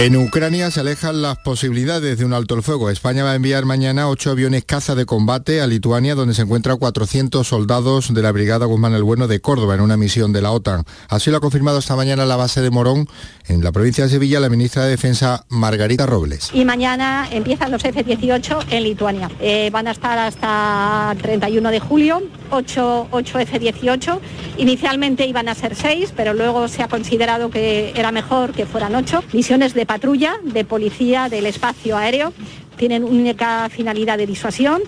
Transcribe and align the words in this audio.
En 0.00 0.16
Ucrania 0.16 0.70
se 0.70 0.80
alejan 0.80 1.20
las 1.20 1.36
posibilidades 1.36 2.16
de 2.16 2.24
un 2.24 2.32
alto 2.32 2.54
el 2.54 2.62
fuego. 2.62 2.88
España 2.88 3.22
va 3.22 3.32
a 3.32 3.34
enviar 3.34 3.66
mañana 3.66 4.08
ocho 4.08 4.30
aviones 4.30 4.64
caza 4.64 4.94
de 4.94 5.04
combate 5.04 5.60
a 5.60 5.66
Lituania, 5.66 6.14
donde 6.14 6.32
se 6.32 6.40
encuentran 6.40 6.78
400 6.78 7.46
soldados 7.46 8.14
de 8.14 8.22
la 8.22 8.32
Brigada 8.32 8.64
Guzmán 8.64 8.94
el 8.94 9.02
Bueno 9.02 9.28
de 9.28 9.42
Córdoba 9.42 9.74
en 9.74 9.82
una 9.82 9.98
misión 9.98 10.32
de 10.32 10.40
la 10.40 10.52
OTAN. 10.52 10.84
Así 11.10 11.30
lo 11.30 11.36
ha 11.36 11.40
confirmado 11.40 11.80
esta 11.80 11.96
mañana 11.96 12.24
la 12.24 12.36
base 12.36 12.62
de 12.62 12.70
Morón, 12.70 13.08
en 13.46 13.62
la 13.62 13.72
provincia 13.72 14.04
de 14.04 14.10
Sevilla, 14.10 14.40
la 14.40 14.48
ministra 14.48 14.84
de 14.84 14.90
Defensa 14.90 15.44
Margarita 15.50 16.06
Robles. 16.06 16.48
Y 16.54 16.64
mañana 16.64 17.28
empiezan 17.30 17.70
los 17.70 17.84
F-18 17.84 18.68
en 18.70 18.82
Lituania. 18.84 19.30
Eh, 19.38 19.68
van 19.70 19.86
a 19.86 19.90
estar 19.90 20.18
hasta 20.18 21.10
el 21.12 21.18
31 21.18 21.70
de 21.70 21.80
julio, 21.80 22.22
8, 22.48 23.08
8 23.10 23.38
F-18. 23.40 24.18
Inicialmente 24.56 25.26
iban 25.26 25.48
a 25.50 25.54
ser 25.54 25.74
6, 25.74 26.14
pero 26.16 26.32
luego 26.32 26.68
se 26.68 26.82
ha 26.82 26.88
considerado 26.88 27.50
que 27.50 27.92
era 27.94 28.12
mejor 28.12 28.52
que 28.52 28.64
fueran 28.64 28.94
8. 28.94 29.24
Misiones 29.34 29.74
de 29.74 29.89
patrulla, 29.90 30.36
de 30.44 30.64
policía, 30.64 31.28
del 31.28 31.46
espacio 31.46 31.96
aéreo. 31.96 32.32
Tienen 32.76 33.02
única 33.02 33.68
finalidad 33.70 34.18
de 34.18 34.26
disuasión. 34.28 34.82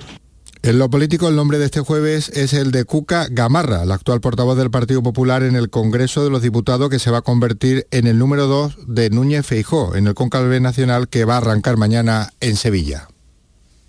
En 0.63 0.79
lo 0.79 0.89
político, 0.91 1.29
el 1.29 1.35
nombre 1.35 1.59
de 1.59 1.65
este 1.65 1.81
jueves 1.81 2.29
es 2.29 2.53
el 2.53 2.71
de 2.71 2.85
Cuca 2.85 3.27
Gamarra, 3.29 3.85
la 3.85 3.97
actual 3.97 4.21
portavoz 4.21 4.57
del 4.57 4.71
Partido 4.71 5.03
Popular 5.03 5.43
en 5.43 5.57
el 5.57 5.71
Congreso 5.71 6.23
de 6.23 6.31
los 6.31 6.41
Diputados, 6.41 6.89
que 6.89 7.01
se 7.01 7.11
va 7.11 7.19
a 7.19 7.23
convertir 7.23 7.89
en 7.91 8.07
el 8.07 8.17
número 8.17 8.47
2 8.47 8.95
de 8.95 9.11
Núñez 9.11 9.45
Feijó, 9.45 9.97
en 9.97 10.07
el 10.07 10.15
Concalve 10.15 10.61
Nacional 10.61 11.09
que 11.09 11.25
va 11.25 11.35
a 11.35 11.39
arrancar 11.39 11.77
mañana 11.77 12.31
en 12.39 12.55
Sevilla. 12.55 13.09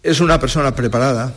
Es 0.02 0.20
una 0.20 0.40
persona 0.40 0.74
preparada, 0.74 1.36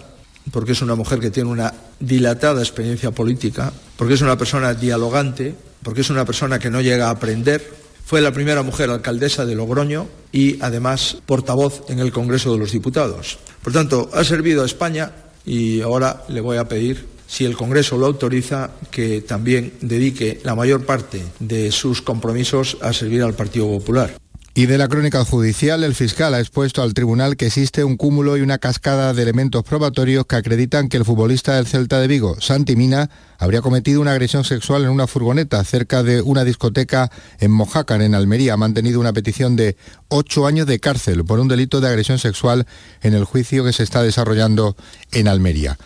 porque 0.52 0.72
es 0.72 0.80
una 0.80 0.94
mujer 0.94 1.20
que 1.20 1.30
tiene 1.30 1.50
una 1.50 1.74
dilatada 2.00 2.62
experiencia 2.62 3.10
política, 3.10 3.74
porque 3.98 4.14
es 4.14 4.22
una 4.22 4.38
persona 4.38 4.72
dialogante, 4.72 5.54
porque 5.82 6.00
es 6.00 6.08
una 6.08 6.24
persona 6.24 6.58
que 6.58 6.70
no 6.70 6.80
llega 6.80 7.08
a 7.08 7.10
aprender, 7.10 7.85
fue 8.06 8.20
la 8.20 8.32
primera 8.32 8.62
mujer 8.62 8.88
alcaldesa 8.88 9.44
de 9.44 9.56
Logroño 9.56 10.06
y 10.30 10.62
además 10.62 11.18
portavoz 11.26 11.82
en 11.88 11.98
el 11.98 12.12
Congreso 12.12 12.52
de 12.52 12.58
los 12.58 12.70
Diputados. 12.70 13.38
Por 13.64 13.72
tanto, 13.72 14.08
ha 14.14 14.22
servido 14.22 14.62
a 14.62 14.66
España 14.66 15.10
y 15.44 15.80
ahora 15.80 16.22
le 16.28 16.40
voy 16.40 16.56
a 16.56 16.68
pedir, 16.68 17.04
si 17.26 17.44
el 17.44 17.56
Congreso 17.56 17.98
lo 17.98 18.06
autoriza, 18.06 18.70
que 18.92 19.22
también 19.22 19.72
dedique 19.80 20.38
la 20.44 20.54
mayor 20.54 20.86
parte 20.86 21.20
de 21.40 21.72
sus 21.72 22.00
compromisos 22.00 22.78
a 22.80 22.92
servir 22.92 23.24
al 23.24 23.34
Partido 23.34 23.66
Popular. 23.66 24.14
Y 24.58 24.64
de 24.64 24.78
la 24.78 24.88
crónica 24.88 25.22
judicial, 25.22 25.84
el 25.84 25.94
fiscal 25.94 26.32
ha 26.32 26.40
expuesto 26.40 26.82
al 26.82 26.94
tribunal 26.94 27.36
que 27.36 27.44
existe 27.44 27.84
un 27.84 27.98
cúmulo 27.98 28.38
y 28.38 28.40
una 28.40 28.56
cascada 28.56 29.12
de 29.12 29.22
elementos 29.22 29.62
probatorios 29.64 30.24
que 30.24 30.36
acreditan 30.36 30.88
que 30.88 30.96
el 30.96 31.04
futbolista 31.04 31.56
del 31.56 31.66
Celta 31.66 32.00
de 32.00 32.06
Vigo, 32.06 32.40
Santi 32.40 32.74
Mina, 32.74 33.10
habría 33.36 33.60
cometido 33.60 34.00
una 34.00 34.12
agresión 34.12 34.44
sexual 34.44 34.84
en 34.84 34.88
una 34.88 35.06
furgoneta 35.06 35.62
cerca 35.62 36.02
de 36.02 36.22
una 36.22 36.42
discoteca 36.42 37.10
en 37.38 37.50
Mojácar, 37.50 38.00
en 38.00 38.14
Almería. 38.14 38.54
Ha 38.54 38.56
mantenido 38.56 38.98
una 38.98 39.12
petición 39.12 39.56
de 39.56 39.76
ocho 40.08 40.46
años 40.46 40.66
de 40.66 40.80
cárcel 40.80 41.26
por 41.26 41.38
un 41.38 41.48
delito 41.48 41.82
de 41.82 41.88
agresión 41.88 42.18
sexual 42.18 42.66
en 43.02 43.12
el 43.12 43.24
juicio 43.24 43.62
que 43.62 43.74
se 43.74 43.82
está 43.82 44.02
desarrollando 44.02 44.74
en 45.12 45.28
Almería. 45.28 45.76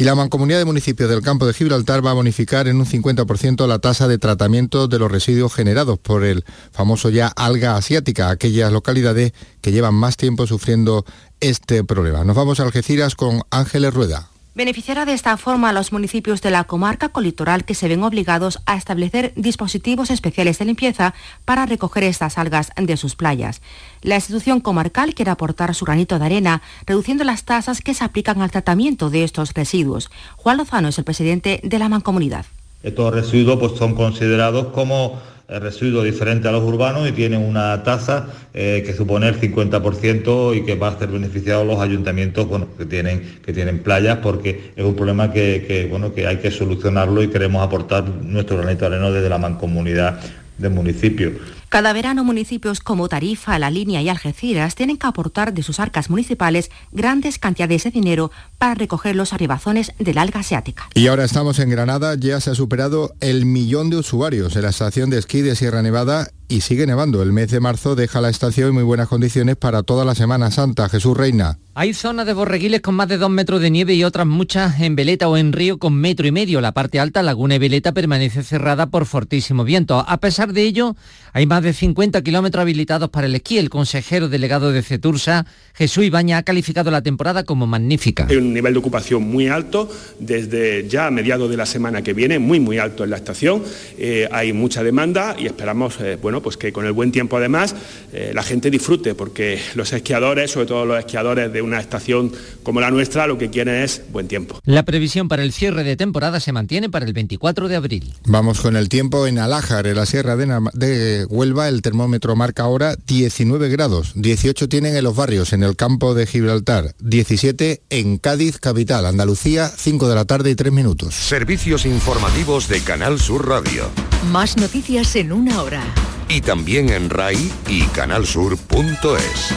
Y 0.00 0.04
la 0.04 0.14
Mancomunidad 0.14 0.60
de 0.60 0.64
Municipios 0.64 1.10
del 1.10 1.22
Campo 1.22 1.44
de 1.44 1.52
Gibraltar 1.52 2.06
va 2.06 2.12
a 2.12 2.14
bonificar 2.14 2.68
en 2.68 2.76
un 2.76 2.86
50% 2.86 3.66
la 3.66 3.80
tasa 3.80 4.06
de 4.06 4.16
tratamiento 4.16 4.86
de 4.86 5.00
los 5.00 5.10
residuos 5.10 5.52
generados 5.52 5.98
por 5.98 6.22
el 6.22 6.44
famoso 6.70 7.10
ya 7.10 7.26
alga 7.26 7.76
asiática, 7.76 8.30
aquellas 8.30 8.70
localidades 8.70 9.32
que 9.60 9.72
llevan 9.72 9.94
más 9.94 10.16
tiempo 10.16 10.46
sufriendo 10.46 11.04
este 11.40 11.82
problema. 11.82 12.22
Nos 12.22 12.36
vamos 12.36 12.60
a 12.60 12.62
Algeciras 12.62 13.16
con 13.16 13.42
Ángeles 13.50 13.92
Rueda. 13.92 14.28
Beneficiará 14.58 15.04
de 15.04 15.12
esta 15.12 15.36
forma 15.36 15.68
a 15.68 15.72
los 15.72 15.92
municipios 15.92 16.42
de 16.42 16.50
la 16.50 16.64
comarca 16.64 17.10
colitoral 17.10 17.64
que 17.64 17.76
se 17.76 17.86
ven 17.86 18.02
obligados 18.02 18.58
a 18.66 18.74
establecer 18.74 19.32
dispositivos 19.36 20.10
especiales 20.10 20.58
de 20.58 20.64
limpieza 20.64 21.14
para 21.44 21.64
recoger 21.64 22.02
estas 22.02 22.38
algas 22.38 22.72
de 22.76 22.96
sus 22.96 23.14
playas. 23.14 23.62
La 24.02 24.16
institución 24.16 24.58
comarcal 24.60 25.14
quiere 25.14 25.30
aportar 25.30 25.76
su 25.76 25.84
granito 25.84 26.18
de 26.18 26.24
arena, 26.24 26.60
reduciendo 26.88 27.22
las 27.22 27.44
tasas 27.44 27.80
que 27.80 27.94
se 27.94 28.02
aplican 28.02 28.42
al 28.42 28.50
tratamiento 28.50 29.10
de 29.10 29.22
estos 29.22 29.54
residuos. 29.54 30.10
Juan 30.34 30.56
Lozano 30.56 30.88
es 30.88 30.98
el 30.98 31.04
presidente 31.04 31.60
de 31.62 31.78
la 31.78 31.88
Mancomunidad. 31.88 32.44
Estos 32.82 33.14
residuos 33.14 33.60
pues, 33.60 33.78
son 33.78 33.94
considerados 33.94 34.72
como 34.72 35.20
residuos 35.48 36.04
diferentes 36.04 36.46
a 36.46 36.52
los 36.52 36.62
urbanos 36.62 37.08
y 37.08 37.12
tienen 37.12 37.40
una 37.40 37.82
tasa 37.82 38.26
eh, 38.52 38.82
que 38.84 38.92
supone 38.92 39.28
el 39.28 39.40
50% 39.40 40.56
y 40.56 40.64
que 40.64 40.74
va 40.74 40.88
a 40.88 40.98
ser 40.98 41.08
beneficiado 41.08 41.64
los 41.64 41.80
ayuntamientos 41.80 42.46
que, 42.76 42.84
tienen, 42.84 43.40
que 43.44 43.52
tienen 43.54 43.78
playas 43.78 44.18
porque 44.18 44.72
es 44.76 44.84
un 44.84 44.94
problema 44.94 45.32
que, 45.32 45.86
bueno, 45.90 46.12
que 46.12 46.26
hay 46.26 46.36
que 46.36 46.50
solucionarlo 46.50 47.22
y 47.22 47.28
queremos 47.28 47.62
aportar 47.62 48.06
nuestro 48.08 48.58
granito 48.58 48.88
de 48.88 48.96
arena 48.96 49.10
desde 49.10 49.28
la 49.28 49.38
mancomunidad 49.38 50.20
del 50.58 50.72
municipio. 50.72 51.32
Cada 51.68 51.92
verano 51.92 52.24
municipios 52.24 52.80
como 52.80 53.08
Tarifa, 53.08 53.58
La 53.58 53.70
Línea 53.70 54.00
y 54.00 54.08
Algeciras 54.08 54.74
tienen 54.74 54.96
que 54.96 55.06
aportar 55.06 55.52
de 55.52 55.62
sus 55.62 55.80
arcas 55.80 56.08
municipales 56.08 56.70
grandes 56.92 57.38
cantidades 57.38 57.84
de 57.84 57.90
dinero 57.90 58.30
para 58.56 58.74
recoger 58.74 59.14
los 59.14 59.34
arribazones 59.34 59.92
del 59.98 60.16
alga 60.16 60.40
asiática. 60.40 60.88
Y 60.94 61.08
ahora 61.08 61.24
estamos 61.24 61.58
en 61.58 61.68
Granada, 61.68 62.14
ya 62.14 62.40
se 62.40 62.50
ha 62.50 62.54
superado 62.54 63.14
el 63.20 63.44
millón 63.44 63.90
de 63.90 63.98
usuarios 63.98 64.56
en 64.56 64.62
la 64.62 64.70
estación 64.70 65.10
de 65.10 65.18
esquí 65.18 65.42
de 65.42 65.56
Sierra 65.56 65.82
Nevada 65.82 66.30
y 66.48 66.62
sigue 66.62 66.86
nevando. 66.86 67.22
El 67.22 67.32
mes 67.32 67.50
de 67.50 67.60
marzo 67.60 67.94
deja 67.94 68.20
la 68.20 68.30
estación 68.30 68.68
en 68.68 68.74
muy 68.74 68.82
buenas 68.82 69.08
condiciones 69.08 69.56
para 69.56 69.82
toda 69.82 70.04
la 70.04 70.14
Semana 70.14 70.50
Santa. 70.50 70.88
Jesús 70.88 71.16
Reina. 71.16 71.58
Hay 71.74 71.94
zonas 71.94 72.26
de 72.26 72.32
borreguiles 72.32 72.80
con 72.80 72.96
más 72.96 73.06
de 73.06 73.18
dos 73.18 73.30
metros 73.30 73.60
de 73.60 73.70
nieve 73.70 73.94
y 73.94 74.02
otras 74.02 74.26
muchas 74.26 74.80
en 74.80 74.96
Veleta 74.96 75.28
o 75.28 75.36
en 75.36 75.52
Río 75.52 75.78
con 75.78 75.94
metro 75.94 76.26
y 76.26 76.32
medio. 76.32 76.60
La 76.60 76.72
parte 76.72 76.98
alta, 76.98 77.22
Laguna 77.22 77.54
y 77.54 77.58
Veleta, 77.58 77.92
permanece 77.92 78.42
cerrada 78.42 78.86
por 78.86 79.06
fortísimo 79.06 79.62
viento. 79.62 80.04
A 80.04 80.16
pesar 80.16 80.52
de 80.52 80.62
ello, 80.62 80.96
hay 81.32 81.46
más 81.46 81.62
de 81.62 81.72
50 81.72 82.20
kilómetros 82.22 82.62
habilitados 82.62 83.10
para 83.10 83.28
el 83.28 83.34
esquí. 83.36 83.58
El 83.58 83.70
consejero 83.70 84.28
delegado 84.28 84.72
de 84.72 84.82
Cetursa, 84.82 85.46
Jesús 85.72 86.02
Ibaña, 86.02 86.38
ha 86.38 86.42
calificado 86.42 86.90
la 86.90 87.02
temporada 87.02 87.44
como 87.44 87.68
magnífica. 87.68 88.26
Hay 88.28 88.38
un 88.38 88.52
nivel 88.52 88.72
de 88.72 88.80
ocupación 88.80 89.22
muy 89.22 89.46
alto 89.46 89.88
desde 90.18 90.88
ya 90.88 91.06
a 91.06 91.10
mediados 91.12 91.48
de 91.48 91.56
la 91.56 91.66
semana 91.66 92.02
que 92.02 92.12
viene, 92.12 92.40
muy 92.40 92.58
muy 92.58 92.78
alto 92.78 93.04
en 93.04 93.10
la 93.10 93.16
estación. 93.18 93.62
Eh, 93.98 94.28
hay 94.32 94.52
mucha 94.52 94.82
demanda 94.82 95.36
y 95.38 95.46
esperamos, 95.46 96.00
eh, 96.00 96.18
bueno, 96.20 96.37
pues 96.42 96.56
que 96.56 96.72
con 96.72 96.86
el 96.86 96.92
buen 96.92 97.12
tiempo 97.12 97.36
además 97.36 97.74
eh, 98.12 98.32
la 98.34 98.42
gente 98.42 98.70
disfrute, 98.70 99.14
porque 99.14 99.60
los 99.74 99.92
esquiadores, 99.92 100.50
sobre 100.50 100.66
todo 100.66 100.84
los 100.86 100.98
esquiadores 100.98 101.52
de 101.52 101.62
una 101.62 101.80
estación 101.80 102.32
como 102.62 102.80
la 102.80 102.90
nuestra, 102.90 103.26
lo 103.26 103.38
que 103.38 103.50
quieren 103.50 103.82
es 103.82 104.02
buen 104.10 104.28
tiempo. 104.28 104.58
La 104.64 104.84
previsión 104.84 105.28
para 105.28 105.42
el 105.42 105.52
cierre 105.52 105.84
de 105.84 105.96
temporada 105.96 106.40
se 106.40 106.52
mantiene 106.52 106.90
para 106.90 107.06
el 107.06 107.12
24 107.12 107.68
de 107.68 107.76
abril. 107.76 108.14
Vamos 108.26 108.60
con 108.60 108.76
el 108.76 108.88
tiempo 108.88 109.26
en 109.26 109.38
Alájar, 109.38 109.86
en 109.86 109.96
la 109.96 110.06
Sierra 110.06 110.36
de, 110.36 111.26
Huelva, 111.28 111.68
el 111.68 111.82
termómetro 111.82 112.36
marca 112.36 112.64
ahora 112.64 112.96
19 113.06 113.68
grados, 113.68 114.12
18 114.14 114.68
tienen 114.68 114.96
en 114.96 115.04
los 115.04 115.16
barrios, 115.16 115.52
en 115.52 115.62
el 115.62 115.76
campo 115.76 116.14
de 116.14 116.26
Gibraltar, 116.26 116.94
17 117.00 117.82
en 117.90 118.18
Cádiz, 118.18 118.58
capital, 118.58 119.06
Andalucía, 119.06 119.68
5 119.68 120.08
de 120.08 120.14
la 120.14 120.24
tarde 120.24 120.50
y 120.50 120.54
3 120.54 120.72
minutos. 120.72 121.14
Servicios 121.14 121.86
informativos 121.86 122.68
de 122.68 122.80
Canal 122.80 123.18
Sur 123.18 123.48
Radio. 123.48 123.90
Más 124.26 124.56
noticias 124.56 125.16
en 125.16 125.32
una 125.32 125.62
hora 125.62 125.82
y 126.28 126.40
también 126.42 126.90
en 126.90 127.08
RAI 127.08 127.50
y 127.68 127.82
canalsur.es. 127.86 129.54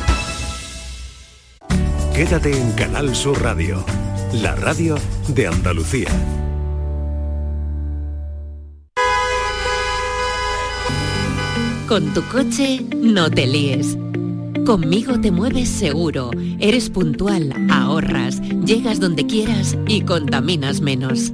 Quédate 2.15 2.57
en 2.57 2.71
Canal 2.73 3.15
Sur 3.15 3.41
Radio, 3.41 3.83
la 4.33 4.55
radio 4.55 4.95
de 5.27 5.47
Andalucía. 5.47 6.09
Con 11.87 12.13
tu 12.13 12.23
coche 12.23 12.85
no 12.95 13.29
te 13.29 13.47
líes. 13.47 13.97
Conmigo 14.65 15.19
te 15.19 15.31
mueves 15.31 15.67
seguro, 15.67 16.31
eres 16.59 16.89
puntual, 16.89 17.53
ahorras, 17.69 18.39
llegas 18.63 18.99
donde 18.99 19.25
quieras 19.25 19.75
y 19.87 20.01
contaminas 20.01 20.79
menos. 20.79 21.33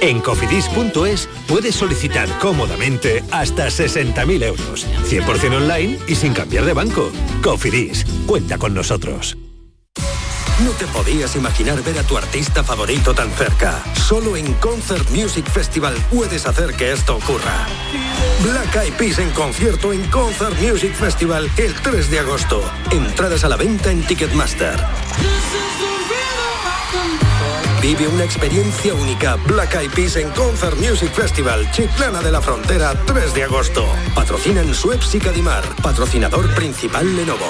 En 0.00 0.20
cofidis.es 0.20 1.28
puedes 1.46 1.74
solicitar 1.74 2.28
cómodamente 2.38 3.24
hasta 3.30 3.68
60.000 3.68 4.44
euros, 4.44 4.86
100% 5.08 5.56
online 5.56 5.98
y 6.06 6.14
sin 6.14 6.34
cambiar 6.34 6.64
de 6.64 6.72
banco. 6.72 7.10
Cofidis, 7.42 8.04
cuenta 8.26 8.58
con 8.58 8.74
nosotros. 8.74 9.36
No 10.62 10.70
te 10.70 10.86
podías 10.86 11.34
imaginar 11.34 11.82
ver 11.82 11.98
a 11.98 12.04
tu 12.04 12.16
artista 12.16 12.62
favorito 12.62 13.12
tan 13.12 13.28
cerca. 13.32 13.82
Solo 13.94 14.36
en 14.36 14.54
Concert 14.54 15.10
Music 15.10 15.44
Festival 15.50 15.94
puedes 16.12 16.46
hacer 16.46 16.74
que 16.74 16.92
esto 16.92 17.16
ocurra. 17.16 17.66
Black 18.44 18.76
Eyed 18.76 18.92
Peas 18.94 19.18
en 19.18 19.30
concierto 19.30 19.92
en 19.92 20.08
Concert 20.10 20.56
Music 20.60 20.94
Festival 20.94 21.50
el 21.56 21.74
3 21.74 22.08
de 22.08 22.18
agosto. 22.20 22.62
Entradas 22.92 23.42
a 23.42 23.48
la 23.48 23.56
venta 23.56 23.90
en 23.90 24.06
Ticketmaster. 24.06 24.78
Vive 27.84 28.08
una 28.08 28.24
experiencia 28.24 28.94
única. 28.94 29.36
Black 29.46 29.74
Eyed 29.74 29.90
Peas 29.90 30.16
en 30.16 30.30
Concert 30.30 30.74
Music 30.78 31.12
Festival, 31.12 31.70
Chiclana 31.70 32.22
de 32.22 32.32
la 32.32 32.40
Frontera, 32.40 32.94
3 33.04 33.34
de 33.34 33.44
agosto. 33.44 33.86
Patrocinan 34.14 34.74
Suez 34.74 35.14
y 35.14 35.18
Cadimar. 35.18 35.62
Patrocinador 35.82 36.48
principal 36.54 37.14
Lenovo. 37.14 37.44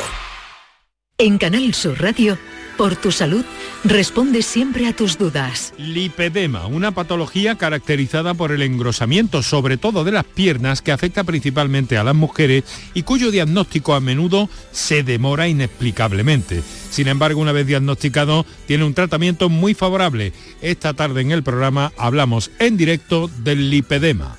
En 1.19 1.39
Canal 1.39 1.73
Sur 1.73 2.03
Radio, 2.03 2.37
por 2.77 2.97
tu 2.97 3.13
salud, 3.13 3.45
responde 3.85 4.43
siempre 4.43 4.87
a 4.87 4.95
tus 4.95 5.19
dudas. 5.19 5.75
Lipedema, 5.79 6.67
una 6.67 6.93
patología 6.93 7.57
caracterizada 7.57 8.35
por 8.35 8.53
el 8.53 8.63
engrosamiento, 8.63 9.43
sobre 9.43 9.77
todo 9.77 10.05
de 10.05 10.13
las 10.13 10.25
piernas, 10.25 10.83
que 10.83 10.93
afecta 10.93 11.25
principalmente 11.25 11.97
a 11.97 12.05
las 12.05 12.15
mujeres 12.15 12.65
y 12.95 13.03
cuyo 13.03 13.31
diagnóstico 13.31 13.95
a 13.95 14.01
menudo 14.01 14.49
se 14.73 15.03
demora 15.03 15.49
inexplicablemente. 15.49 16.63
Sin 16.91 17.09
embargo, 17.09 17.41
una 17.41 17.53
vez 17.53 17.67
diagnosticado, 17.67 18.47
tiene 18.67 18.85
un 18.85 18.95
tratamiento 18.95 19.49
muy 19.49 19.75
favorable. 19.75 20.33
Esta 20.63 20.95
tarde 20.95 21.21
en 21.21 21.33
el 21.33 21.43
programa 21.43 21.93
hablamos 21.97 22.51
en 22.59 22.77
directo 22.77 23.29
del 23.43 23.71
lipedema. 23.71 24.39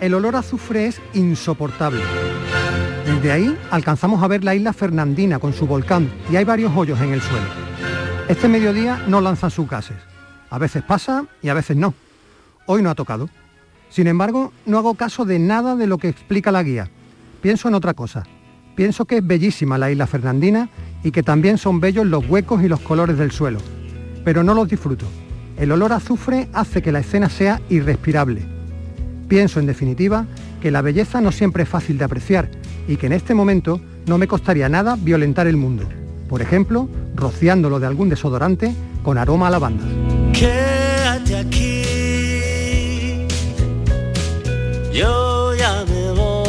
El 0.00 0.14
olor 0.14 0.36
a 0.36 0.40
azufre 0.40 0.86
es 0.86 1.00
insoportable. 1.12 2.00
Desde 3.04 3.32
ahí 3.32 3.58
alcanzamos 3.72 4.22
a 4.22 4.28
ver 4.28 4.44
la 4.44 4.54
isla 4.54 4.72
Fernandina 4.72 5.40
con 5.40 5.52
su 5.52 5.66
volcán 5.66 6.08
y 6.30 6.36
hay 6.36 6.44
varios 6.44 6.72
hoyos 6.76 7.00
en 7.00 7.14
el 7.14 7.20
suelo. 7.20 7.46
Este 8.28 8.46
mediodía 8.46 9.02
no 9.08 9.20
lanzan 9.20 9.50
sus 9.50 9.68
gases. 9.68 9.96
A 10.50 10.58
veces 10.58 10.84
pasa 10.84 11.24
y 11.42 11.48
a 11.48 11.54
veces 11.54 11.76
no. 11.76 11.94
Hoy 12.66 12.80
no 12.80 12.90
ha 12.90 12.94
tocado. 12.94 13.28
Sin 13.90 14.06
embargo, 14.06 14.52
no 14.66 14.78
hago 14.78 14.94
caso 14.94 15.24
de 15.24 15.40
nada 15.40 15.74
de 15.74 15.88
lo 15.88 15.98
que 15.98 16.08
explica 16.08 16.52
la 16.52 16.62
guía. 16.62 16.88
Pienso 17.40 17.66
en 17.66 17.74
otra 17.74 17.94
cosa. 17.94 18.22
Pienso 18.76 19.04
que 19.04 19.16
es 19.16 19.26
bellísima 19.26 19.78
la 19.78 19.90
isla 19.90 20.06
Fernandina 20.06 20.68
y 21.02 21.10
que 21.10 21.24
también 21.24 21.58
son 21.58 21.80
bellos 21.80 22.06
los 22.06 22.28
huecos 22.28 22.62
y 22.62 22.68
los 22.68 22.80
colores 22.80 23.18
del 23.18 23.32
suelo. 23.32 23.58
Pero 24.24 24.44
no 24.44 24.54
los 24.54 24.68
disfruto. 24.68 25.06
El 25.56 25.72
olor 25.72 25.92
a 25.92 25.96
azufre 25.96 26.48
hace 26.52 26.82
que 26.82 26.92
la 26.92 27.00
escena 27.00 27.28
sea 27.28 27.60
irrespirable 27.68 28.57
Pienso, 29.28 29.60
en 29.60 29.66
definitiva, 29.66 30.26
que 30.60 30.70
la 30.70 30.82
belleza 30.82 31.20
no 31.20 31.30
siempre 31.32 31.62
es 31.64 31.68
fácil 31.68 31.98
de 31.98 32.04
apreciar 32.04 32.48
y 32.88 32.96
que 32.96 33.06
en 33.06 33.12
este 33.12 33.34
momento 33.34 33.80
no 34.06 34.16
me 34.18 34.26
costaría 34.26 34.68
nada 34.68 34.96
violentar 34.98 35.46
el 35.46 35.56
mundo. 35.56 35.84
Por 36.28 36.42
ejemplo, 36.42 36.88
rociándolo 37.14 37.78
de 37.78 37.86
algún 37.86 38.08
desodorante 38.08 38.74
con 39.02 39.18
aroma 39.18 39.48
a 39.48 39.50
lavanda. 39.50 39.84
Quédate 40.32 41.36
aquí. 41.36 41.82
Yo 44.92 45.54
ya 45.54 45.84
me 45.86 46.12
voy. 46.12 46.48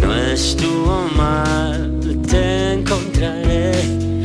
No 0.00 1.08
mal, 1.16 2.00
te 2.28 2.72
encontraré. 2.74 4.15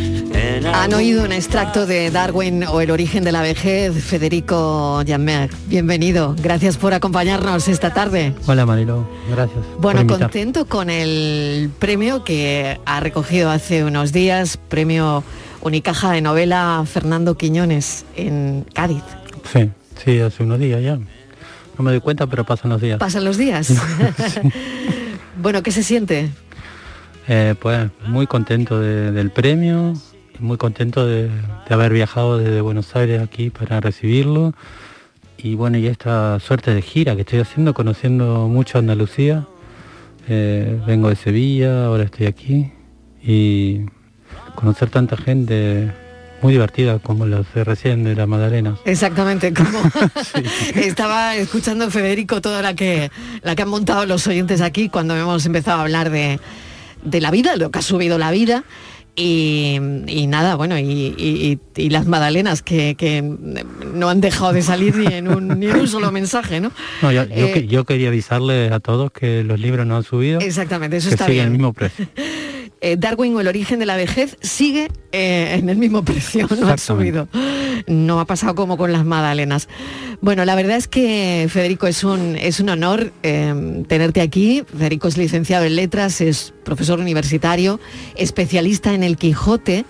Han 0.73 0.93
oído 0.93 1.23
un 1.23 1.31
extracto 1.31 1.85
de 1.85 2.11
Darwin 2.11 2.63
o 2.65 2.81
el 2.81 2.91
origen 2.91 3.23
de 3.23 3.31
la 3.31 3.41
vejez, 3.41 4.03
Federico 4.03 5.01
Jammer. 5.07 5.49
Bienvenido, 5.67 6.35
gracias 6.41 6.77
por 6.77 6.93
acompañarnos 6.93 7.67
esta 7.67 7.93
tarde. 7.93 8.33
Hola 8.47 8.65
Marilo, 8.65 9.07
gracias. 9.29 9.63
Bueno, 9.79 10.05
contento 10.05 10.65
con 10.65 10.89
el 10.89 11.71
premio 11.79 12.23
que 12.23 12.79
ha 12.85 12.99
recogido 12.99 13.49
hace 13.49 13.85
unos 13.85 14.11
días, 14.11 14.57
premio 14.57 15.23
Unicaja 15.61 16.11
de 16.11 16.21
novela 16.21 16.83
Fernando 16.85 17.37
Quiñones 17.37 18.05
en 18.15 18.65
Cádiz. 18.73 19.03
Sí, 19.53 19.69
sí, 20.03 20.19
hace 20.19 20.43
unos 20.43 20.59
días 20.59 20.81
ya. 20.81 20.95
No 21.77 21.83
me 21.83 21.91
doy 21.91 22.01
cuenta, 22.01 22.27
pero 22.27 22.43
pasan 22.43 22.71
los 22.71 22.81
días. 22.81 22.99
¿Pasan 22.99 23.23
los 23.23 23.37
días? 23.37 23.73
bueno, 25.41 25.63
¿qué 25.63 25.71
se 25.71 25.83
siente? 25.83 26.29
Eh, 27.27 27.55
pues 27.59 27.89
muy 28.07 28.27
contento 28.27 28.79
del 28.79 29.29
premio, 29.29 29.93
muy 30.41 30.57
contento 30.57 31.05
de, 31.05 31.29
haber 31.69 31.93
viajado 31.93 32.37
desde 32.37 32.61
Buenos 32.61 32.95
Aires 32.95 33.21
aquí 33.21 33.49
para 33.49 33.79
recibirlo. 33.79 34.53
Y 35.37 35.55
bueno, 35.55 35.77
y 35.77 35.87
esta 35.87 36.39
suerte 36.39 36.73
de 36.73 36.81
gira 36.81 37.15
que 37.15 37.21
estoy 37.21 37.39
haciendo, 37.39 37.73
conociendo 37.73 38.47
mucho 38.47 38.77
Andalucía. 38.77 39.47
Eh, 40.27 40.79
vengo 40.85 41.09
de 41.09 41.15
Sevilla, 41.15 41.85
ahora 41.85 42.03
estoy 42.03 42.25
aquí. 42.25 42.71
Y 43.23 43.81
conocer 44.55 44.89
tanta 44.89 45.15
gente 45.15 45.91
muy 46.41 46.53
divertida 46.53 46.99
como 46.99 47.25
los 47.25 47.51
de 47.53 47.63
recién 47.63 48.03
de 48.03 48.15
la 48.15 48.25
Madalena. 48.25 48.77
Exactamente, 48.85 49.53
como 49.53 49.69
estaba 50.75 51.35
escuchando 51.35 51.89
Federico 51.91 52.41
toda 52.41 52.61
la 52.61 52.73
que 52.73 53.11
la 53.43 53.55
que 53.55 53.61
han 53.61 53.69
montado 53.69 54.05
los 54.05 54.25
oyentes 54.27 54.61
aquí 54.61 54.89
cuando 54.89 55.15
hemos 55.15 55.45
empezado 55.45 55.79
a 55.79 55.81
hablar 55.83 56.09
de, 56.09 56.39
de 57.03 57.21
la 57.21 57.31
vida, 57.31 57.55
lo 57.55 57.69
que 57.69 57.79
ha 57.79 57.83
subido 57.83 58.17
la 58.17 58.31
vida 58.31 58.63
y, 59.15 59.77
nada, 60.27 60.55
bueno, 60.55 60.77
y, 60.79 61.59
las 61.75 62.07
magdalenas 62.07 62.61
que, 62.61 63.21
no 63.93 64.09
han 64.09 64.21
dejado 64.21 64.53
de 64.53 64.61
salir 64.61 64.95
ni 64.95 65.13
en 65.13 65.27
un, 65.27 65.87
solo 65.87 66.11
mensaje, 66.11 66.61
¿no? 66.61 66.71
Eh, 67.03 67.67
yo, 67.67 67.85
quería 67.85 68.09
avisarle 68.09 68.69
a 68.71 68.79
todos 68.79 69.11
que 69.11 69.43
los 69.43 69.59
libros 69.59 69.85
no 69.85 69.97
han 69.97 70.03
subido. 70.03 70.39
Exactamente, 70.39 70.97
eso 70.97 71.09
está 71.09 71.27
bien. 71.27 71.45
el 71.45 71.51
mismo 71.51 71.73
precio. 71.73 72.07
Eh, 72.83 72.97
Darwin 72.97 73.35
o 73.35 73.41
el 73.41 73.47
origen 73.47 73.77
de 73.77 73.85
la 73.85 73.95
vejez 73.95 74.37
sigue 74.41 74.89
eh, 75.11 75.55
en 75.59 75.69
el 75.69 75.77
mismo 75.77 76.03
precio, 76.03 76.47
no 76.59 76.67
ha 76.67 76.79
subido. 76.79 77.27
No 77.85 78.19
ha 78.19 78.25
pasado 78.25 78.55
como 78.55 78.75
con 78.75 78.91
las 78.91 79.05
magdalenas. 79.05 79.69
Bueno, 80.19 80.45
la 80.45 80.55
verdad 80.55 80.77
es 80.77 80.87
que 80.87 81.47
Federico 81.47 81.85
es 81.85 82.03
un, 82.03 82.35
es 82.35 82.59
un 82.59 82.69
honor 82.69 83.13
em, 83.21 83.83
tenerte 83.85 84.19
aquí. 84.19 84.63
Federico 84.75 85.07
es 85.07 85.17
licenciado 85.17 85.65
en 85.65 85.75
letras, 85.75 86.21
es 86.21 86.55
profesor 86.63 86.99
universitario, 86.99 87.79
especialista 88.15 88.95
en 88.95 89.03
el 89.03 89.15
Quijote. 89.15 89.85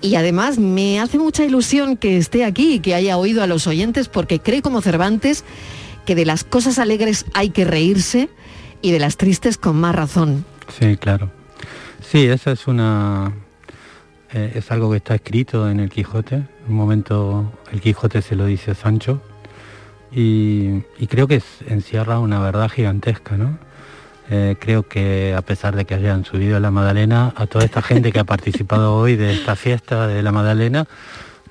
Y 0.00 0.14
además 0.14 0.58
me 0.58 1.00
hace 1.00 1.18
mucha 1.18 1.44
ilusión 1.44 1.96
que 1.96 2.18
esté 2.18 2.44
aquí 2.44 2.74
y 2.74 2.78
que 2.78 2.94
haya 2.94 3.16
oído 3.16 3.42
a 3.42 3.48
los 3.48 3.66
oyentes 3.66 4.08
porque 4.08 4.38
cree 4.38 4.62
como 4.62 4.80
Cervantes 4.80 5.44
que 6.06 6.14
de 6.14 6.24
las 6.24 6.44
cosas 6.44 6.78
alegres 6.78 7.24
hay 7.34 7.50
que 7.50 7.64
reírse 7.64 8.28
y 8.80 8.92
de 8.92 9.00
las 9.00 9.16
tristes 9.16 9.58
con 9.58 9.76
más 9.76 9.94
razón. 9.94 10.44
Sí, 10.78 10.96
claro. 10.96 11.41
Sí, 12.02 12.26
esa 12.26 12.52
es 12.52 12.66
una 12.66 13.32
eh, 14.32 14.52
es 14.54 14.70
algo 14.70 14.90
que 14.90 14.96
está 14.96 15.14
escrito 15.14 15.68
en 15.70 15.80
el 15.80 15.90
Quijote. 15.90 16.42
un 16.68 16.74
momento 16.74 17.52
el 17.70 17.80
Quijote 17.80 18.22
se 18.22 18.34
lo 18.34 18.46
dice 18.46 18.72
a 18.72 18.74
Sancho 18.74 19.22
y, 20.10 20.80
creo 21.08 21.26
que 21.26 21.42
encierra 21.68 22.18
una 22.18 22.38
verdad 22.40 22.68
gigantesca, 22.68 23.36
¿no? 23.36 23.58
Eh, 24.30 24.56
creo 24.58 24.86
que 24.86 25.34
a 25.34 25.42
pesar 25.42 25.74
de 25.74 25.84
que 25.84 25.94
hayan 25.94 26.24
subido 26.24 26.56
a 26.56 26.60
la 26.60 26.70
Madalena, 26.70 27.32
a 27.36 27.46
toda 27.46 27.64
esta 27.64 27.82
gente 27.82 28.12
que 28.12 28.18
ha 28.18 28.24
participado 28.24 28.96
hoy 28.98 29.16
de 29.16 29.32
esta 29.32 29.56
fiesta 29.56 30.06
de 30.06 30.22
la 30.22 30.32
Madalena, 30.32 30.86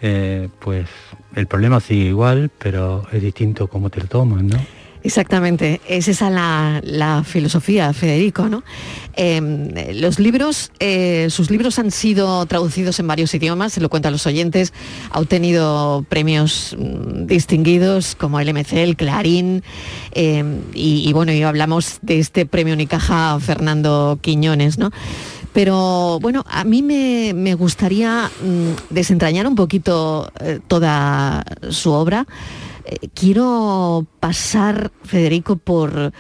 eh, 0.02 0.50
pues 0.60 0.88
el 1.36 1.48
problema 1.48 1.80
sigue 1.80 2.06
igual, 2.06 2.52
pero 2.58 3.08
es 3.12 3.22
distinto 3.22 3.68
cómo 3.68 3.90
te 3.90 4.02
lo 4.02 4.08
toman, 4.08 4.48
¿no? 4.48 4.58
Exactamente, 5.04 5.82
es 5.88 6.08
esa 6.08 6.30
la, 6.30 6.80
la 6.84 7.24
filosofía, 7.24 7.92
Federico, 7.92 8.48
¿no? 8.48 8.64
Eh, 9.16 9.92
los 9.96 10.20
libros, 10.20 10.72
eh, 10.80 11.28
sus 11.32 11.50
libros 11.50 11.80
han 11.80 11.90
sido 11.90 12.46
traducidos 12.46 13.00
en 13.00 13.08
varios 13.08 13.34
idiomas, 13.34 13.74
se 13.74 13.82
lo 13.82 13.90
cuentan 13.90 14.12
los 14.14 14.28
oyentes, 14.28 14.74
ha 15.10 15.20
obtenido 15.20 16.06
premios 16.08 16.76
mm, 16.78 17.26
distinguidos 17.26 18.14
como 18.14 18.40
el 18.40 18.54
MC, 18.54 18.84
el 18.84 18.96
Clarín, 18.96 19.64
eh, 20.12 20.44
y, 20.74 21.12
bueno, 21.14 21.32
y 21.34 21.42
hablamos 21.42 21.98
de 22.04 22.20
este 22.20 22.46
premio 22.46 22.76
Unicaja 22.76 23.40
Fernando 23.40 24.20
Quiñones, 24.22 24.78
¿no? 24.78 24.92
Pero 25.52 26.20
bueno, 26.22 26.46
a 26.50 26.64
mí 26.64 26.82
me, 26.82 27.34
me 27.34 27.56
gustaría 27.56 28.30
mm, 28.42 28.94
desentrañar 28.94 29.48
un 29.48 29.56
poquito 29.56 30.32
eh, 30.40 30.60
toda 30.68 31.44
su 31.70 31.92
obra. 31.92 32.28
Eh, 32.86 33.08
quiero 33.14 34.06
pasar, 34.20 34.92
Federico, 35.04 35.56
por, 35.56 36.14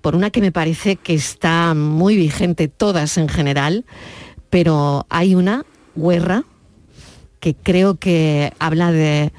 por 0.00 0.14
una 0.14 0.30
que 0.30 0.40
me 0.40 0.52
parece 0.52 0.96
que 0.96 1.14
está 1.14 1.74
muy 1.74 2.16
vigente, 2.16 2.68
todas 2.68 3.18
en 3.18 3.28
general, 3.28 3.84
pero 4.50 5.06
hay 5.08 5.34
una, 5.34 5.64
Guerra, 5.94 6.44
que 7.40 7.54
creo 7.54 7.96
que 7.96 8.52
habla 8.58 8.92
de, 8.92 9.32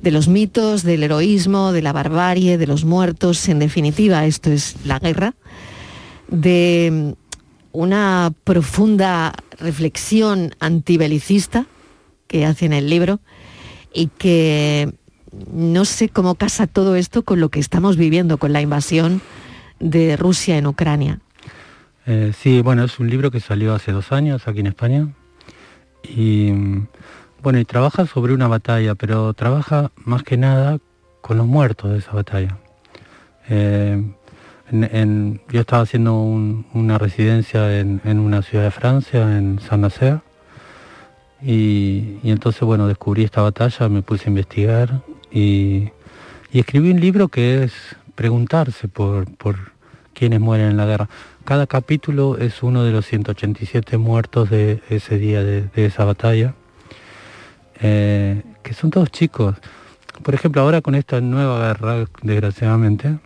de 0.00 0.10
los 0.10 0.28
mitos, 0.28 0.82
del 0.82 1.02
heroísmo, 1.02 1.72
de 1.72 1.82
la 1.82 1.92
barbarie, 1.92 2.58
de 2.58 2.66
los 2.66 2.84
muertos, 2.84 3.48
en 3.48 3.58
definitiva, 3.58 4.26
esto 4.26 4.50
es 4.50 4.76
la 4.84 4.98
guerra, 4.98 5.34
de 6.28 7.14
una 7.72 8.32
profunda 8.44 9.34
reflexión 9.58 10.54
antibelicista 10.60 11.66
que 12.26 12.44
hace 12.46 12.66
en 12.66 12.72
el 12.72 12.88
libro 12.88 13.20
y 13.92 14.08
que 14.18 14.92
no 15.52 15.84
sé 15.84 16.08
cómo 16.08 16.34
casa 16.34 16.66
todo 16.66 16.96
esto 16.96 17.22
con 17.22 17.40
lo 17.40 17.48
que 17.48 17.60
estamos 17.60 17.96
viviendo, 17.96 18.38
con 18.38 18.52
la 18.52 18.60
invasión 18.60 19.20
de 19.80 20.16
Rusia 20.16 20.56
en 20.58 20.66
Ucrania. 20.66 21.20
Eh, 22.06 22.32
sí, 22.38 22.60
bueno, 22.62 22.84
es 22.84 22.98
un 22.98 23.08
libro 23.08 23.30
que 23.30 23.40
salió 23.40 23.74
hace 23.74 23.92
dos 23.92 24.12
años 24.12 24.46
aquí 24.46 24.60
en 24.60 24.66
España 24.66 25.08
y 26.02 26.52
bueno, 27.42 27.58
y 27.58 27.64
trabaja 27.64 28.06
sobre 28.06 28.32
una 28.34 28.48
batalla, 28.48 28.94
pero 28.94 29.32
trabaja 29.34 29.90
más 29.96 30.22
que 30.22 30.36
nada 30.36 30.78
con 31.20 31.36
los 31.38 31.46
muertos 31.46 31.92
de 31.92 31.98
esa 31.98 32.12
batalla. 32.12 32.58
Eh, 33.48 34.02
yo 34.70 35.60
estaba 35.60 35.82
haciendo 35.82 36.14
un- 36.20 36.66
una 36.72 36.98
residencia 36.98 37.78
en, 37.78 38.00
una 38.04 38.42
ciudad 38.42 38.64
de 38.64 38.70
Francia, 38.70 39.36
en 39.36 39.60
Saint-Nazaire, 39.60 40.20
y 41.42 42.18
entonces, 42.24 42.62
bueno, 42.62 42.86
descubrí 42.86 43.24
esta 43.24 43.42
batalla, 43.42 43.88
me 43.90 44.00
puse 44.02 44.24
a 44.26 44.28
investigar 44.30 45.02
y, 45.34 45.90
y 46.52 46.60
escribí 46.60 46.92
un 46.92 47.00
libro 47.00 47.28
que 47.28 47.64
es 47.64 47.72
preguntarse 48.14 48.86
por, 48.88 49.26
por 49.36 49.72
quienes 50.14 50.40
mueren 50.40 50.70
en 50.70 50.76
la 50.76 50.86
guerra. 50.86 51.08
Cada 51.44 51.66
capítulo 51.66 52.38
es 52.38 52.62
uno 52.62 52.84
de 52.84 52.92
los 52.92 53.04
187 53.06 53.98
muertos 53.98 54.48
de 54.48 54.80
ese 54.88 55.18
día, 55.18 55.42
de, 55.42 55.68
esa 55.74 56.04
batalla, 56.04 56.54
eh, 57.80 58.42
que 58.62 58.72
son 58.72 58.90
todos 58.90 59.10
chicos. 59.10 59.56
Por 60.22 60.34
ejemplo, 60.34 60.62
ahora 60.62 60.80
con 60.80 60.94
esta 60.94 61.20
nueva 61.20 61.66
guerra, 61.66 62.06
desgraciadamente, 62.22 63.18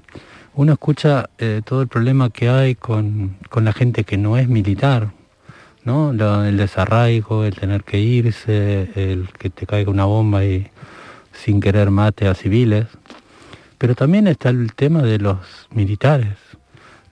uno 0.55 0.73
escucha 0.73 1.29
eh, 1.39 1.61
todo 1.65 1.83
el 1.83 1.89
problema 1.89 2.31
que 2.31 2.49
hay 2.49 2.75
con, 2.75 3.37
con 3.51 3.65
la 3.65 3.73
gente 3.73 4.05
que 4.05 4.17
no 4.17 4.37
es 4.39 4.49
militar, 4.49 5.11
¿no? 5.85 6.11
El 6.11 6.57
desarraigo, 6.57 7.45
el 7.45 7.55
tener 7.55 7.85
que 7.85 8.01
irse, 8.01 8.91
el 8.97 9.29
que 9.39 9.51
te 9.51 9.67
caiga 9.67 9.91
una 9.91 10.07
bomba 10.07 10.45
y 10.45 10.69
sin 11.43 11.61
querer 11.61 11.91
mate 11.91 12.29
a 12.29 12.35
civiles. 12.35 12.87
Pero 13.79 13.95
también 13.95 14.27
está 14.27 14.51
el 14.51 14.75
tema 14.75 15.03
de 15.03 15.19
los 15.19 15.39
militares. 15.71 16.37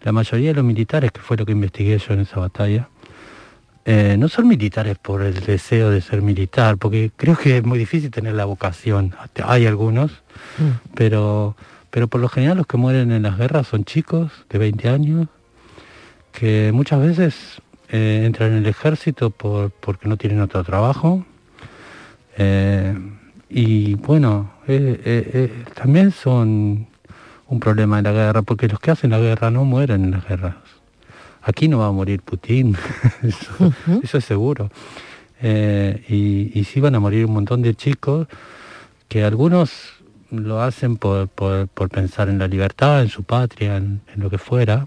La 0.02 0.12
mayoría 0.12 0.48
de 0.48 0.54
los 0.54 0.64
militares, 0.64 1.12
que 1.12 1.20
fue 1.20 1.36
lo 1.36 1.46
que 1.46 1.52
investigué 1.52 1.98
yo 1.98 2.14
en 2.14 2.20
esa 2.20 2.40
batalla, 2.40 2.88
eh, 3.84 4.16
no 4.18 4.28
son 4.28 4.48
militares 4.48 4.98
por 4.98 5.22
el 5.22 5.34
deseo 5.44 5.90
de 5.90 6.00
ser 6.00 6.20
militar, 6.20 6.76
porque 6.76 7.12
creo 7.16 7.36
que 7.36 7.58
es 7.58 7.64
muy 7.64 7.78
difícil 7.78 8.10
tener 8.10 8.34
la 8.34 8.44
vocación. 8.44 9.14
Hay 9.44 9.64
algunos, 9.64 10.10
pero, 10.94 11.56
pero 11.90 12.08
por 12.08 12.20
lo 12.20 12.28
general 12.28 12.56
los 12.56 12.66
que 12.66 12.76
mueren 12.76 13.12
en 13.12 13.22
las 13.22 13.38
guerras 13.38 13.68
son 13.68 13.84
chicos 13.84 14.32
de 14.50 14.58
20 14.58 14.88
años, 14.88 15.28
que 16.32 16.72
muchas 16.74 17.00
veces 17.00 17.62
eh, 17.88 18.24
entran 18.26 18.52
en 18.52 18.58
el 18.58 18.66
ejército 18.66 19.30
por, 19.30 19.70
porque 19.70 20.08
no 20.08 20.16
tienen 20.16 20.40
otro 20.40 20.64
trabajo. 20.64 21.24
Eh, 22.38 22.92
y 23.48 23.94
bueno, 23.94 24.50
eh, 24.66 25.00
eh, 25.04 25.30
eh, 25.34 25.64
también 25.74 26.10
son 26.10 26.86
un 27.48 27.60
problema 27.60 27.98
en 27.98 28.04
la 28.04 28.12
guerra, 28.12 28.42
porque 28.42 28.68
los 28.68 28.80
que 28.80 28.90
hacen 28.90 29.10
la 29.10 29.18
guerra 29.20 29.50
no 29.50 29.64
mueren 29.64 30.04
en 30.04 30.10
las 30.12 30.26
guerras. 30.26 30.56
Aquí 31.42 31.68
no 31.68 31.78
va 31.78 31.86
a 31.86 31.92
morir 31.92 32.22
Putin, 32.22 32.76
eso, 33.22 33.72
eso 34.02 34.18
es 34.18 34.24
seguro. 34.24 34.70
Y, 35.42 36.50
y 36.58 36.64
sí 36.64 36.80
van 36.80 36.94
a 36.96 37.00
morir 37.00 37.26
un 37.26 37.34
montón 37.34 37.62
de 37.62 37.74
chicos 37.74 38.26
que 39.08 39.22
algunos 39.22 39.92
lo 40.30 40.60
hacen 40.60 40.96
por, 40.96 41.28
por- 41.28 41.68
por 41.68 41.88
pensar 41.88 42.28
en 42.28 42.38
la 42.40 42.48
libertad, 42.48 43.02
en 43.02 43.08
su 43.10 43.22
patria, 43.22 43.76
en, 43.76 44.00
en 44.12 44.20
lo 44.20 44.28
que 44.30 44.38
fuera, 44.38 44.86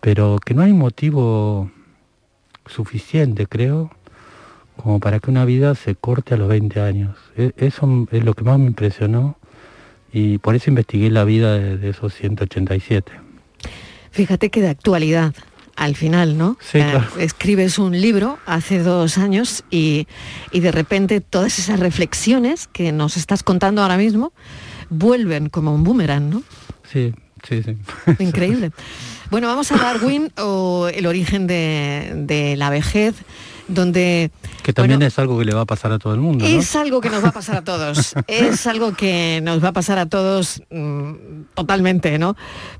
pero 0.00 0.38
que 0.44 0.54
no 0.54 0.62
hay 0.62 0.72
motivo 0.72 1.70
suficiente, 2.66 3.46
creo, 3.46 3.90
como 4.76 5.00
para 5.00 5.20
que 5.20 5.30
una 5.30 5.44
vida 5.44 5.74
se 5.74 5.94
corte 5.94 6.34
a 6.34 6.36
los 6.36 6.48
20 6.48 6.80
años. 6.80 7.16
E- 7.36 7.52
Eso 7.56 8.06
es 8.10 8.24
lo 8.24 8.34
que 8.34 8.44
más 8.44 8.58
me 8.58 8.66
impresionó 8.66 9.36
y 10.12 10.38
por 10.38 10.54
eso 10.54 10.70
investigué 10.70 11.10
la 11.10 11.24
vida 11.24 11.54
de, 11.58 11.76
de 11.78 11.88
esos 11.90 12.14
187. 12.14 13.12
Fíjate 14.10 14.50
que 14.50 14.60
de 14.60 14.68
actualidad, 14.68 15.34
al 15.76 15.96
final, 15.96 16.38
¿no? 16.38 16.56
Sí, 16.60 16.78
Eh, 16.78 16.86
claro. 16.90 17.06
escribes 17.18 17.78
un 17.78 18.00
libro 18.00 18.38
hace 18.46 18.78
dos 18.80 19.18
años 19.18 19.64
y, 19.70 20.06
y 20.52 20.60
de 20.60 20.70
repente 20.70 21.20
todas 21.20 21.58
esas 21.58 21.80
reflexiones 21.80 22.68
que 22.68 22.92
nos 22.92 23.16
estás 23.16 23.42
contando 23.42 23.82
ahora 23.82 23.96
mismo 23.96 24.32
vuelven 24.90 25.48
como 25.48 25.74
un 25.74 25.82
boomerang, 25.82 26.30
¿no? 26.30 26.42
Sí, 26.92 27.12
sí, 27.48 27.62
sí. 27.64 27.76
Increíble. 28.22 28.70
Bueno, 29.30 29.48
vamos 29.48 29.72
a 29.72 29.76
Darwin 29.78 30.30
o 30.38 30.88
el 30.94 31.06
origen 31.06 31.48
de, 31.48 32.12
de 32.14 32.56
la 32.56 32.70
vejez, 32.70 33.16
donde 33.68 34.30
Que 34.62 34.72
también 34.72 35.02
es 35.02 35.18
algo 35.18 35.38
que 35.38 35.44
le 35.44 35.54
va 35.54 35.62
a 35.62 35.66
pasar 35.66 35.92
a 35.92 35.98
todo 35.98 36.14
el 36.14 36.20
mundo, 36.20 36.44
¿no? 36.44 36.58
es 36.58 36.76
algo 36.76 37.00
que 37.00 37.10
nos 37.10 37.24
va 37.24 37.28
a 37.28 37.32
pasar 37.32 37.56
a 37.56 37.64
todos. 37.64 38.14
es 38.26 38.66
algo 38.66 38.92
que 38.92 39.40
nos 39.42 39.62
va 39.62 39.68
a 39.68 39.72
pasar 39.72 39.98
a 39.98 40.06
todos 40.06 40.62
mm, 40.70 41.12
totalmente, 41.54 42.18
¿no? 42.18 42.36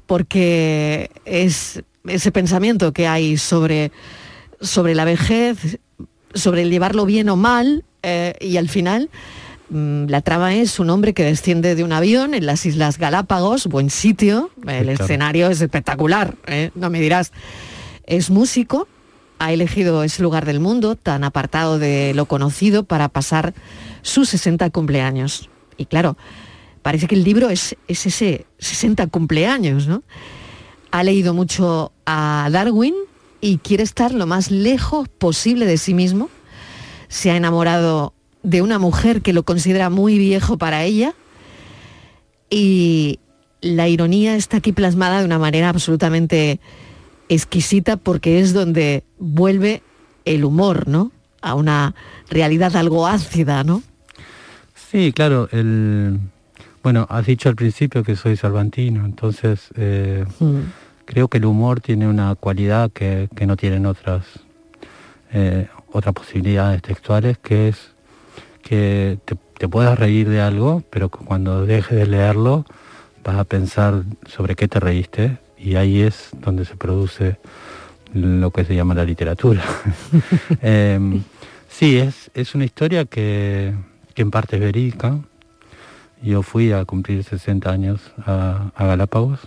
Porque 0.06 1.10
es 1.24 1.82
ese 2.06 2.32
pensamiento 2.32 2.92
que 2.92 3.06
hay 3.06 3.36
sobre, 3.36 3.92
sobre 4.60 4.94
la 4.94 5.04
vejez, 5.04 5.78
sobre 6.34 6.62
el 6.62 6.70
llevarlo 6.70 7.06
bien 7.06 7.28
o 7.28 7.36
mal, 7.36 7.84
eh, 8.02 8.34
y 8.40 8.58
al 8.58 8.68
final 8.68 9.08
mm, 9.70 10.06
la 10.08 10.20
trama 10.20 10.54
es 10.54 10.78
un 10.78 10.90
hombre 10.90 11.14
que 11.14 11.24
desciende 11.24 11.74
de 11.74 11.84
un 11.84 11.92
avión 11.92 12.34
en 12.34 12.44
las 12.44 12.66
Islas 12.66 12.98
Galápagos, 12.98 13.66
buen 13.66 13.88
sitio, 13.88 14.50
el 14.66 14.90
escenario 14.90 15.48
es 15.48 15.60
espectacular, 15.60 16.34
¿eh? 16.46 16.70
no 16.74 16.90
me 16.90 17.00
dirás. 17.00 17.32
Es 18.06 18.28
músico, 18.28 18.86
ha 19.38 19.52
elegido 19.52 20.04
ese 20.04 20.22
lugar 20.22 20.44
del 20.44 20.60
mundo 20.60 20.96
tan 20.96 21.24
apartado 21.24 21.78
de 21.78 22.12
lo 22.14 22.26
conocido 22.26 22.84
para 22.84 23.08
pasar 23.08 23.54
sus 24.02 24.28
60 24.30 24.70
cumpleaños. 24.70 25.48
Y 25.76 25.86
claro, 25.86 26.16
parece 26.82 27.06
que 27.06 27.14
el 27.14 27.24
libro 27.24 27.50
es, 27.50 27.76
es 27.88 28.06
ese 28.06 28.46
60 28.58 29.06
cumpleaños, 29.08 29.86
¿no? 29.86 30.02
Ha 30.90 31.02
leído 31.02 31.34
mucho 31.34 31.92
a 32.06 32.48
Darwin 32.50 32.94
y 33.40 33.58
quiere 33.58 33.82
estar 33.82 34.14
lo 34.14 34.26
más 34.26 34.50
lejos 34.50 35.08
posible 35.08 35.66
de 35.66 35.76
sí 35.76 35.92
mismo. 35.92 36.30
Se 37.08 37.30
ha 37.30 37.36
enamorado 37.36 38.14
de 38.42 38.62
una 38.62 38.78
mujer 38.78 39.22
que 39.22 39.32
lo 39.32 39.42
considera 39.42 39.90
muy 39.90 40.18
viejo 40.18 40.56
para 40.58 40.84
ella 40.84 41.14
y 42.50 43.18
la 43.60 43.88
ironía 43.88 44.36
está 44.36 44.58
aquí 44.58 44.72
plasmada 44.72 45.20
de 45.20 45.24
una 45.24 45.38
manera 45.38 45.70
absolutamente 45.70 46.60
exquisita 47.28 47.96
porque 47.96 48.40
es 48.40 48.52
donde 48.52 49.04
vuelve 49.18 49.82
el 50.24 50.44
humor, 50.44 50.88
¿no? 50.88 51.12
A 51.40 51.54
una 51.54 51.94
realidad 52.30 52.76
algo 52.76 53.06
ácida, 53.06 53.64
¿no? 53.64 53.82
Sí, 54.74 55.12
claro, 55.12 55.48
el... 55.52 56.20
Bueno, 56.82 57.06
has 57.08 57.24
dicho 57.24 57.48
al 57.48 57.56
principio 57.56 58.02
que 58.02 58.14
soy 58.14 58.36
salvantino, 58.36 59.06
entonces 59.06 59.70
eh, 59.74 60.26
creo 61.06 61.28
que 61.28 61.38
el 61.38 61.46
humor 61.46 61.80
tiene 61.80 62.06
una 62.06 62.34
cualidad 62.34 62.90
que, 62.92 63.30
que 63.34 63.46
no 63.46 63.56
tienen 63.56 63.86
otras, 63.86 64.26
eh, 65.32 65.68
otras 65.90 66.14
posibilidades 66.14 66.82
textuales, 66.82 67.38
que 67.38 67.68
es 67.68 67.94
que 68.60 69.18
te, 69.24 69.34
te 69.56 69.66
puedas 69.66 69.98
reír 69.98 70.28
de 70.28 70.42
algo, 70.42 70.82
pero 70.90 71.08
cuando 71.08 71.64
dejes 71.64 71.96
de 71.96 72.06
leerlo 72.06 72.66
vas 73.24 73.36
a 73.36 73.44
pensar 73.44 74.02
sobre 74.26 74.54
qué 74.54 74.68
te 74.68 74.78
reíste 74.78 75.38
y 75.64 75.76
ahí 75.76 76.02
es 76.02 76.28
donde 76.40 76.64
se 76.64 76.76
produce 76.76 77.38
lo 78.12 78.50
que 78.50 78.64
se 78.64 78.74
llama 78.74 78.94
la 78.94 79.04
literatura. 79.04 79.64
Em, 80.62 81.22
sí, 81.68 81.96
es, 81.98 82.30
es 82.34 82.54
una 82.54 82.64
historia 82.64 83.06
que, 83.06 83.74
que 84.14 84.22
en 84.22 84.30
parte 84.30 84.56
es 84.56 84.62
verídica 84.62 85.18
yo 86.24 86.42
fui 86.42 86.72
a 86.72 86.84
cumplir 86.84 87.22
60 87.22 87.70
años 87.70 88.00
a, 88.24 88.70
a 88.74 88.86
Galápagos 88.86 89.40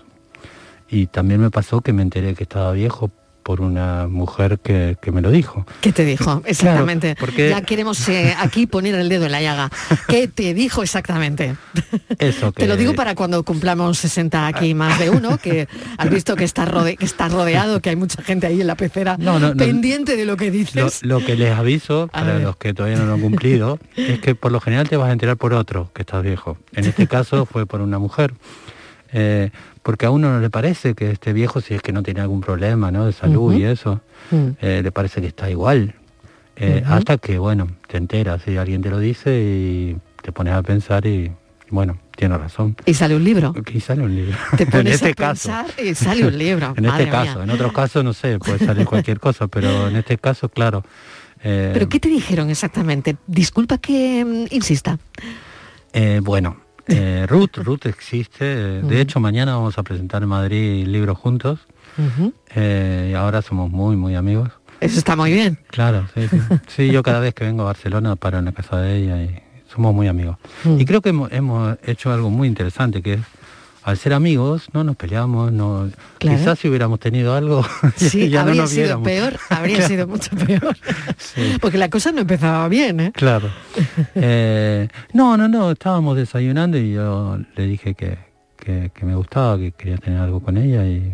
y 0.90 1.08
también 1.08 1.42
me 1.42 1.50
pasó 1.50 1.82
que 1.82 1.92
me 1.92 2.04
enteré 2.04 2.36
que 2.36 2.44
estaba 2.44 2.72
viejo 2.72 3.10
por 3.48 3.62
una 3.62 4.08
mujer 4.10 4.60
que, 4.60 4.98
que 5.02 5.10
me 5.14 5.22
lo 5.22 5.32
dijo. 5.32 5.66
¿Qué 5.80 5.94
te 5.94 6.04
dijo? 6.04 6.42
Exactamente. 6.46 7.16
porque- 7.18 7.50
Ya 7.50 7.62
queremos 7.62 8.10
eh, 8.10 8.36
aquí 8.38 8.68
poner 8.68 8.94
el 8.96 9.08
dedo 9.08 9.26
en 9.28 9.32
la 9.32 9.42
llaga. 9.42 9.70
¿Qué 10.10 10.28
te 10.28 10.54
dijo 10.54 10.84
exactamente? 10.84 11.56
Eso 12.20 12.52
que 12.52 12.64
Te 12.64 12.68
lo 12.68 12.76
digo 12.76 12.94
para 12.94 13.16
cuando 13.16 13.42
cumplamos 13.44 14.00
60 14.00 14.48
aquí 14.48 14.74
más 14.74 15.00
de 15.00 15.10
uno, 15.12 15.38
que 15.38 15.70
has 15.98 16.10
visto 16.10 16.36
que 16.36 16.44
está, 16.44 16.66
rode- 16.66 16.98
que 16.98 17.06
está 17.06 17.30
rodeado, 17.30 17.80
que 17.82 17.90
hay 17.92 17.96
mucha 17.96 18.22
gente 18.22 18.48
ahí 18.48 18.60
en 18.60 18.68
la 18.68 18.76
pecera 18.76 19.16
No, 19.18 19.40
no, 19.40 19.54
no. 19.54 19.56
pendiente 19.56 20.18
de 20.18 20.26
lo 20.26 20.36
que 20.36 20.48
Lo, 20.48 20.52
dices. 20.52 21.00
lo 21.04 21.24
que 21.24 21.38
les 21.38 21.54
aviso, 21.58 22.10
A 22.12 22.20
para 22.20 22.34
ver. 22.34 22.42
los 22.44 22.58
que 22.58 22.74
todavía 22.74 22.98
no 22.98 23.06
lo 23.06 23.14
han 23.14 23.22
cumplido, 23.22 23.80
es 23.96 24.20
que 24.20 24.36
por 24.36 24.52
lo 24.52 24.60
general 24.60 24.90
te 24.90 24.98
vas 24.98 25.08
a 25.08 25.14
enterar 25.14 25.38
por 25.38 25.54
otro 25.54 25.90
que 25.94 26.02
estás 26.02 26.22
viejo. 26.22 26.58
En 26.74 26.84
este 26.84 27.08
caso 27.16 27.46
fue 27.46 27.66
por 27.66 27.80
una 27.80 27.98
mujer. 27.98 28.34
Eh, 29.14 29.52
porque 29.84 30.06
a 30.06 30.12
uno 30.12 30.32
no 30.32 30.40
le 30.40 30.50
parece 30.50 30.94
que 30.94 31.12
esté 31.12 31.34
viejo 31.34 31.62
si 31.62 31.74
es 31.74 31.82
que 31.82 31.94
no 31.94 32.04
tiene 32.04 32.22
algún 32.22 32.42
problema 32.42 32.92
¿no? 32.92 33.06
de 33.06 33.14
salud 33.14 33.54
y 33.54 33.64
eso. 33.64 34.02
Mm. 34.32 34.48
Eh, 34.62 34.82
le 34.84 34.92
parece 34.92 35.22
que 35.22 35.28
está 35.28 35.50
igual. 35.50 35.96
Eh. 36.58 36.84
Hasta 36.86 37.18
que, 37.18 37.38
bueno, 37.38 37.68
te 37.88 37.98
enteras 37.98 38.42
y 38.48 38.58
alguien 38.58 38.82
te 38.82 38.90
lo 38.90 39.00
dice 39.00 39.40
y 39.40 39.98
te 40.22 40.32
pones 40.32 40.54
a 40.54 40.64
pensar 40.64 41.06
y, 41.06 41.32
bueno, 41.70 42.00
tiene 42.16 42.38
razón. 42.38 42.76
Y 42.86 42.96
sale 42.96 43.16
un 43.16 43.24
libro. 43.24 43.54
Y 43.72 43.80
sale 43.80 44.02
un 44.02 44.16
libro. 44.16 44.36
Te 44.58 44.64
en 44.80 44.88
este 44.88 45.10
a 45.10 45.14
caso. 45.14 45.52
y 45.82 45.94
sale 45.94 46.26
un 46.26 46.38
libro. 46.38 46.74
en 46.76 46.86
Madre 46.86 47.04
este 47.04 47.12
caso, 47.12 47.44
en 47.44 47.50
otros 47.50 47.72
casos 47.72 48.04
no 48.04 48.14
sé, 48.14 48.40
puede 48.40 48.60
salir 48.60 48.86
cualquier 48.86 49.20
cosa, 49.20 49.48
pero 49.48 49.88
en 49.88 49.96
este 49.96 50.18
caso, 50.18 50.50
claro. 50.50 50.84
eh, 51.44 51.70
¿Pero 51.74 51.88
qué 51.88 52.00
te 52.00 52.10
dijeron 52.10 52.50
exactamente? 52.50 53.18
Disculpa 53.28 53.78
que 53.78 54.26
mm, 54.26 54.54
insista. 54.56 54.98
eh, 55.94 56.20
bueno, 56.24 56.58
eh, 56.88 57.26
Ruth, 57.28 57.58
Ruth 57.58 57.86
existe. 57.86 58.46
De 58.82 59.02
hecho, 59.02 59.20
mañana 59.20 59.56
vamos 59.56 59.78
a 59.78 59.84
presentar 59.84 60.24
en 60.24 60.30
Madrid 60.30 60.86
libros 60.88 61.18
juntos. 61.18 61.60
Eh, 62.56 63.10
y 63.12 63.16
ahora 63.16 63.42
somos 63.42 63.72
muy, 63.72 63.96
muy 63.96 64.16
amigos. 64.16 64.50
Eso 64.80 65.00
está 65.00 65.16
muy 65.16 65.34
bien. 65.34 65.58
Claro, 65.70 66.08
sí, 66.14 66.28
sí. 66.28 66.40
Sí, 66.68 66.92
yo 66.92 67.02
cada 67.02 67.20
vez 67.20 67.34
que 67.34 67.44
vengo 67.44 67.64
a 67.64 67.66
Barcelona 67.66 68.16
paro 68.16 68.38
en 68.38 68.46
la 68.46 68.52
casa 68.52 68.80
de 68.80 68.98
ella 68.98 69.24
y 69.24 69.42
somos 69.74 69.94
muy 69.94 70.08
amigos. 70.08 70.38
Mm. 70.64 70.80
Y 70.80 70.86
creo 70.86 71.02
que 71.02 71.10
hemos, 71.10 71.32
hemos 71.32 71.78
hecho 71.84 72.12
algo 72.12 72.30
muy 72.30 72.48
interesante, 72.48 73.02
que 73.02 73.14
es, 73.14 73.22
al 73.88 73.98
ser 73.98 74.14
amigos, 74.14 74.68
no 74.74 74.84
nos 74.84 74.96
peleamos, 74.98 75.52
no 75.54 75.90
Claro. 76.20 76.38
quizás 76.38 76.60
si 76.60 76.68
hubiéramos 76.68 77.00
tenido 77.00 77.34
algo, 77.34 77.66
Sí, 77.96 78.30
ya 78.30 78.42
no 78.44 78.48
habría 78.50 78.62
nos 78.64 78.70
sido 78.72 78.84
viéramos. 79.02 79.08
peor, 79.08 79.40
habría 79.50 79.76
Claro. 79.78 79.88
sido 79.90 80.08
mucho 80.08 80.36
peor. 80.36 80.78
Porque 81.62 81.78
la 81.78 81.90
cosa 81.90 82.12
no 82.12 82.22
empezaba 82.22 82.68
bien, 82.68 83.00
¿eh? 83.00 83.12
Claro. 83.16 83.50
Eh, 84.16 84.88
no, 85.14 85.38
no, 85.38 85.48
no, 85.48 85.72
estábamos 85.72 86.18
desayunando 86.18 86.78
y 86.78 86.94
yo 86.94 87.38
le 87.56 87.64
dije 87.66 87.94
que, 87.96 88.18
que, 88.58 88.92
que 88.94 89.06
me 89.06 89.16
gustaba, 89.16 89.58
que 89.58 89.72
quería 89.72 89.98
tener 89.98 90.20
algo 90.20 90.40
con 90.42 90.58
ella 90.58 90.86
y, 90.86 91.14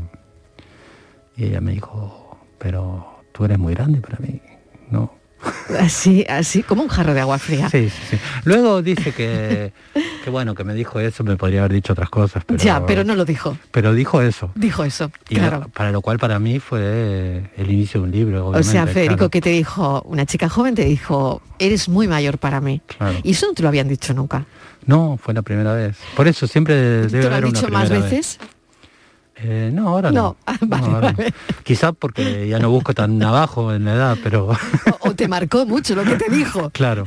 y 1.37 1.45
ella 1.45 1.61
me 1.61 1.73
dijo, 1.73 2.37
pero 2.57 3.19
tú 3.33 3.45
eres 3.45 3.59
muy 3.59 3.73
grande 3.75 3.99
para 4.01 4.17
mí, 4.19 4.41
¿no? 4.89 5.13
Así, 5.79 6.25
así, 6.29 6.63
como 6.63 6.83
un 6.83 6.89
jarro 6.89 7.13
de 7.13 7.21
agua 7.21 7.37
fría. 7.39 7.69
Sí, 7.69 7.89
sí, 7.89 8.01
sí. 8.11 8.17
Luego 8.45 8.81
dice 8.81 9.11
que, 9.11 9.71
que 10.23 10.29
bueno, 10.29 10.55
que 10.55 10.63
me 10.63 10.73
dijo 10.73 10.99
eso, 10.99 11.23
me 11.23 11.35
podría 11.35 11.59
haber 11.61 11.73
dicho 11.73 11.93
otras 11.93 12.09
cosas, 12.09 12.43
pero, 12.45 12.61
ya, 12.63 12.85
pero 12.85 13.03
no 13.03 13.15
lo 13.15 13.25
dijo. 13.25 13.57
pero 13.71 13.93
dijo 13.93 14.21
eso. 14.21 14.51
Dijo 14.55 14.83
eso, 14.83 15.11
Y 15.29 15.35
claro. 15.35 15.59
lo- 15.61 15.67
para 15.69 15.91
lo 15.91 16.01
cual 16.01 16.19
para 16.19 16.39
mí 16.39 16.59
fue 16.59 17.49
el 17.57 17.71
inicio 17.71 18.01
de 18.01 18.05
un 18.07 18.11
libro, 18.11 18.47
O 18.47 18.63
sea, 18.63 18.85
Federico, 18.87 19.15
claro. 19.15 19.29
que 19.31 19.41
te 19.41 19.49
dijo, 19.49 20.01
una 20.05 20.25
chica 20.25 20.49
joven 20.49 20.75
te 20.75 20.85
dijo, 20.85 21.41
eres 21.59 21.89
muy 21.89 22.07
mayor 22.07 22.37
para 22.37 22.61
mí. 22.61 22.81
Claro. 22.97 23.17
Y 23.23 23.31
eso 23.31 23.47
no 23.47 23.53
te 23.53 23.63
lo 23.63 23.69
habían 23.69 23.87
dicho 23.87 24.13
nunca. 24.13 24.45
No, 24.85 25.17
fue 25.21 25.33
la 25.33 25.41
primera 25.41 25.73
vez. 25.73 25.95
Por 26.15 26.27
eso 26.27 26.45
siempre 26.45 26.75
debe 26.75 27.07
¿Te 27.09 27.17
lo 27.21 27.27
haber 27.27 27.35
han 27.37 27.43
una 27.51 27.59
dicho 27.59 27.71
más 27.71 27.89
vez. 27.89 28.37
Eh, 29.45 29.71
no, 29.73 29.89
ahora 29.89 30.11
no. 30.11 30.21
No, 30.21 30.37
ah, 30.45 30.57
vale, 30.61 30.85
ahora 30.85 31.11
no. 31.11 31.17
vale. 31.17 31.33
Quizá 31.63 31.91
porque 31.91 32.47
ya 32.47 32.59
no 32.59 32.69
busco 32.69 32.93
tan 32.93 33.21
abajo 33.21 33.73
en 33.73 33.85
la 33.85 33.93
edad, 33.93 34.17
pero 34.23 34.47
O, 34.47 35.09
o 35.09 35.15
te 35.15 35.27
marcó 35.27 35.65
mucho 35.65 35.95
lo 35.95 36.03
que 36.03 36.15
te 36.15 36.29
dijo. 36.33 36.69
claro. 36.73 37.03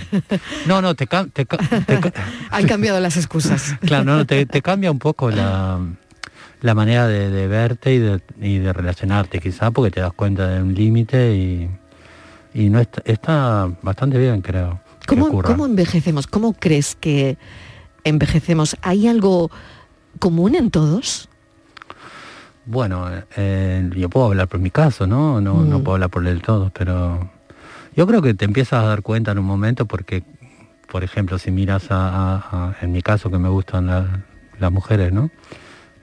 No, 0.67 0.83
no, 0.83 0.95
te, 0.95 1.07
te, 1.07 1.45
te 1.47 1.47
Han 2.51 2.67
cambiado 2.67 3.01
las 3.01 3.17
excusas. 3.17 3.75
claro, 3.81 4.05
no, 4.05 4.17
no, 4.19 4.27
te, 4.27 4.45
te 4.47 4.61
cambia 4.63 4.91
un 4.91 4.99
poco 4.99 5.31
la, 5.31 5.81
la 6.61 6.75
manera 6.75 7.07
de, 7.07 7.31
de 7.31 7.47
verte 7.47 7.95
y 7.95 7.99
de, 7.99 8.21
y 8.41 8.59
de 8.59 8.73
relacionarte, 8.73 9.41
quizá 9.41 9.71
porque 9.71 9.91
te 9.91 10.01
das 10.01 10.13
cuenta 10.13 10.49
de 10.49 10.63
un 10.63 10.75
límite 10.75 11.35
y, 11.35 11.71
y 12.55 12.69
no 12.69 12.81
está, 12.81 13.03
está 13.05 13.71
bastante 13.83 14.19
bien, 14.19 14.43
creo. 14.43 14.81
¿Cómo. 15.07 15.43
¿Cómo 15.43 15.67
envejecemos? 15.67 16.27
¿Cómo 16.27 16.53
crees 16.53 16.97
que 16.97 17.39
envejecemos? 18.05 18.77
¿Hay 18.83 19.07
algo 19.09 19.51
común 20.19 20.55
en 20.55 20.71
todos? 20.71 21.29
Bueno, 22.67 23.09
eh, 23.37 23.89
yo 23.95 24.09
puedo 24.11 24.27
hablar 24.27 24.49
por 24.49 24.59
mi 24.61 24.71
caso, 24.71 25.07
¿no? 25.07 25.41
No, 25.41 25.65
no 25.65 25.79
Mm. 25.79 25.83
puedo 25.83 25.95
hablar 25.95 26.11
por 26.11 26.27
el 26.27 26.43
todo, 26.43 26.71
pero 26.77 27.31
yo 27.95 28.07
creo 28.07 28.21
que 28.23 28.35
te 28.35 28.45
empiezas 28.45 28.83
a 28.83 28.87
dar 28.89 29.03
cuenta 29.03 29.31
en 29.33 29.39
un 29.39 29.45
momento 29.47 29.87
porque, 29.87 30.25
por 30.91 31.05
ejemplo, 31.05 31.39
si 31.39 31.51
miras 31.53 31.91
a, 31.91 32.09
a- 32.09 32.37
a- 32.71 32.77
en 32.83 32.91
mi 32.93 33.03
caso 33.03 33.31
que 33.31 33.39
me 33.39 33.49
gustan 33.49 33.87
la- 33.87 34.25
las 34.59 34.73
mujeres, 34.73 35.13
¿no? 35.13 35.31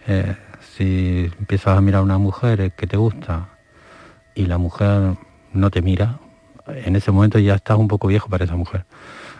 Eh, 0.07 0.35
si 0.75 1.29
empiezas 1.39 1.77
a 1.77 1.81
mirar 1.81 1.99
a 1.99 2.03
una 2.03 2.17
mujer 2.17 2.71
que 2.71 2.87
te 2.87 2.95
gusta 2.97 3.49
y 4.35 4.45
la 4.45 4.57
mujer 4.57 5.15
no 5.51 5.69
te 5.69 5.81
mira, 5.81 6.19
en 6.67 6.95
ese 6.95 7.11
momento 7.11 7.39
ya 7.39 7.55
estás 7.55 7.77
un 7.77 7.89
poco 7.89 8.07
viejo 8.07 8.29
para 8.29 8.45
esa 8.45 8.55
mujer. 8.55 8.85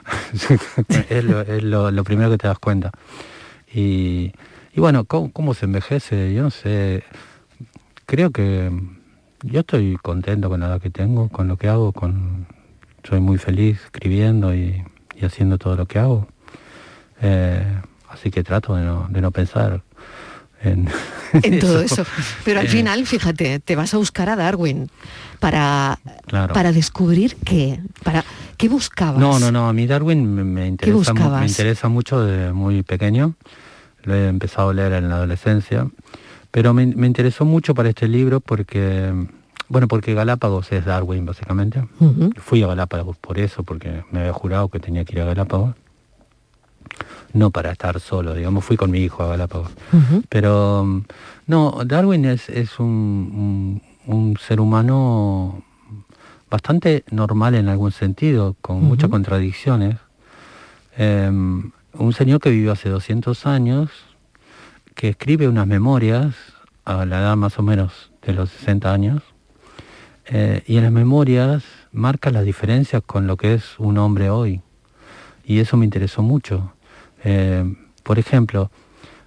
es 1.10 1.24
lo, 1.24 1.40
es 1.42 1.64
lo- 1.64 1.90
lo 1.90 2.04
primero 2.04 2.30
que 2.32 2.38
te 2.38 2.48
das 2.48 2.60
cuenta. 2.60 2.92
Y, 3.74 4.34
y 4.76 4.80
bueno, 4.80 5.06
¿cómo, 5.06 5.32
cómo 5.32 5.54
se 5.54 5.66
envejece? 5.66 6.34
Yo 6.34 6.44
no 6.44 6.50
sé. 6.52 7.04
Creo 8.06 8.32
que 8.32 8.72
yo 9.44 9.60
estoy 9.62 9.98
contento 10.02 10.50
con 10.50 10.60
la 10.60 10.68
edad 10.68 10.82
que 10.82 10.90
tengo, 10.90 11.30
con 11.30 11.48
lo 11.48 11.58
que 11.58 11.68
hago, 11.70 11.92
con 11.92 12.48
soy 13.08 13.20
muy 13.20 13.38
feliz 13.38 13.80
escribiendo 13.86 14.54
y, 14.56 14.84
y 15.16 15.26
haciendo 15.26 15.58
todo 15.58 15.76
lo 15.76 15.86
que 15.86 16.00
hago. 16.00 16.28
Eh, 17.22 17.64
así 18.10 18.32
que 18.32 18.44
trato 18.44 18.76
de 18.76 18.84
no, 18.84 19.08
de 19.10 19.22
no 19.22 19.32
pensar 19.32 19.82
en, 20.62 20.88
En 21.44 21.60
todo 21.60 21.82
eso. 21.82 22.04
Pero 22.46 22.60
al 22.62 22.66
Eh, 22.68 22.70
final, 22.70 23.06
fíjate, 23.06 23.60
te 23.60 23.76
vas 23.76 23.94
a 23.94 23.98
buscar 23.98 24.30
a 24.30 24.36
Darwin 24.36 24.90
para, 25.40 26.00
Claro. 26.28 26.54
para 26.54 26.72
descubrir 26.72 27.36
qué. 27.46 27.80
Para, 28.04 28.24
¿Qué 28.58 28.70
buscabas? 28.70 29.20
No, 29.20 29.40
no, 29.40 29.52
no, 29.52 29.68
a 29.68 29.74
mí 29.74 29.88
Darwin 29.88 30.34
me, 30.36 30.44
me 30.44 30.68
interesa, 30.68 31.14
me 31.14 31.46
interesa 31.48 31.90
mucho 31.90 32.24
desde 32.24 32.54
muy 32.54 32.84
pequeño. 32.84 33.36
Lo 34.04 34.14
he 34.16 34.28
empezado 34.28 34.70
a 34.70 34.74
leer 34.74 34.94
en 34.94 35.10
la 35.10 35.16
adolescencia. 35.16 35.88
Pero 36.52 36.74
me, 36.74 36.86
me 36.86 37.08
interesó 37.08 37.46
mucho 37.46 37.74
para 37.74 37.90
este 37.90 38.08
libro 38.08 38.40
porque, 38.40 39.12
bueno, 39.70 39.88
porque 39.88 40.14
Galápagos 40.14 40.72
es 40.72 40.86
Darwin, 40.86 41.26
básicamente. 41.26 41.84
Fui 42.38 42.62
a 42.64 42.68
Galápagos 42.68 43.18
por 43.18 43.40
eso, 43.40 43.64
porque 43.64 44.04
me 44.12 44.20
había 44.20 44.34
jurado 44.34 44.68
que 44.70 44.80
tenía 44.80 45.04
que 45.06 45.14
ir 45.16 45.22
a 45.22 45.26
Galápagos. 45.26 45.76
No 47.34 47.50
para 47.50 47.72
estar 47.72 48.00
solo, 48.00 48.36
digamos, 48.36 48.64
fui 48.64 48.78
con 48.78 48.92
mi 48.92 49.00
hijo 49.00 49.24
a 49.24 49.28
Galápagos. 49.28 49.72
Pero 50.30 51.04
no, 51.48 51.80
Darwin 51.86 52.26
es, 52.26 52.50
es 52.50 52.80
un, 52.80 53.82
un- 54.08 54.16
un 54.16 54.38
ser 54.38 54.60
humano 54.60 55.64
bastante 56.52 57.04
normal 57.10 57.56
en 57.56 57.70
algún 57.70 57.92
sentido, 57.92 58.56
con 58.62 58.84
muchas 58.84 59.10
contradicciones. 59.10 59.96
Eh, 60.98 61.32
un 61.94 62.14
señor 62.14 62.40
que 62.40 62.50
vivió 62.50 62.72
hace 62.72 62.90
200 62.90 63.46
años, 63.46 63.90
que 64.96 65.10
escribe 65.10 65.48
unas 65.48 65.68
memorias 65.68 66.36
a 66.86 67.06
la 67.06 67.20
edad 67.20 67.36
más 67.36 67.58
o 67.60 67.64
menos 67.64 68.12
de 68.26 68.34
los 68.34 68.50
60 68.50 68.94
años, 68.94 69.22
eh, 70.26 70.64
y 70.66 70.78
en 70.78 70.84
las 70.84 70.92
memorias 70.92 71.64
marca 71.92 72.32
las 72.32 72.46
diferencias 72.46 73.04
con 73.06 73.28
lo 73.28 73.38
que 73.38 73.54
es 73.54 73.78
un 73.78 73.98
hombre 73.98 74.30
hoy. 74.30 74.62
Y 75.46 75.60
eso 75.60 75.78
me 75.78 75.86
interesó 75.86 76.22
mucho. 76.22 76.74
Eh, 77.24 77.76
por 78.04 78.20
ejemplo, 78.20 78.72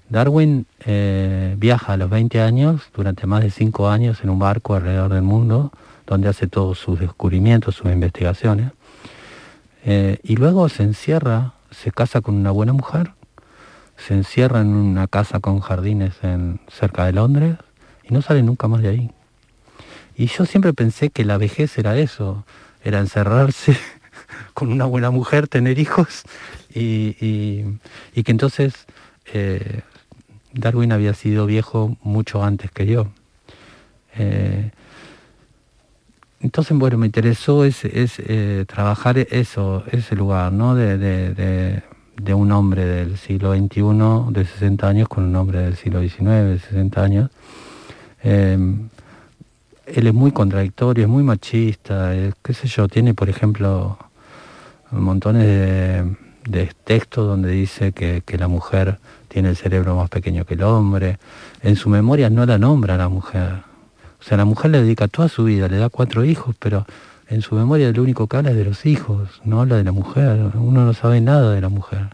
Darwin 0.09 0.67
eh, 0.85 1.55
viaja 1.59 1.93
a 1.93 1.97
los 1.97 2.09
20 2.09 2.41
años, 2.41 2.91
durante 2.95 3.27
más 3.27 3.43
de 3.43 3.51
5 3.51 3.89
años, 3.89 4.23
en 4.23 4.31
un 4.31 4.39
barco 4.39 4.75
alrededor 4.75 5.13
del 5.13 5.23
mundo, 5.23 5.73
donde 6.07 6.29
hace 6.29 6.47
todos 6.47 6.79
sus 6.79 6.99
descubrimientos, 6.99 7.75
sus 7.75 7.91
investigaciones. 7.93 8.73
Y 10.25 10.35
luego 10.35 10.69
se 10.69 10.83
encierra, 10.83 11.56
se 11.71 11.91
casa 11.93 12.21
con 12.21 12.35
una 12.37 12.51
buena 12.51 12.73
mujer, 12.73 13.13
se 13.97 14.15
encierra 14.15 14.61
en 14.61 14.69
una 14.69 15.07
casa 15.07 15.41
con 15.41 15.61
jardines 15.61 16.15
en, 16.23 16.61
cerca 16.69 17.07
de 17.07 17.13
Londres 17.13 17.57
y 18.05 18.13
no 18.13 18.23
sale 18.23 18.43
nunca 18.43 18.69
más 18.69 18.83
de 18.83 18.89
ahí. 18.89 19.11
Y 20.17 20.27
yo 20.27 20.47
siempre 20.47 20.73
pensé 20.73 21.11
que 21.11 21.25
la 21.25 21.39
vejez 21.39 21.77
era 21.79 21.97
eso, 21.99 22.45
era 22.83 23.01
encerrarse 23.01 23.77
con 24.55 24.73
una 24.73 24.85
buena 24.85 25.11
mujer, 25.11 25.49
tener 25.49 25.79
hijos 25.79 26.23
y, 26.75 27.17
y- 28.15 28.23
que 28.23 28.31
entonces 28.33 28.87
eh, 29.33 29.83
Darwin 30.53 30.93
había 30.93 31.15
sido 31.15 31.47
viejo 31.47 31.97
mucho 32.03 32.43
antes 32.45 32.71
que 32.71 32.87
yo. 32.87 33.09
Eh, 34.19 34.71
entonces, 36.41 36.77
bueno, 36.77 36.99
me 36.99 37.07
interesó 37.07 37.65
ese, 37.65 37.91
eh, 37.93 38.65
trabajar 38.67 39.19
eso, 39.19 39.85
ese 39.91 40.15
lugar, 40.15 40.53
¿no? 40.53 40.75
De, 40.75 41.83
un 42.35 42.53
hombre 42.53 42.85
del 42.85 43.19
siglo 43.19 43.55
XXI 43.55 44.33
de 44.33 44.45
60 44.45 44.89
años 44.89 45.09
con 45.09 45.25
un 45.25 45.37
hombre 45.37 45.61
del 45.61 45.77
siglo 45.77 46.01
XIX 46.01 46.25
de 46.25 46.59
60 46.59 47.03
años. 47.03 47.31
Eh, 48.23 48.59
él 49.87 50.07
es 50.07 50.15
muy 50.15 50.33
contradictorio, 50.33 51.05
es 51.05 51.11
muy 51.11 51.23
machista, 51.23 52.13
qué 52.43 52.55
sé 52.55 52.67
yo, 52.69 52.89
tiene 52.89 53.15
por 53.15 53.29
ejemplo 53.29 53.99
montones 54.91 55.47
de, 55.47 56.71
textos 56.85 57.27
donde 57.27 57.51
dice 57.51 57.93
que, 57.93 58.23
que, 58.25 58.39
la 58.39 58.49
mujer 58.49 58.99
tiene 59.29 59.51
el 59.51 59.57
cerebro 59.57 59.97
más 59.97 60.09
pequeño 60.09 60.45
que 60.45 60.55
el 60.55 60.63
hombre. 60.63 61.19
En 61.63 61.77
su 61.77 61.89
memoria 61.89 62.31
no 62.31 62.45
la 62.47 62.59
nombra 62.59 62.97
la 62.97 63.09
mujer. 63.09 63.63
O 64.21 64.25
sea, 64.25 64.37
la 64.37 64.45
mujer 64.45 64.71
le 64.71 64.83
dedica 64.83 65.09
toda 65.09 65.29
su 65.29 65.45
vida, 65.45 65.69
le 65.69 65.79
da 65.79 65.89
cuatro 65.89 66.25
hijos, 66.25 66.57
pero 66.59 66.87
en 67.29 67.43
su 67.43 67.55
memoria 67.55 67.91
lo 67.93 68.03
único 68.03 68.27
que 68.27 68.37
habla 68.37 68.51
es 68.51 68.57
de 68.57 68.65
los 68.65 68.87
hijos, 68.87 69.41
no 69.45 69.61
habla 69.61 69.77
de 69.77 69.85
la 69.85 69.93
mujer. 69.93 70.53
Uno 70.55 70.85
no 70.85 70.95
sabe 70.95 71.21
nada 71.21 71.53
de 71.53 71.61
la 71.61 71.69
mujer. 71.69 72.09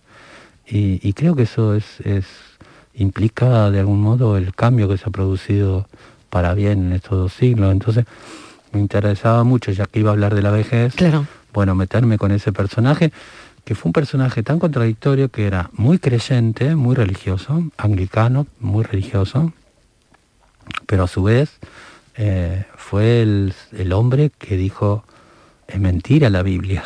Y, 0.66 1.06
y 1.06 1.12
creo 1.12 1.34
que 1.34 1.42
eso 1.42 1.74
es, 1.74 2.00
es, 2.00 2.26
implica 2.94 3.70
de 3.70 3.80
algún 3.80 4.00
modo 4.00 4.36
el 4.36 4.54
cambio 4.54 4.88
que 4.88 4.96
se 4.96 5.04
ha 5.08 5.10
producido 5.10 5.86
para 6.30 6.54
bien 6.54 6.86
en 6.86 6.92
estos 6.92 7.18
dos 7.18 7.32
siglos. 7.32 7.72
Entonces 7.72 8.06
me 8.72 8.80
interesaba 8.80 9.44
mucho, 9.44 9.70
ya 9.70 9.86
que 9.86 10.00
iba 10.00 10.10
a 10.10 10.14
hablar 10.14 10.34
de 10.34 10.42
la 10.42 10.50
vejez, 10.50 10.94
claro. 10.94 11.26
bueno, 11.52 11.74
meterme 11.74 12.18
con 12.18 12.32
ese 12.32 12.52
personaje, 12.52 13.12
que 13.64 13.74
fue 13.74 13.90
un 13.90 13.92
personaje 13.92 14.42
tan 14.42 14.58
contradictorio 14.58 15.28
que 15.28 15.46
era 15.46 15.70
muy 15.74 15.98
creyente, 15.98 16.74
muy 16.74 16.96
religioso, 16.96 17.62
anglicano, 17.76 18.46
muy 18.58 18.82
religioso, 18.82 19.52
pero 20.86 21.04
a 21.04 21.08
su 21.08 21.22
vez 21.22 21.58
eh, 22.16 22.64
fue 22.76 23.22
el, 23.22 23.54
el, 23.72 23.92
hombre 23.92 24.30
que 24.36 24.56
dijo, 24.56 25.04
es 25.66 25.80
mentira 25.80 26.30
la 26.30 26.42
Biblia. 26.42 26.82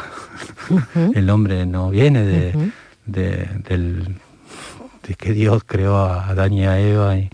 Uh 0.71 0.79
-huh. 0.95 1.17
el 1.17 1.31
hombre 1.31 1.67
no 1.67 1.91
viene 1.91 2.25
de, 2.25 2.57
uh 2.57 2.61
-huh. 2.61 2.73
de, 3.07 3.49
del, 3.69 4.17
de, 5.07 5.15
que 5.15 5.33
Dios 5.33 5.65
creó 5.65 5.97
a 5.97 6.29
Adán 6.29 6.53
y 6.53 6.65
a 6.65 6.79
Eva, 6.79 7.17
y, 7.17 7.31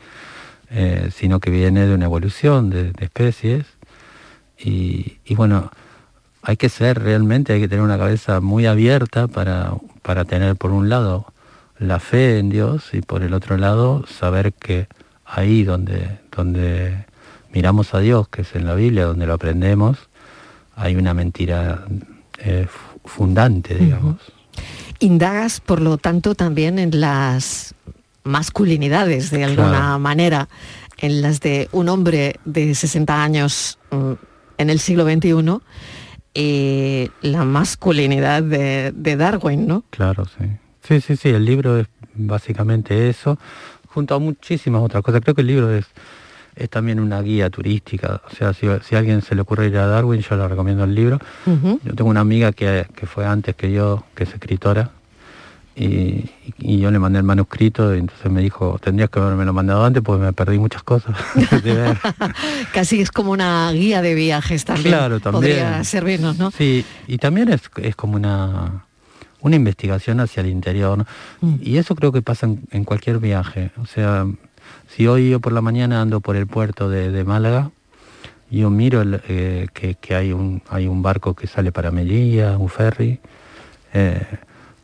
eh, 0.70 1.10
sino 1.14 1.40
que 1.40 1.50
viene 1.50 1.86
de 1.86 1.94
una 1.94 2.06
evolución 2.06 2.70
de, 2.70 2.92
de 2.92 3.04
especies. 3.04 3.66
Y, 4.58 5.18
y, 5.24 5.34
bueno, 5.34 5.70
hay 6.42 6.56
que 6.56 6.68
ser 6.68 7.02
realmente, 7.02 7.52
hay 7.52 7.60
que 7.60 7.68
tener 7.68 7.84
una 7.84 7.98
cabeza 7.98 8.40
muy 8.40 8.66
abierta 8.66 9.28
para, 9.28 9.74
para 10.02 10.24
tener 10.24 10.56
por 10.56 10.70
un 10.70 10.88
lado 10.88 11.26
la 11.78 11.98
fe 11.98 12.38
en 12.38 12.48
Dios 12.48 12.94
y 12.94 13.02
por 13.02 13.22
el 13.22 13.34
otro 13.34 13.56
lado 13.56 14.06
saber 14.06 14.52
que 14.52 14.86
ahí 15.24 15.64
donde, 15.64 16.18
donde 16.34 17.06
miramos 17.52 17.94
a 17.94 18.00
Dios, 18.00 18.28
que 18.28 18.42
es 18.42 18.54
en 18.54 18.66
la 18.66 18.74
Biblia, 18.74 19.04
donde 19.04 19.26
lo 19.26 19.34
aprendemos, 19.34 19.98
hay 20.74 20.96
una 20.96 21.14
mentira 21.14 21.84
eh, 22.38 22.66
fundante, 23.04 23.74
digamos. 23.74 24.16
Indagas, 24.98 25.60
por 25.60 25.80
lo 25.80 25.98
tanto, 25.98 26.34
también 26.34 26.78
en 26.78 27.00
las 27.00 27.74
masculinidades, 28.24 29.30
de 29.30 29.44
alguna 29.44 29.68
claro. 29.68 29.98
manera, 29.98 30.48
en 30.98 31.22
las 31.22 31.40
de 31.40 31.68
un 31.72 31.88
hombre 31.88 32.36
de 32.44 32.74
60 32.74 33.22
años 33.22 33.78
mm, 33.90 34.12
en 34.58 34.70
el 34.70 34.78
siglo 34.78 35.04
XXI, 35.04 35.60
y 36.34 37.10
la 37.20 37.44
masculinidad 37.44 38.42
de, 38.42 38.92
de 38.94 39.16
Darwin, 39.16 39.66
¿no? 39.66 39.84
Claro, 39.90 40.24
sí. 40.24 40.46
Sí, 40.82 41.00
sí, 41.00 41.16
sí, 41.16 41.28
el 41.28 41.44
libro 41.44 41.78
es 41.78 41.86
básicamente 42.14 43.08
eso, 43.08 43.38
junto 43.88 44.14
a 44.14 44.18
muchísimas 44.18 44.82
otras 44.82 45.02
cosas. 45.02 45.20
Creo 45.20 45.34
que 45.34 45.42
el 45.42 45.46
libro 45.46 45.72
es 45.72 45.86
es 46.56 46.68
también 46.70 47.00
una 47.00 47.20
guía 47.22 47.50
turística. 47.50 48.20
O 48.30 48.34
sea, 48.34 48.52
si, 48.52 48.66
si, 48.82 48.94
a 48.94 48.98
alguien 48.98 49.22
se 49.22 49.34
le 49.34 49.42
ocurre 49.42 49.66
ir 49.66 49.76
a 49.78 49.86
Darwin, 49.86 50.20
yo 50.20 50.36
le 50.36 50.48
recomiendo 50.48 50.84
el 50.84 50.94
libro. 50.94 51.18
Uh 51.46 51.50
-huh. 51.50 51.80
Yo 51.84 51.94
tengo 51.94 52.10
una 52.10 52.20
amiga 52.20 52.52
que, 52.52 52.86
que, 52.94 53.06
fue 53.06 53.26
antes 53.26 53.54
que 53.54 53.72
yo, 53.72 54.04
que 54.14 54.24
es 54.24 54.34
escritora, 54.34 54.90
y, 55.74 56.28
y, 56.58 56.78
yo 56.80 56.90
le 56.90 56.98
mandé 56.98 57.18
el 57.18 57.24
manuscrito 57.24 57.94
y 57.94 58.00
entonces 58.00 58.30
me 58.30 58.42
dijo, 58.42 58.78
tendrías 58.78 59.08
que 59.08 59.20
haberme 59.20 59.46
lo 59.46 59.54
mandado 59.54 59.82
antes 59.82 60.02
porque 60.02 60.22
me 60.22 60.32
perdí 60.34 60.58
muchas 60.58 60.82
cosas. 60.82 61.16
Casi 62.74 63.00
es 63.00 63.10
como 63.10 63.32
una 63.32 63.72
guía 63.72 64.02
de 64.02 64.14
viajes 64.14 64.66
también. 64.66 64.94
Claro, 64.94 65.20
también. 65.20 65.56
Podría 65.56 65.84
servirnos, 65.84 66.36
¿no? 66.38 66.50
Sí, 66.50 66.84
y 67.06 67.16
también 67.16 67.48
es, 67.48 67.62
es 67.76 67.96
como 67.96 68.16
una 68.16 68.84
una 69.40 69.56
investigación 69.56 70.20
hacia 70.20 70.40
el 70.40 70.48
interior. 70.48 70.98
¿no? 70.98 71.06
Mm. 71.40 71.56
Y 71.60 71.76
eso 71.78 71.96
creo 71.96 72.12
que 72.12 72.22
pasa 72.22 72.46
en, 72.46 72.60
en 72.70 72.84
cualquier 72.84 73.18
viaje. 73.18 73.72
O 73.78 73.86
sea, 73.86 74.24
si 74.94 75.06
hoy 75.06 75.30
yo 75.30 75.40
por 75.40 75.52
la 75.52 75.62
mañana 75.62 76.02
ando 76.02 76.20
por 76.20 76.36
el 76.36 76.46
puerto 76.46 76.90
de, 76.90 77.24
Málaga, 77.24 77.70
yo 78.50 78.68
miro 78.68 79.02
eh, 79.28 79.66
que, 79.72 80.14
hay, 80.14 80.32
un, 80.32 81.02
barco 81.02 81.34
que 81.34 81.46
sale 81.46 81.72
para 81.72 81.90
Melilla, 81.90 82.58
un 82.58 82.68
ferry, 82.68 83.18
eh, 83.94 84.20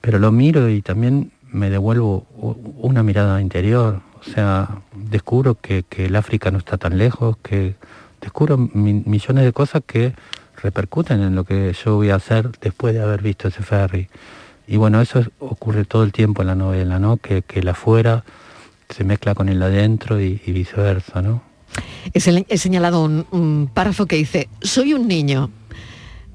pero 0.00 0.18
lo 0.18 0.32
miro 0.32 0.70
y 0.70 0.80
también 0.80 1.32
me 1.50 1.68
devuelvo 1.68 2.26
una 2.78 3.02
mirada 3.02 3.42
interior. 3.42 4.00
O 4.18 4.24
sea, 4.24 4.80
descubro 4.94 5.56
que, 5.56 5.84
el 5.98 6.16
África 6.16 6.50
no 6.50 6.56
está 6.58 6.78
tan 6.78 6.96
lejos, 6.96 7.36
que 7.42 7.74
descubro 8.22 8.56
mi, 8.56 8.94
millones 8.94 9.44
de 9.44 9.52
cosas 9.52 9.82
que 9.86 10.14
repercuten 10.62 11.20
en 11.20 11.34
lo 11.34 11.44
que 11.44 11.74
yo 11.84 11.96
voy 11.96 12.10
a 12.10 12.14
hacer 12.14 12.50
después 12.62 12.94
de 12.94 13.02
haber 13.02 13.20
visto 13.20 13.48
ese 13.48 13.62
ferry. 13.62 14.08
Y 14.66 14.78
bueno, 14.78 15.02
eso 15.02 15.18
es, 15.18 15.28
ocurre 15.38 15.84
todo 15.84 16.02
el 16.02 16.12
tiempo 16.12 16.40
en 16.40 16.48
la 16.48 16.54
novela, 16.54 16.98
¿no? 16.98 17.18
Que, 17.18 17.42
que 17.42 17.60
el 17.60 17.68
afuera 17.68 18.24
se 18.88 19.04
mezcla 19.04 19.34
con 19.34 19.48
el 19.48 19.62
adentro 19.62 20.20
y, 20.20 20.40
viceversa, 20.46 21.22
¿no? 21.22 21.42
He 22.14 22.58
señalado 22.58 23.04
un, 23.04 23.26
un, 23.30 23.70
párrafo 23.72 24.06
que 24.06 24.16
dice, 24.16 24.48
soy 24.62 24.94
un 24.94 25.06
niño, 25.06 25.50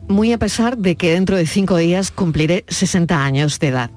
muy 0.07 0.31
a 0.31 0.37
pesar 0.37 0.77
de 0.77 0.95
que 0.95 1.13
dentro 1.13 1.35
de 1.35 1.47
cinco 1.47 1.77
días 1.77 2.11
cumpliré 2.11 2.65
60 2.67 3.23
años 3.23 3.59
de 3.59 3.69
edad. 3.69 3.91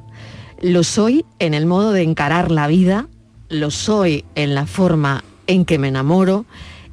Lo 0.62 0.84
soy 0.84 1.24
en 1.38 1.52
el 1.52 1.66
modo 1.66 1.92
de 1.92 2.02
encarar 2.02 2.50
la 2.50 2.66
vida, 2.66 3.08
lo 3.48 3.70
soy 3.70 4.24
en 4.34 4.54
la 4.54 4.66
forma 4.66 5.22
en 5.46 5.64
que 5.64 5.78
me 5.78 5.88
enamoro 5.88 6.46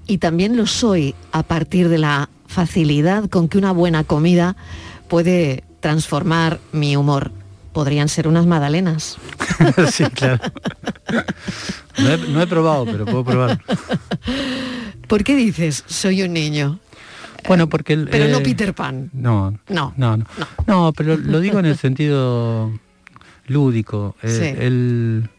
y 0.06 0.18
también 0.18 0.58
lo 0.58 0.66
soy 0.66 1.16
a 1.32 1.44
partir 1.44 1.88
de 1.88 1.98
la 1.98 2.30
facilidad 2.46 3.30
con 3.30 3.48
que 3.48 3.58
una 3.58 3.72
buena 3.72 4.04
comida 4.04 4.58
puede 5.08 5.64
transformar 5.80 6.60
mi 6.72 6.96
humor 6.96 7.32
podrían 7.74 8.08
ser 8.08 8.28
unas 8.28 8.46
magdalenas. 8.46 9.18
sí, 9.92 10.06
claro. 10.06 10.40
No 11.98 12.10
he, 12.10 12.18
no 12.18 12.42
he, 12.42 12.48
probado, 12.48 12.86
pero 12.86 13.06
puedo 13.06 13.26
probar. 13.26 13.60
¿Por 15.08 15.24
qué 15.24 15.36
dices 15.36 15.84
soy 15.88 16.24
un 16.24 16.34
niño? 16.34 16.80
Bueno, 17.48 17.68
porque... 17.68 17.94
El, 17.94 18.08
pero 18.08 18.26
eh, 18.26 18.32
no 18.32 18.40
Peter 18.42 18.74
Pan. 18.74 19.10
No, 19.14 19.52
no, 19.70 19.94
no, 19.98 20.18
no. 20.18 20.26
No, 20.38 20.48
no 20.66 20.94
pero 20.94 21.18
lo 21.18 21.40
digo 21.40 21.60
en 21.60 21.66
el 21.66 21.78
sentido 21.78 22.72
lúdico. 23.48 24.16
Eh, 24.22 24.30
sí. 24.30 24.64
el, 24.64 25.30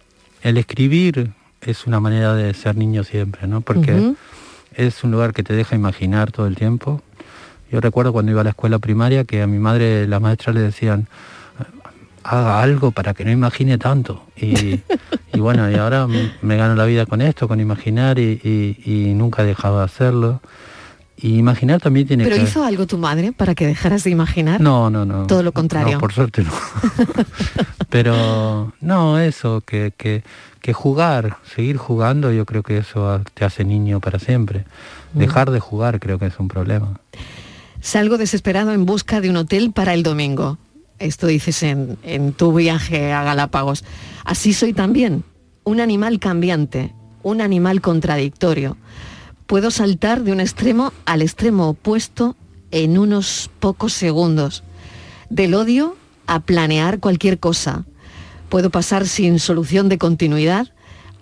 el, 0.43 0.57
escribir 0.59 1.33
es 1.63 1.87
una 1.87 2.01
manera 2.01 2.35
de 2.35 2.53
ser 2.53 2.77
niño 2.77 3.05
siempre, 3.05 3.47
¿no? 3.47 3.63
Porque 3.63 3.95
uh 3.95 4.11
-huh. 4.11 4.17
es 4.75 5.03
un 5.03 5.13
lugar 5.13 5.33
que 5.33 5.43
te 5.43 5.55
deja 5.55 5.75
imaginar 5.75 6.31
todo 6.31 6.47
el 6.47 6.57
tiempo. 6.57 7.03
Yo 7.73 7.81
recuerdo 7.81 8.13
cuando 8.13 8.31
iba 8.31 8.43
a 8.43 8.45
la 8.45 8.51
escuela 8.51 8.79
primaria 8.79 9.25
que 9.25 9.43
a 9.43 9.47
mi 9.47 9.59
madre, 9.59 10.07
las 10.07 10.21
maestras 10.21 10.55
le 10.55 10.61
decían, 10.61 11.09
haga 12.25 12.63
algo 12.63 12.91
para 12.91 13.15
que 13.15 13.25
no 13.25 13.31
imagine 13.31 13.79
tanto. 13.79 14.25
Y, 14.37 14.81
y 15.33 15.41
bueno, 15.41 15.71
y 15.71 15.75
ahora 15.75 16.07
me 16.07 16.57
gano 16.57 16.75
la 16.75 16.87
vida 16.87 17.07
con 17.07 17.21
esto, 17.21 17.47
con 17.47 17.61
imaginar 17.61 18.19
y, 18.19 18.41
y, 18.43 18.79
y, 18.85 19.15
nunca 19.15 19.43
he 19.43 19.47
dejado 19.47 19.79
de 19.79 19.85
hacerlo. 19.85 20.41
Y 21.17 21.37
imaginar 21.37 21.81
también 21.81 22.09
tiene 22.09 22.25
¿Pero 22.25 22.37
que... 22.37 22.43
hizo 22.43 22.65
algo 22.65 22.87
tu 22.87 22.99
madre 22.99 23.33
para 23.33 23.55
que 23.55 23.67
dejaras 23.67 24.03
de 24.05 24.11
imaginar? 24.11 24.61
No, 24.61 24.91
no, 24.91 25.05
no. 25.05 25.27
Todo 25.27 25.43
lo 25.43 25.53
contrario. 25.53 25.95
No, 25.95 26.01
por 26.01 26.13
suerte 26.13 26.43
no. 26.43 26.51
Pero 27.89 28.73
no, 28.81 29.19
eso, 29.21 29.61
que, 29.61 29.93
que, 29.97 30.25
que 30.61 30.73
jugar, 30.73 31.37
seguir 31.55 31.77
jugando, 31.77 32.33
yo 32.33 32.45
creo 32.47 32.63
que 32.63 32.79
eso 32.79 33.21
te 33.35 33.45
hace 33.45 33.65
niño 33.65 34.01
para 34.01 34.19
siempre. 34.19 34.65
Dejar 35.13 35.53
de 35.53 35.61
jugar 35.61 36.01
creo 36.01 36.19
que 36.19 36.27
es 36.27 36.39
un 36.41 36.49
problema. 36.49 36.99
Salgo 37.81 38.19
desesperado 38.19 38.73
en 38.73 38.85
busca 38.85 39.21
de 39.21 39.31
un 39.31 39.37
hotel 39.37 39.71
para 39.73 39.95
el 39.95 40.03
domingo 40.03 40.59
esto 40.99 41.27
dices 41.27 41.63
en, 41.63 41.99
en, 42.03 42.33
tu 42.33 42.53
viaje 42.53 43.13
a 43.13 43.23
Galápagos. 43.23 43.85
Así 44.25 44.53
soy 44.53 44.73
también, 44.73 45.25
un 45.65 45.81
animal 45.81 46.19
cambiante, 46.19 46.95
un 47.23 47.41
animal 47.41 47.81
contradictorio. 47.81 48.77
Puedo 49.47 49.71
saltar 49.71 50.23
de 50.23 50.33
un 50.33 50.41
extremo 50.41 50.93
al 51.05 51.23
extremo 51.23 51.69
opuesto 51.71 52.37
en 52.71 52.99
unos 52.99 53.51
pocos 53.61 53.93
segundos. 53.93 54.65
Del 55.31 55.55
odio 55.55 55.97
a 56.27 56.41
planear 56.41 57.01
cualquier 57.01 57.39
cosa. 57.39 57.85
Puedo 58.49 58.71
pasar 58.71 59.07
sin 59.07 59.39
solución 59.39 59.89
de 59.89 59.99
continuidad 59.99 60.69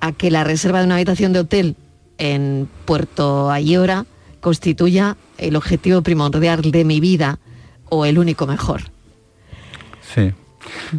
a 0.01 0.13
que 0.13 0.31
la 0.31 0.45
reserva 0.45 0.81
de 0.81 0.87
una 0.87 0.97
habitación 0.97 1.33
de 1.33 1.41
hotel 1.41 1.77
en 2.19 2.69
Puerto 2.85 3.51
Ayora 3.51 4.07
constituya 4.41 5.17
el 5.39 5.57
objetivo 5.57 6.03
primordial 6.03 6.63
de 6.63 6.85
mi 6.85 7.01
vida 7.01 7.39
o 7.89 8.05
el 8.05 8.19
único 8.19 8.47
mejor. 8.47 8.83
Sí. 10.14 10.33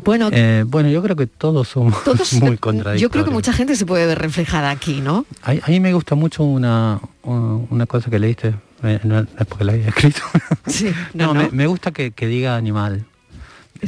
Bueno, 0.03 0.29
eh, 0.31 0.65
bueno, 0.67 0.89
yo 0.89 1.01
creo 1.01 1.15
que 1.15 1.27
todos 1.27 1.69
somos 1.69 2.03
todos, 2.03 2.33
muy 2.41 2.57
contradictorios. 2.57 3.01
Yo 3.01 3.09
creo 3.09 3.23
que 3.25 3.31
mucha 3.31 3.53
gente 3.53 3.75
se 3.75 3.85
puede 3.85 4.05
ver 4.05 4.19
reflejada 4.19 4.69
aquí, 4.69 4.99
¿no? 5.01 5.25
A, 5.41 5.51
a 5.51 5.69
mí 5.69 5.79
me 5.79 5.93
gusta 5.93 6.15
mucho 6.15 6.43
una, 6.43 6.99
una 7.23 7.85
cosa 7.85 8.09
que 8.09 8.19
leíste, 8.19 8.55
eh, 8.83 8.99
no 9.03 9.19
es 9.19 9.27
porque 9.47 9.63
la 9.63 9.73
había 9.73 9.87
escrito. 9.87 10.21
Sí, 10.67 10.91
no, 11.13 11.27
no, 11.33 11.33
no. 11.35 11.41
Me, 11.43 11.49
me, 11.51 11.67
gusta 11.67 11.91
que, 11.91 12.11
que, 12.11 12.27
diga 12.27 12.55
animal. 12.57 13.05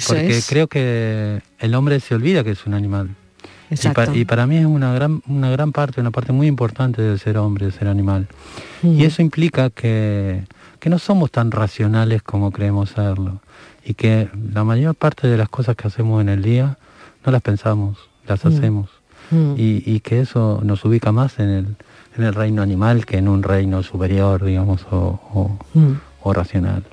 Porque 0.07 0.41
creo 0.47 0.67
que 0.67 1.41
el 1.59 1.75
hombre 1.75 1.99
se 1.99 2.15
olvida 2.15 2.43
que 2.43 2.51
es 2.51 2.65
un 2.65 2.73
animal. 2.73 3.09
Y, 3.69 3.87
pa- 3.89 4.13
y 4.13 4.25
para 4.25 4.45
mí 4.45 4.57
es 4.57 4.65
una 4.65 4.93
gran, 4.93 5.21
una 5.27 5.49
gran 5.49 5.71
parte, 5.71 5.99
una 5.99 6.11
parte 6.11 6.31
muy 6.31 6.47
importante 6.47 7.01
de 7.01 7.17
ser 7.17 7.37
hombre, 7.37 7.67
de 7.67 7.71
ser 7.71 7.87
animal. 7.87 8.27
Mm. 8.83 8.99
Y 8.99 9.05
eso 9.05 9.21
implica 9.21 9.69
que, 9.69 10.43
que 10.79 10.89
no 10.89 10.99
somos 10.99 11.31
tan 11.31 11.49
racionales 11.51 12.21
como 12.23 12.51
creemos 12.51 12.89
serlo. 12.91 13.41
Y 13.85 13.93
que 13.93 14.29
la 14.53 14.63
mayor 14.63 14.95
parte 14.95 15.27
de 15.27 15.37
las 15.37 15.47
cosas 15.49 15.75
que 15.75 15.87
hacemos 15.87 16.19
en 16.21 16.29
el 16.29 16.41
día 16.41 16.77
no 17.25 17.31
las 17.31 17.41
pensamos, 17.41 17.97
las 18.27 18.43
Mm. 18.43 18.47
hacemos. 18.47 18.89
Mm. 19.31 19.53
Y, 19.57 19.83
y 19.85 19.99
que 20.01 20.21
eso 20.21 20.59
nos 20.63 20.83
ubica 20.85 21.11
más 21.11 21.39
en 21.39 21.49
el, 21.49 21.65
en 22.17 22.23
el 22.23 22.33
reino 22.33 22.61
animal 22.61 23.05
que 23.05 23.17
en 23.17 23.27
un 23.27 23.43
reino 23.43 23.83
superior, 23.83 24.43
digamos, 24.43 24.81
o, 24.91 25.19
o- 25.33 25.59
Mm. 25.73 25.93
o 26.23 26.33
racional. 26.33 26.83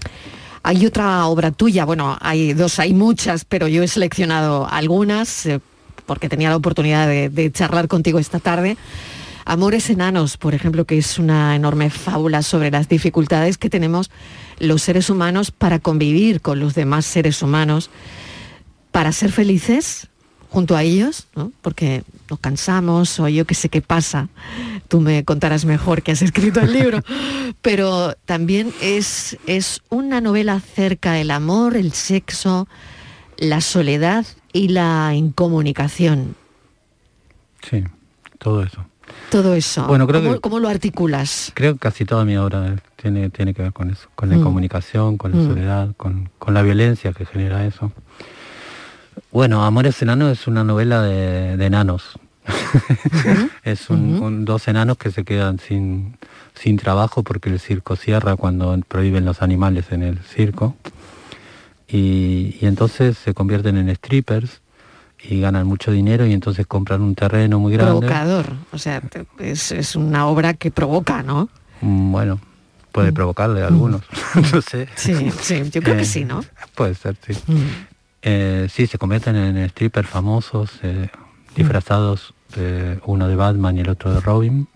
Hay 0.65 0.87
otra 0.87 1.27
obra 1.27 1.51
tuya, 1.51 1.85
bueno, 1.85 2.17
hay 2.21 2.53
dos, 2.53 2.79
hay 2.79 2.95
muchas, 2.95 3.45
pero 3.45 3.67
yo 3.69 3.83
he 3.83 3.89
seleccionado 3.89 4.69
algunas 4.71 5.45
eh, 5.47 5.61
porque 6.07 6.29
tenía 6.29 6.51
la 6.51 6.57
oportunidad 6.57 7.09
de, 7.09 7.29
de 7.31 7.51
charlar 7.51 7.89
contigo 7.89 8.19
esta 8.19 8.39
tarde. 8.39 8.77
Amores 9.45 9.91
enanos, 9.91 10.37
por 10.37 10.55
ejemplo, 10.55 10.85
que 10.85 10.99
es 10.99 11.19
una 11.19 11.57
enorme 11.57 11.91
fábula 11.91 12.43
sobre 12.43 12.71
las 12.71 12.89
dificultades 12.89 13.59
que 13.59 13.69
tenemos 13.69 14.09
los 14.62 14.83
seres 14.83 15.11
humanos 15.11 15.51
para 15.51 15.81
convivir 15.81 16.40
con 16.40 16.61
los 16.61 16.75
demás 16.75 17.05
seres 17.05 17.42
humanos, 17.42 17.90
para 18.92 19.11
ser 19.11 19.33
felices 19.33 20.09
junto 20.51 20.77
a 20.77 20.85
ellos, 20.85 21.27
¿no? 21.35 21.51
porque 21.62 22.05
nos 22.31 22.38
cansamos 22.38 23.18
o 23.18 23.29
yo 23.29 23.44
que 23.44 23.55
sé 23.55 23.68
qué 23.68 23.83
pasa. 23.83 24.29
Tú 24.87 25.01
me 25.01 25.25
contarás 25.25 25.64
mejor 25.64 26.03
que 26.03 26.12
has 26.12 26.22
escrito 26.22 26.61
el 26.61 26.72
libro, 26.72 27.01
pero 27.61 28.14
también 28.25 28.72
es, 28.81 29.37
es 29.46 29.83
una 29.88 30.20
novela 30.20 30.55
acerca 30.55 31.12
del 31.12 31.33
amor, 31.33 31.77
el 31.77 31.92
sexo, 31.92 32.68
la 33.38 33.61
soledad 33.61 34.25
y 34.53 34.68
la 34.68 35.12
incomunicación. 35.14 36.37
Sí, 37.68 37.83
todo 38.38 38.62
eso. 38.62 38.87
Todo 39.31 39.55
eso. 39.55 39.87
Bueno, 39.87 40.07
creo 40.07 40.20
¿Cómo, 40.22 40.35
que- 40.35 40.40
cómo 40.40 40.59
lo 40.61 40.68
articulas? 40.68 41.53
Creo 41.55 41.72
que 41.75 41.79
casi 41.79 42.05
toda 42.05 42.25
mi 42.25 42.37
obra 42.37 42.77
tiene, 42.96 43.31
tiene 43.31 43.55
que 43.55 43.62
ver 43.62 43.72
con 43.72 43.90
eso, 43.90 44.09
con 44.14 44.29
la 44.29 44.37
Mm. 44.37 44.42
comunicación, 44.42 45.16
con 45.16 45.33
la 45.33 45.38
Mm. 45.38 45.46
soledad, 45.48 45.88
con, 45.96 46.31
con 46.38 46.55
la 46.55 46.62
violencia 46.62 47.12
que 47.12 47.25
genera 47.27 47.64
eso. 47.66 47.92
Bueno, 49.31 49.64
Amores 49.64 50.01
Enanos 50.03 50.33
es 50.40 50.46
una 50.46 50.64
novela 50.64 51.03
de, 51.03 51.57
de 51.57 51.66
enanos. 51.66 52.18
es 53.64 53.88
un, 53.90 54.22
un- 54.22 54.44
dos 54.44 54.66
enanos 54.68 54.96
que 54.98 55.11
se 55.11 55.25
quedan 55.25 55.59
sin, 55.59 56.16
sin 56.55 56.77
trabajo 56.77 57.22
porque 57.22 57.48
el 57.51 57.61
circo 57.61 57.94
cierra 57.96 58.37
cuando 58.37 58.77
prohíben 58.88 59.25
los 59.25 59.42
animales 59.42 59.87
en 59.92 60.03
el 60.03 60.18
circo. 60.20 60.75
Y, 61.88 62.57
y 62.61 62.66
entonces 62.66 63.18
se 63.18 63.35
convierten 63.35 63.77
en 63.77 63.94
strippers 63.94 64.62
y 65.25 65.41
ganan 65.41 65.67
mucho 65.67 65.93
dinero 65.93 66.27
y 66.27 66.33
entonces 66.33 66.67
compran 66.67 67.01
un 67.01 67.15
terreno 67.15 67.59
muy 67.61 67.73
grande. 67.73 67.93
Provocador. 68.07 68.55
O 68.73 68.79
sea, 68.79 69.01
es, 69.39 69.71
es 69.73 69.97
una 69.97 70.27
obra 70.27 70.55
que 70.55 70.71
provoca, 70.71 71.23
¿no? 71.23 71.49
Mm, 71.81 72.13
Bueno, 72.13 72.41
puede 72.91 73.13
provocarle 73.13 73.63
a 73.63 73.69
algunos, 73.69 74.03
no 74.53 74.63
sé. 74.63 74.89
Sí, 74.97 75.31
sí, 75.41 75.63
yo 75.71 75.81
creo 75.83 75.97
que 75.97 76.03
Eh, 76.03 76.07
sí, 76.07 76.25
¿no? 76.25 76.45
Puede 76.75 76.95
ser, 76.95 77.17
sí. 77.27 77.33
Mm. 77.47 77.57
Eh, 78.23 78.69
sí, 78.71 78.87
se 78.87 78.99
convierten 78.99 79.37
en 79.37 79.69
strippers 79.71 80.09
famosos, 80.09 80.71
eh, 80.83 81.09
disfrazados, 81.57 82.35
eh, 82.57 82.99
uno 83.07 83.29
de 83.29 83.35
Batman 83.37 83.77
y 83.77 83.81
el 83.81 83.89
otro 83.91 84.13
de 84.13 84.21
Robin. 84.21 84.67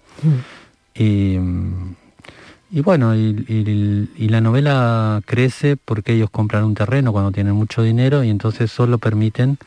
Y, 0.95 1.37
mm, 1.39 1.95
y 2.73 2.81
bueno, 2.81 3.15
y, 3.15 3.45
y- 3.49 4.11
y 4.25 4.29
la 4.29 4.41
novela 4.41 5.21
crece 5.27 5.77
porque 5.77 6.15
ellos 6.15 6.31
compran 6.31 6.65
un 6.65 6.75
terreno 6.75 7.13
cuando 7.13 7.31
tienen 7.33 7.55
mucho 7.55 7.83
dinero 7.83 8.25
y 8.25 8.31
entonces 8.31 8.71
solo 8.73 8.99
permiten 8.99 9.59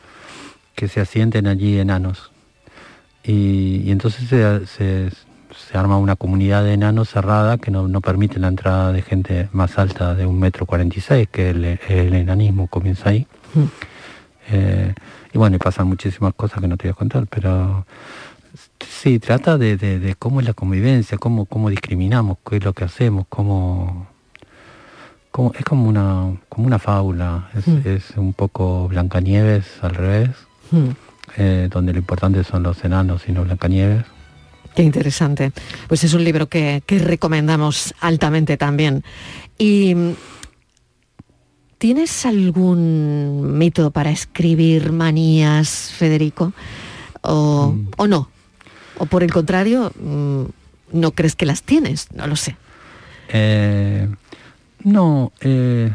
que 0.74 0.88
se 0.88 1.00
asienten 1.00 1.46
allí 1.46 1.78
enanos. 1.78 2.30
Y, 3.24 3.82
y 3.84 3.90
entonces 3.90 4.28
se, 4.28 4.66
se- 4.66 5.10
se 5.68 5.76
arma 5.76 5.98
una 5.98 6.16
comunidad 6.16 6.62
de 6.64 6.72
enanos 6.74 7.10
cerrada 7.10 7.58
que 7.58 7.70
no, 7.70 7.88
no 7.88 8.00
permite 8.00 8.38
la 8.38 8.48
entrada 8.48 8.92
de 8.92 9.02
gente 9.02 9.48
más 9.52 9.78
alta 9.78 10.14
de 10.14 10.24
un 10.24 10.38
metro 10.38 10.64
cuarenta 10.64 10.96
y 10.98 11.00
seis, 11.02 11.28
que 11.30 11.50
el, 11.50 11.64
el 11.88 12.14
enanismo 12.14 12.66
comienza 12.68 13.10
ahí. 13.10 13.26
Eh, 14.50 14.94
y 15.32 15.38
bueno, 15.38 15.56
y 15.56 15.58
pasan 15.58 15.86
muchísimas 15.86 16.34
cosas 16.34 16.60
que 16.60 16.68
no 16.68 16.76
te 16.76 16.88
voy 16.88 16.92
a 16.92 16.94
contar, 16.94 17.26
pero 17.28 17.84
sí, 18.88 19.18
trata 19.18 19.58
de, 19.58 19.76
de- 19.76 19.98
de 19.98 20.14
cómo 20.14 20.40
es 20.40 20.46
la 20.46 20.54
convivencia, 20.54 21.18
cómo, 21.18 21.44
cómo 21.46 21.68
discriminamos, 21.70 22.38
qué 22.48 22.56
es 22.56 22.64
lo 22.64 22.72
que 22.72 22.84
hacemos, 22.84 23.26
cómo... 23.28 24.06
cómo- 25.30 25.52
es 25.58 25.64
como 25.64 25.88
una, 25.88 26.32
como 26.48 26.66
una 26.66 26.78
fábula, 26.78 27.48
es, 27.56 27.66
Mm. 27.68 27.80
es 27.84 28.10
un 28.16 28.32
poco 28.32 28.88
Blancanieves 28.88 29.66
al 29.82 29.94
revés, 29.94 30.30
Mm. 30.70 30.90
eh, 31.36 31.68
donde 31.70 31.92
lo 31.92 31.98
importante 31.98 32.44
son 32.44 32.62
los 32.62 32.84
enanos 32.84 33.22
y 33.28 33.32
no 33.32 33.44
Blancanieves. 33.44 34.04
Qué 34.74 34.82
interesante. 34.82 35.52
Pues 35.88 36.04
es 36.04 36.14
un 36.14 36.22
libro 36.22 36.48
que, 36.48 36.82
que 36.86 36.98
recomendamos 36.98 37.94
altamente 38.00 38.56
también. 38.56 39.02
¿Y 39.58 39.94
mm, 39.94 40.14
tienes 41.78 42.24
algún 42.24 43.58
método 43.58 43.90
para 43.90 44.10
escribir 44.10 44.92
manías, 44.92 45.92
Federico? 45.96 46.52
¿O, 47.22 47.74
o 47.96 48.06
no? 48.06 48.30
¿O 48.98 49.06
por 49.06 49.22
el 49.22 49.32
contrario, 49.32 49.92
mm, 50.00 50.44
no 50.92 51.10
crees 51.12 51.34
que 51.34 51.46
las 51.46 51.62
tienes? 51.62 52.12
No 52.12 52.26
lo 52.26 52.36
sé. 52.36 52.56
Eh, 53.32 54.08
no, 54.84 55.32
eh, 55.40 55.92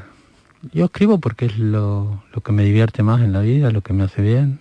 yo 0.73 0.85
escribo 0.85 1.19
porque 1.19 1.45
es 1.45 1.57
lo, 1.57 2.23
lo 2.33 2.41
que 2.41 2.51
me 2.51 2.63
divierte 2.63 3.03
más 3.03 3.21
en 3.21 3.33
la 3.33 3.41
vida, 3.41 3.71
lo 3.71 3.81
que 3.81 3.93
me 3.93 4.03
hace 4.03 4.21
bien. 4.21 4.59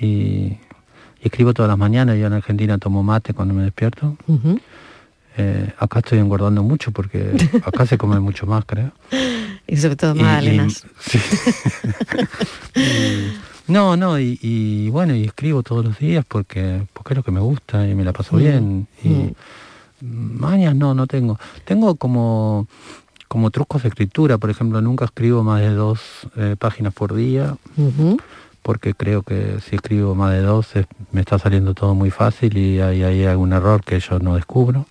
Y, 0.00 0.06
y 0.06 0.58
escribo 1.22 1.52
todas 1.54 1.68
las 1.68 1.78
mañanas. 1.78 2.16
Yo 2.18 2.26
en 2.26 2.32
Argentina 2.34 2.78
tomo 2.78 3.02
mate 3.02 3.34
cuando 3.34 3.54
me 3.54 3.62
despierto. 3.64 4.16
Eh, 5.36 5.72
acá 5.78 6.00
estoy 6.00 6.18
engordando 6.18 6.62
mucho 6.64 6.90
porque 6.90 7.32
acá 7.64 7.86
se 7.86 7.96
come 7.98 8.18
mucho 8.20 8.46
más, 8.46 8.64
creo. 8.64 8.92
Y 9.70 9.76
sobre 9.76 9.96
todo 9.96 10.14
magdalenas. 10.14 10.86
sí. 10.98 11.18
No, 13.68 13.98
no, 13.98 14.18
y, 14.18 14.38
y 14.40 14.88
bueno, 14.88 15.14
y 15.14 15.24
escribo 15.24 15.62
todos 15.62 15.84
los 15.84 15.98
días 15.98 16.24
porque, 16.26 16.86
porque 16.94 17.12
es 17.12 17.16
lo 17.18 17.22
que 17.22 17.30
me 17.30 17.40
gusta 17.40 17.86
y 17.86 17.94
me 17.94 18.02
la 18.02 18.14
paso 18.14 18.36
Mm, 18.36 18.38
bien. 18.38 18.88
Y 19.04 19.34
mañas 20.02 20.74
no, 20.74 20.94
no 20.94 21.06
tengo. 21.06 21.38
Tengo 21.66 21.96
como, 21.96 22.66
como 23.28 23.50
trucos 23.50 23.82
de 23.82 23.90
escritura, 23.90 24.38
por 24.38 24.48
ejemplo, 24.48 24.80
nunca 24.80 25.04
escribo 25.04 25.42
más 25.44 25.60
de 25.60 25.74
dos 25.74 26.00
eh, 26.36 26.56
páginas 26.58 26.94
por 26.94 27.14
día. 27.14 27.56
Porque 28.68 28.92
creo 28.92 29.22
que 29.22 29.60
si 29.62 29.76
escribo 29.76 30.14
más 30.14 30.32
de 30.32 30.42
dos 30.42 30.74
me 31.10 31.22
está 31.22 31.38
saliendo 31.38 31.72
todo 31.72 31.94
muy 31.94 32.10
fácil 32.10 32.58
y 32.58 32.82
hay, 32.82 33.02
hay 33.02 33.24
algún 33.24 33.54
error 33.54 33.82
que 33.82 33.98
yo 33.98 34.18
no 34.18 34.34
descubro. 34.34 34.84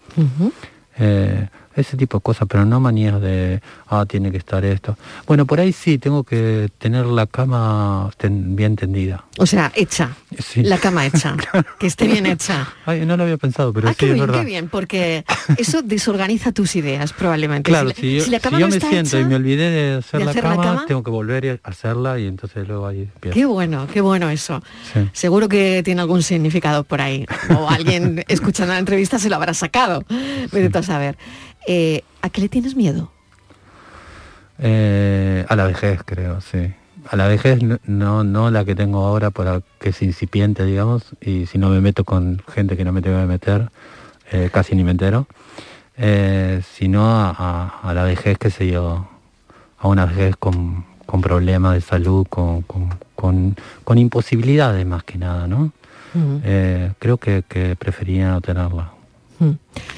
Eh, 0.98 1.48
ese 1.82 1.96
tipo 1.98 2.18
de 2.18 2.22
cosas, 2.24 2.48
pero 2.50 2.66
no 2.66 2.80
manías 2.80 3.22
de, 3.22 3.62
ah, 3.88 4.06
tiene 4.08 4.32
que 4.32 4.38
estar 4.38 4.64
esto. 4.66 4.98
Bueno, 5.26 5.46
por 5.46 5.60
ahí 5.60 5.72
sí, 5.72 5.98
tengo 5.98 6.24
que 6.24 6.70
tener 6.78 7.06
la 7.06 7.28
cama 7.28 8.10
ten- 8.18 8.56
bien 8.56 8.76
tendida. 8.76 9.24
O 9.38 9.46
sea, 9.46 9.72
hecha. 9.76 10.10
Sí. 10.40 10.64
La 10.64 10.78
cama 10.78 11.06
hecha. 11.06 11.36
Que 11.80 11.88
esté 11.88 12.08
bien 12.08 12.26
hecha. 12.26 12.68
Ay, 12.86 13.06
no 13.06 13.16
lo 13.18 13.24
había 13.24 13.38
pensado, 13.38 13.72
pero 13.72 13.88
ah, 13.90 13.92
sí, 13.92 13.98
qué 14.00 14.06
es 14.08 14.14
bien, 14.16 14.26
verdad. 14.26 14.40
qué 14.40 14.46
bien, 14.46 14.70
porque 14.70 15.24
eso 15.58 15.82
desorganiza 15.84 16.52
tus 16.52 16.76
ideas 16.76 17.14
probablemente. 17.14 17.70
Claro, 17.70 17.90
la- 17.90 17.94
si 17.96 18.16
yo, 18.18 18.24
si 18.24 18.32
la 18.32 18.38
si 18.40 18.44
cama 18.44 18.60
yo 18.60 18.68
no 18.68 18.74
me 18.76 18.80
siento 18.82 19.20
y 19.20 19.26
me 19.26 19.36
olvidé 19.36 19.70
de 19.70 19.94
hacer, 19.98 20.20
de 20.20 20.26
la, 20.26 20.32
hacer 20.32 20.44
la 20.44 20.56
cama, 20.56 20.86
tengo 20.88 21.04
que 21.04 21.12
volver 21.12 21.60
a 21.64 21.70
hacerla 21.70 22.20
y 22.20 22.26
entonces 22.28 22.68
luego 22.68 22.88
ahí 22.88 23.02
empiezo. 23.02 23.34
Qué 23.36 23.46
bueno, 23.46 23.88
qué 23.94 24.02
bueno 24.02 24.30
eso. 24.30 24.62
Sí. 24.94 25.08
Seguro 25.14 25.48
que 25.48 25.82
tiene 25.86 26.02
algún 26.02 26.24
significado 26.24 26.84
por 26.84 27.02
ahí. 27.02 27.26
O 27.56 27.70
alguien 27.70 28.24
escuchando 28.28 28.74
la 28.74 28.80
entrevista 28.80 29.20
se 29.20 29.30
lo 29.30 29.36
habrá 29.36 29.54
sacado. 29.54 30.04
Vete 30.52 30.70
tú 30.70 30.80
a 30.80 30.84
saber. 30.84 31.18
Eh, 31.68 32.04
¿A 32.22 32.30
qué 32.30 32.42
le 32.42 32.50
tienes 32.50 32.76
miedo? 32.76 33.12
Eh, 34.60 35.46
a 35.48 35.56
la 35.56 35.66
vejez, 35.66 36.02
creo, 36.06 36.42
sí. 36.42 36.74
A 37.10 37.16
la 37.16 37.28
vejez 37.28 37.60
no- 37.86 38.24
no, 38.24 38.50
la 38.52 38.66
que 38.66 38.74
tengo 38.76 39.06
ahora, 39.06 39.30
para 39.32 39.62
que 39.80 39.90
es 39.90 40.02
incipiente, 40.02 40.66
digamos, 40.66 41.04
y 41.22 41.46
si 41.46 41.58
no 41.58 41.70
me 41.70 41.80
meto 41.82 42.04
con 42.04 42.42
gente 42.54 42.76
que 42.76 42.84
no 42.84 42.92
me 42.92 43.02
tengo 43.02 43.20
que 43.20 43.26
meter, 43.28 43.70
eh, 44.32 44.50
casi 44.52 44.76
ni 44.76 44.84
me 44.84 44.92
entero, 44.92 45.28
sino 46.74 47.06
a, 47.06 47.30
a- 47.38 47.80
a 47.90 47.94
la 47.94 48.04
vejez, 48.04 48.38
qué 48.38 48.50
sé 48.50 48.68
yo, 48.70 49.08
a 49.80 49.88
una 49.88 50.06
vejez 50.06 50.36
con, 50.38 50.86
con 51.06 51.22
problemas 51.22 51.74
de 51.76 51.82
salud, 51.82 52.26
con, 52.30 52.62
con, 52.64 52.90
con- 53.16 53.56
con 53.84 53.98
imposibilidades 53.98 54.86
más 54.86 55.04
que 55.04 55.18
nada, 55.18 55.48
¿no? 55.48 55.72
Creo 57.00 57.18
que, 57.18 57.44
que 57.48 57.76
preferiría 57.76 58.30
no 58.32 58.42
tenerla, 58.42 58.92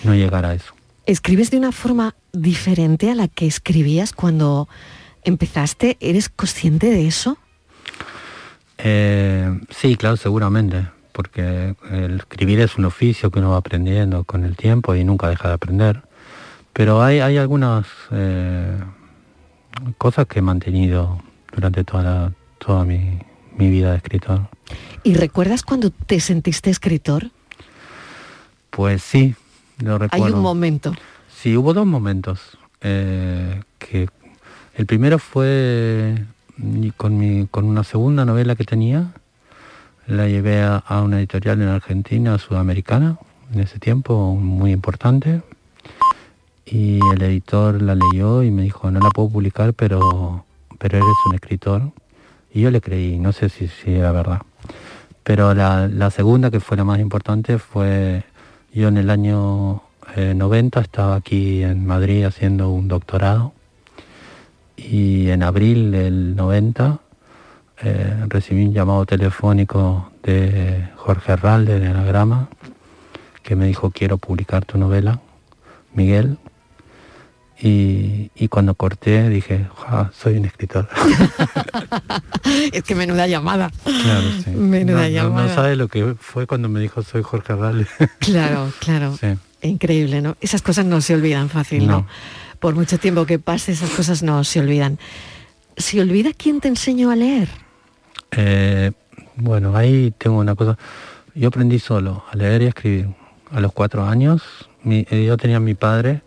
no 0.03 0.13
llegar 0.15 0.45
a 0.45 0.53
eso. 0.53 0.73
¿Escribes 1.09 1.49
de 1.49 1.57
una 1.57 1.71
forma 1.71 2.13
diferente 2.33 3.09
a 3.09 3.15
la 3.15 3.27
que 3.27 3.47
escribías 3.47 4.13
cuando 4.13 4.69
empezaste? 5.23 5.97
¿Eres 6.01 6.29
consciente 6.29 6.91
de 6.91 7.07
eso? 7.07 7.39
Eh, 8.77 9.59
sí, 9.71 9.95
claro, 9.95 10.17
seguramente, 10.17 10.87
porque 11.11 11.73
el 11.89 12.17
escribir 12.19 12.59
es 12.59 12.77
un 12.77 12.85
oficio 12.85 13.31
que 13.31 13.39
uno 13.39 13.49
va 13.49 13.57
aprendiendo 13.57 14.23
con 14.23 14.43
el 14.45 14.55
tiempo 14.55 14.93
y 14.93 15.03
nunca 15.03 15.27
deja 15.29 15.47
de 15.47 15.55
aprender. 15.55 16.03
Pero 16.73 17.01
hay, 17.01 17.21
hay 17.21 17.37
algunas 17.37 17.87
eh, 18.11 18.77
cosas 19.97 20.27
que 20.27 20.37
he 20.37 20.41
mantenido 20.43 21.23
durante 21.55 21.83
toda, 21.85 22.03
la- 22.03 22.33
toda 22.59 22.85
mi, 22.85 23.17
mi 23.57 23.67
vida 23.71 23.89
de 23.93 23.97
escritor. 23.97 24.47
¿Y 25.03 25.15
recuerdas 25.15 25.63
cuando 25.63 25.89
te 25.89 26.19
sentiste 26.19 26.69
escritor? 26.69 27.31
Pues 28.69 29.01
sí, 29.01 29.33
lo 29.83 29.97
recuerdo. 29.97 30.25
Hay 30.25 30.31
un 30.31 30.41
momento. 30.41 30.93
Sí, 31.29 31.55
hubo 31.57 31.73
dos 31.73 31.85
momentos. 31.85 32.57
eh, 32.81 33.61
que 33.77 34.09
el 34.75 34.85
primero 34.85 35.19
fue 35.19 36.23
con, 36.97 37.17
mi, 37.17 37.47
con 37.47 37.65
una 37.65 37.83
segunda 37.83 38.25
novela 38.25 38.55
que 38.55 38.63
tenía. 38.63 39.11
La 40.07 40.27
llevé 40.27 40.61
a, 40.63 40.77
a 40.77 41.01
una 41.01 41.19
editorial 41.19 41.61
en 41.61 41.67
Argentina, 41.67 42.37
sudamericana, 42.37 43.17
en 43.53 43.59
ese 43.59 43.79
tiempo, 43.79 44.35
muy 44.35 44.71
importante. 44.71 45.41
Y 46.65 46.99
el 47.13 47.21
editor 47.21 47.81
la 47.81 47.95
leyó 47.95 48.43
y 48.43 48.51
me 48.51 48.63
dijo, 48.63 48.89
no 48.91 48.99
la 48.99 49.09
puedo 49.09 49.29
publicar, 49.29 49.73
pero, 49.73 50.45
pero 50.77 50.97
eres 50.97 51.15
un 51.27 51.35
escritor. 51.35 51.91
Y 52.53 52.61
yo 52.61 52.71
le 52.71 52.81
creí, 52.81 53.19
no 53.19 53.31
sé 53.33 53.49
si, 53.49 53.67
si 53.67 53.91
era 53.93 54.11
verdad. 54.11 54.41
Pero 55.23 55.53
la, 55.53 55.87
la 55.87 56.09
segunda, 56.09 56.49
que 56.49 56.59
fue 56.59 56.77
la 56.77 56.83
más 56.83 56.99
importante, 56.99 57.59
fue 57.59 58.23
yo 58.73 58.87
en 58.87 58.97
el 58.97 59.09
año 59.09 59.81
eh, 60.15 60.33
90 60.35 60.79
estaba 60.81 61.15
aquí 61.15 61.63
en 61.63 61.85
Madrid 61.85 62.23
haciendo 62.23 62.69
un 62.69 62.87
doctorado 62.87 63.53
y 64.77 65.29
en 65.29 65.43
abril 65.43 65.91
del 65.91 66.35
90 66.35 66.99
eh, 67.81 68.25
recibí 68.27 68.65
un 68.65 68.73
llamado 68.73 69.05
telefónico 69.05 70.11
de 70.23 70.89
Jorge 70.95 71.33
Herralde 71.33 71.79
de 71.79 71.87
Anagrama 71.87 72.49
que 73.43 73.55
me 73.55 73.65
dijo 73.65 73.91
quiero 73.91 74.17
publicar 74.17 74.65
tu 74.65 74.77
novela, 74.77 75.19
Miguel. 75.93 76.37
Y, 77.61 78.31
y 78.35 78.47
cuando 78.47 78.73
corté 78.73 79.27
dije, 79.29 79.67
"Ja, 79.75 80.11
soy 80.17 80.37
un 80.37 80.45
escritor. 80.45 80.87
es 82.71 82.83
que 82.83 82.95
menuda 82.95 83.27
llamada. 83.27 83.69
Claro, 83.83 84.27
sí. 84.43 84.51
Menuda 84.51 85.03
no, 85.03 85.07
llamada. 85.09 85.47
no 85.47 85.53
sabe 85.55 85.75
lo 85.75 85.87
que 85.87 86.15
fue 86.19 86.47
cuando 86.47 86.69
me 86.69 86.79
dijo 86.79 87.03
soy 87.03 87.21
Jorge 87.23 87.53
Herralde. 87.53 87.87
Claro, 88.19 88.71
claro. 88.79 89.17
Sí. 89.19 89.27
Increíble, 89.61 90.21
¿no? 90.21 90.37
Esas 90.39 90.61
cosas 90.61 90.85
no 90.85 91.01
se 91.01 91.13
olvidan 91.15 91.49
fácil, 91.49 91.85
¿no? 91.87 91.99
No. 91.99 92.07
Por 92.59 92.75
mucho 92.75 92.97
tiempo 92.97 93.25
que 93.25 93.39
pase, 93.39 93.71
esas 93.73 93.89
cosas 93.89 94.23
no 94.23 94.43
se 94.43 94.59
olvidan. 94.59 94.97
¿Se 95.77 95.99
olvida 96.01 96.31
quién 96.37 96.59
te 96.61 96.67
enseñó 96.67 97.11
a 97.11 97.15
leer? 97.15 97.49
Eh, 98.31 98.91
bueno, 99.35 99.75
ahí 99.75 100.13
tengo 100.17 100.37
una 100.37 100.55
cosa. 100.55 100.77
Yo 101.35 101.47
aprendí 101.49 101.79
solo 101.79 102.23
a 102.31 102.35
leer 102.35 102.61
y 102.61 102.65
a 102.65 102.69
escribir. 102.69 103.07
A 103.51 103.59
los 103.61 103.71
cuatro 103.73 104.05
años, 104.05 104.43
mi- 104.83 105.07
eh, 105.09 105.25
yo 105.25 105.35
tenía 105.35 105.57
a 105.57 105.61
mi 105.61 105.73
padre, 105.73 106.21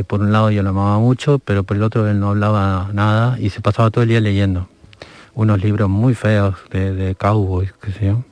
que 0.00 0.04
por 0.04 0.20
un 0.22 0.32
lado 0.32 0.50
yo 0.50 0.62
lo 0.62 0.70
amaba 0.70 0.98
mucho, 0.98 1.38
pero 1.40 1.62
por 1.62 1.76
el 1.76 1.82
otro 1.82 2.08
él 2.08 2.18
no 2.18 2.30
hablaba 2.30 2.88
nada 2.94 3.38
y 3.38 3.50
se 3.50 3.60
pasaba 3.60 3.90
todo 3.90 4.02
el 4.02 4.08
día 4.08 4.18
leyendo. 4.22 4.66
Unos 5.34 5.62
libros 5.62 5.90
muy 5.90 6.14
feos 6.14 6.54
de, 6.70 6.94
de 6.94 7.14
cowboys, 7.16 7.74
qué 7.82 7.92
sé 7.92 8.06
yo, 8.06 8.24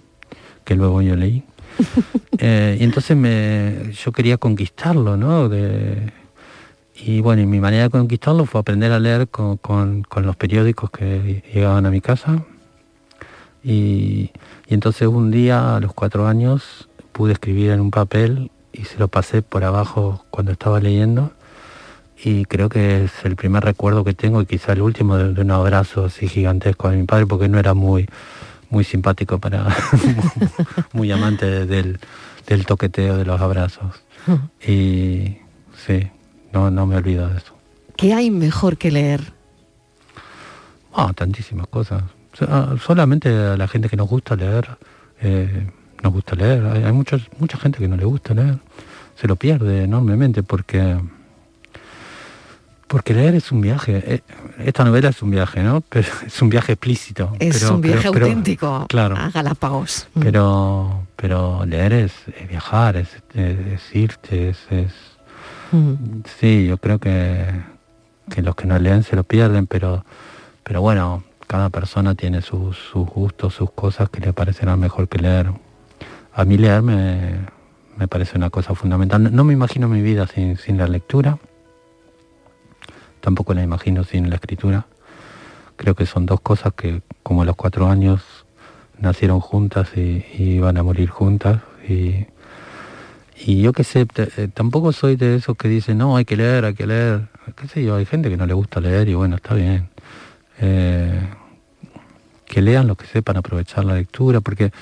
que 0.64 0.74
luego 0.76 1.02
yo 1.02 1.14
leí. 1.14 1.44
Eh, 2.40 2.76
y 2.80 2.84
entonces 2.84 3.16
me, 3.16 3.90
yo 3.92 4.12
quería 4.12 4.38
conquistarlo, 4.38 5.16
¿no? 5.16 5.48
De- 5.48 6.12
y 7.04 7.20
bueno, 7.20 7.42
y 7.42 7.46
mi 7.46 7.58
manera 7.58 7.82
de 7.84 7.90
conquistarlo 7.90 8.46
fue 8.46 8.60
aprender 8.60 8.92
a 8.92 9.00
leer 9.00 9.26
con, 9.28 9.56
con- 9.56 10.02
con 10.04 10.24
los 10.24 10.36
periódicos 10.36 10.88
que 10.90 11.42
llegaban 11.52 11.84
a 11.84 11.90
mi 11.90 12.00
casa. 12.00 12.44
Y, 13.64 14.30
y 14.68 14.74
entonces 14.74 15.08
un 15.08 15.30
día, 15.32 15.76
a 15.76 15.80
los 15.80 15.92
cuatro 15.94 16.28
años, 16.28 16.88
pude 17.12 17.32
escribir 17.32 17.72
en 17.72 17.80
un 17.80 17.90
papel 17.90 18.52
y 18.72 18.84
se 18.84 18.98
lo 18.98 19.08
pasé 19.08 19.42
por 19.42 19.64
abajo 19.64 20.24
cuando 20.30 20.52
estaba 20.52 20.78
leyendo. 20.80 21.32
Y 22.24 22.44
creo 22.46 22.68
que 22.68 23.04
es 23.04 23.12
el 23.24 23.36
primer 23.36 23.62
recuerdo 23.64 24.02
que 24.04 24.12
tengo 24.14 24.42
y 24.42 24.46
quizá 24.46 24.72
el 24.72 24.82
último 24.82 25.16
de, 25.16 25.32
de 25.32 25.40
un 25.40 25.50
abrazo 25.52 26.06
así 26.06 26.26
gigantesco 26.28 26.90
de 26.90 26.96
mi 26.96 27.04
padre, 27.04 27.26
porque 27.26 27.48
no 27.48 27.58
era 27.58 27.74
muy, 27.74 28.08
muy 28.70 28.82
simpático 28.84 29.38
para, 29.38 29.66
muy 30.92 31.12
amante 31.12 31.64
del, 31.66 31.98
del 32.46 32.66
toqueteo 32.66 33.16
de 33.16 33.24
los 33.24 33.40
abrazos. 33.40 33.94
Y 34.66 35.36
sí, 35.86 36.08
no, 36.52 36.70
no 36.70 36.86
me 36.86 36.96
olvido 36.96 37.28
de 37.28 37.38
eso. 37.38 37.54
¿Qué 37.96 38.12
hay 38.14 38.30
mejor 38.30 38.76
que 38.76 38.90
leer? 38.90 39.32
Ah, 40.94 41.12
tantísimas 41.14 41.66
cosas. 41.68 42.02
So- 42.34 42.76
Solamente 42.78 43.28
a 43.28 43.56
la 43.56 43.68
gente 43.68 43.88
que 43.88 43.96
nos 43.96 44.08
gusta 44.08 44.34
leer, 44.36 44.68
eh, 45.20 45.70
nos 46.02 46.12
gusta 46.12 46.34
leer. 46.36 46.64
Hay, 46.66 46.82
hay 46.84 46.92
muchos, 46.92 47.28
mucha 47.38 47.56
gente 47.58 47.78
que 47.78 47.88
no 47.88 47.96
le 47.96 48.04
gusta 48.04 48.34
leer. 48.34 48.58
Se 49.16 49.26
lo 49.28 49.36
pierde 49.36 49.84
enormemente 49.84 50.42
porque 50.42 50.98
porque 52.88 53.14
leer 53.14 53.34
es 53.36 53.52
un 53.52 53.60
viaje. 53.60 54.02
Eh, 54.14 54.20
Esta 54.58 54.82
novela 54.84 55.10
es 55.10 55.22
un 55.22 55.30
viaje, 55.30 55.62
¿no? 55.62 55.80
Pero 55.88 56.08
es 56.26 56.42
un 56.42 56.48
viaje 56.48 56.72
explícito. 56.72 57.32
Es 57.38 57.60
pero- 57.60 57.74
un 57.76 57.80
viaje 57.80 58.00
pero- 58.02 58.12
pero- 58.14 58.26
auténtico 58.26 58.86
Claro. 58.88 59.16
a 59.16 59.30
Galápagos. 59.30 60.08
Mm. 60.14 60.20
Pero, 60.20 61.06
pero 61.16 61.64
leer 61.66 61.92
es, 61.92 62.12
es 62.40 62.48
viajar, 62.48 62.96
es, 62.96 63.08
irte, 63.94 64.48
es, 64.50 64.58
es- 64.70 64.92
Mm. 65.70 66.22
Sí, 66.40 66.66
yo 66.66 66.78
creo 66.78 66.98
que, 66.98 67.44
que 68.30 68.40
los 68.40 68.54
que 68.56 68.66
no 68.66 68.78
leen 68.78 69.02
se 69.02 69.14
lo 69.16 69.22
pierden, 69.22 69.66
pero, 69.66 70.02
pero 70.64 70.80
bueno, 70.80 71.24
cada 71.46 71.68
persona 71.68 72.14
tiene 72.14 72.40
sus, 72.40 72.78
sus 72.90 73.06
gustos, 73.06 73.52
sus 73.54 73.70
cosas 73.72 74.08
que 74.08 74.20
le 74.20 74.32
parecerán 74.32 74.80
mejor 74.80 75.08
que 75.08 75.18
leer. 75.18 75.50
A 76.32 76.44
mí 76.46 76.56
leer 76.56 76.80
me, 76.80 77.40
me 77.98 78.08
parece 78.08 78.38
una 78.38 78.48
cosa 78.48 78.74
fundamental. 78.74 79.22
No, 79.22 79.28
no 79.28 79.44
me 79.44 79.52
imagino 79.52 79.88
mi 79.88 80.00
vida 80.00 80.26
sin, 80.26 80.56
sin 80.56 80.78
la 80.78 80.86
lectura, 80.88 81.36
tampoco 83.20 83.54
la 83.54 83.62
imagino 83.62 84.04
sin 84.04 84.30
la 84.30 84.36
escritura. 84.36 84.86
Creo 85.76 85.94
que 85.94 86.06
son 86.06 86.26
dos 86.26 86.40
cosas 86.40 86.72
que 86.74 87.02
como 87.22 87.42
a 87.42 87.44
los 87.44 87.56
cuatro 87.56 87.88
años 87.88 88.22
nacieron 88.98 89.40
juntas 89.40 89.90
y, 89.96 90.24
y 90.36 90.58
van 90.58 90.76
a 90.76 90.82
morir 90.82 91.08
juntas. 91.08 91.60
Y, 91.88 92.26
yo 93.62 93.72
qué 93.72 93.84
sé, 93.84 94.06
eh, 94.16 94.48
tampoco 94.52 94.92
soy 94.92 95.16
de 95.16 95.36
esos 95.36 95.56
que 95.56 95.68
dicen, 95.68 95.98
no, 95.98 96.16
hay 96.16 96.24
que 96.24 96.36
leer, 96.36 96.64
hay 96.64 96.74
que 96.74 96.86
leer. 96.86 97.28
Qué 97.56 97.68
sé 97.68 97.84
yo, 97.84 97.96
hay 97.96 98.04
gente 98.04 98.28
que 98.28 98.36
no 98.36 98.46
le 98.46 98.54
gusta 98.54 98.80
leer 98.80 99.08
y 99.08 99.14
bueno, 99.14 99.36
está 99.36 99.54
bien. 99.54 99.88
Eh, 100.60 101.20
que 102.44 102.62
lean 102.62 102.86
lo 102.86 102.96
que 102.96 103.06
sepan 103.06 103.36
aprovechar 103.36 103.84
la 103.84 103.94
lectura, 103.94 104.40
porque 104.40 104.72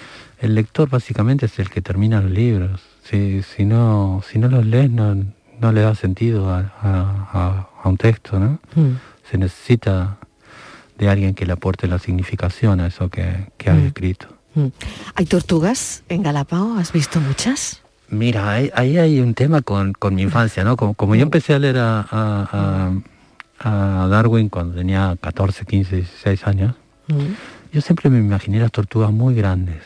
el 0.40 0.54
lector 0.54 0.88
básicamente 0.88 1.46
es 1.46 1.58
el 1.58 1.68
que 1.68 1.82
termina 1.82 2.20
los 2.20 2.30
libros. 2.30 2.80
Si, 3.04 3.42
si, 3.42 3.64
no, 3.64 4.22
si 4.26 4.38
no 4.38 4.48
los 4.48 4.64
lees, 4.64 4.90
no, 4.90 5.16
no 5.60 5.72
le 5.72 5.80
da 5.82 5.94
sentido 5.94 6.50
a, 6.50 6.72
a- 6.82 7.68
un 7.88 7.96
texto, 7.96 8.38
¿no? 8.40 8.58
Mm. 8.74 8.96
Se 9.30 9.38
necesita 9.38 10.16
de 10.98 11.08
alguien 11.08 11.34
que 11.34 11.46
le 11.46 11.52
aporte 11.52 11.86
la 11.86 11.98
significación 11.98 12.80
a 12.80 12.88
eso 12.88 13.08
que, 13.10 13.48
que 13.56 13.70
has 13.70 13.76
Mm. 13.78 13.86
escrito. 13.86 14.26
Mm. 14.54 14.66
¿Hay 15.14 15.26
tortugas 15.26 16.02
en 16.08 16.22
Galápagos? 16.22 16.78
¿Has 16.80 16.92
visto 16.92 17.20
muchas? 17.20 17.80
Mira, 18.08 18.50
ahí, 18.50 18.70
ahí 18.74 18.98
hay 18.98 19.20
un 19.20 19.34
tema 19.34 19.62
con, 19.62 19.92
con 19.92 20.14
mi 20.14 20.22
infancia, 20.22 20.64
¿no? 20.64 20.76
Como, 20.76 20.94
como 20.94 21.14
yo 21.14 21.22
empecé 21.22 21.54
a 21.54 21.58
leer 21.58 21.78
a, 21.78 22.06
a- 22.10 24.08
Darwin 24.08 24.48
cuando 24.48 24.74
tenía 24.76 25.16
14, 25.20 25.64
15, 25.64 25.96
16 25.96 26.46
años, 26.46 26.74
yo 27.72 27.80
siempre 27.80 28.10
me 28.10 28.18
imaginé 28.18 28.60
las 28.60 28.70
tortugas 28.70 29.10
muy 29.10 29.34
grandes, 29.34 29.82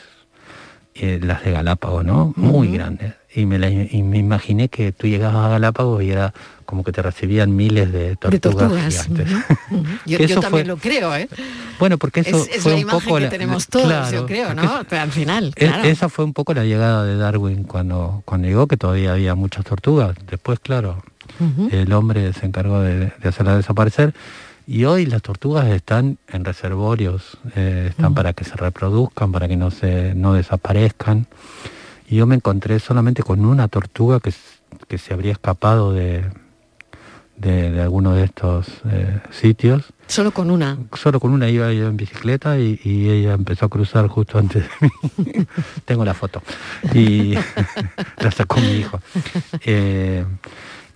eh, 0.93 1.19
las 1.23 1.43
de 1.43 1.51
Galápagos, 1.51 2.03
¿no? 2.05 2.33
Muy 2.35 2.67
grandes. 2.71 3.13
Y 3.33 3.45
me, 3.45 3.57
la- 3.59 3.69
y 3.69 4.03
me 4.03 4.17
imaginé 4.17 4.67
que 4.67 4.91
tú 4.91 5.07
llegabas 5.07 5.45
a 5.45 5.49
Galápagos 5.49 6.03
y 6.03 6.11
era 6.11 6.33
como 6.65 6.83
que 6.83 6.91
te 6.91 7.01
recibían 7.01 7.55
miles 7.55 7.91
de 7.91 8.09
De 8.09 8.15
tortugas, 8.17 8.71
gigantes. 8.89 9.27
Yo, 10.05 10.17
también 10.17 10.49
fue- 10.49 10.65
lo 10.65 10.77
creo, 10.77 11.15
¿eh? 11.15 11.29
Bueno, 11.79 11.97
porque 11.97 12.21
eso 12.21 12.37
es 12.37 12.57
es 12.57 12.61
fue 12.63 12.71
la 12.73 12.75
un 12.77 12.81
imagen 12.81 12.99
poco 12.99 13.15
que 13.15 13.21
la- 13.23 13.29
tenemos 13.29 13.63
la- 13.65 13.69
todos, 13.71 13.85
claro, 13.85 14.11
yo 14.11 14.25
creo, 14.25 14.53
¿no? 14.53 14.81
Pero 14.89 15.01
al 15.01 15.11
final, 15.11 15.53
E-. 15.55 15.89
Esa 15.89 16.09
fue 16.09 16.25
un 16.25 16.33
poco 16.33 16.53
la 16.53 16.65
llegada 16.65 17.03
de 17.05 17.15
Darwin 17.15 17.63
cuando, 17.63 18.21
cuando 18.25 18.47
llegó, 18.49 18.67
que 18.67 18.75
todavía 18.77 19.13
había 19.13 19.33
muchas 19.35 19.63
tortugas. 19.65 20.15
Después, 20.29 20.59
claro, 20.59 21.01
el 21.71 21.91
hombre 21.93 22.33
se 22.33 22.45
encargó 22.45 22.81
de, 22.81 23.11
de 23.17 23.29
hacerlas 23.29 23.57
desaparecer. 23.57 24.13
Y 24.67 24.85
hoy 24.85 25.05
las 25.05 25.21
tortugas 25.21 25.67
están 25.69 26.17
en 26.27 26.45
reservorios, 26.45 27.37
eh, 27.55 27.87
están 27.89 28.13
para 28.13 28.33
que 28.33 28.43
se 28.43 28.55
reproduzcan, 28.55 29.31
para 29.31 29.47
que 29.47 29.55
no 29.57 29.71
se 29.71 30.13
no 30.15 30.33
desaparezcan. 30.33 31.27
Y 32.11 32.17
yo 32.17 32.27
me 32.27 32.35
encontré 32.35 32.77
solamente 32.79 33.23
con 33.23 33.43
una 33.45 33.67
tortuga 33.69 34.19
que, 34.19 34.33
que 34.87 34.97
se 34.97 35.13
habría 35.13 35.31
escapado 35.31 35.93
de, 35.93 36.25
de, 37.37 37.71
de 37.71 37.81
alguno 37.81 38.11
de 38.13 38.25
estos 38.25 38.67
eh, 38.91 39.21
sitios. 39.31 39.85
Solo 40.07 40.31
con 40.31 40.51
una. 40.51 40.77
Solo 40.93 41.21
con 41.21 41.31
una 41.31 41.47
iba 41.49 41.71
yo 41.71 41.87
en 41.87 41.95
bicicleta 41.95 42.59
y, 42.59 42.79
y 42.83 43.09
ella 43.09 43.31
empezó 43.33 43.65
a 43.65 43.69
cruzar 43.69 44.07
justo 44.09 44.37
antes 44.37 44.63
de 44.63 44.87
mí. 44.87 45.45
Tengo 45.85 46.03
la 46.03 46.13
foto. 46.13 46.43
Y 46.93 47.33
la 48.17 48.29
sacó 48.31 48.59
mi 48.59 48.71
hijo. 48.73 48.99
Eh, 49.65 50.25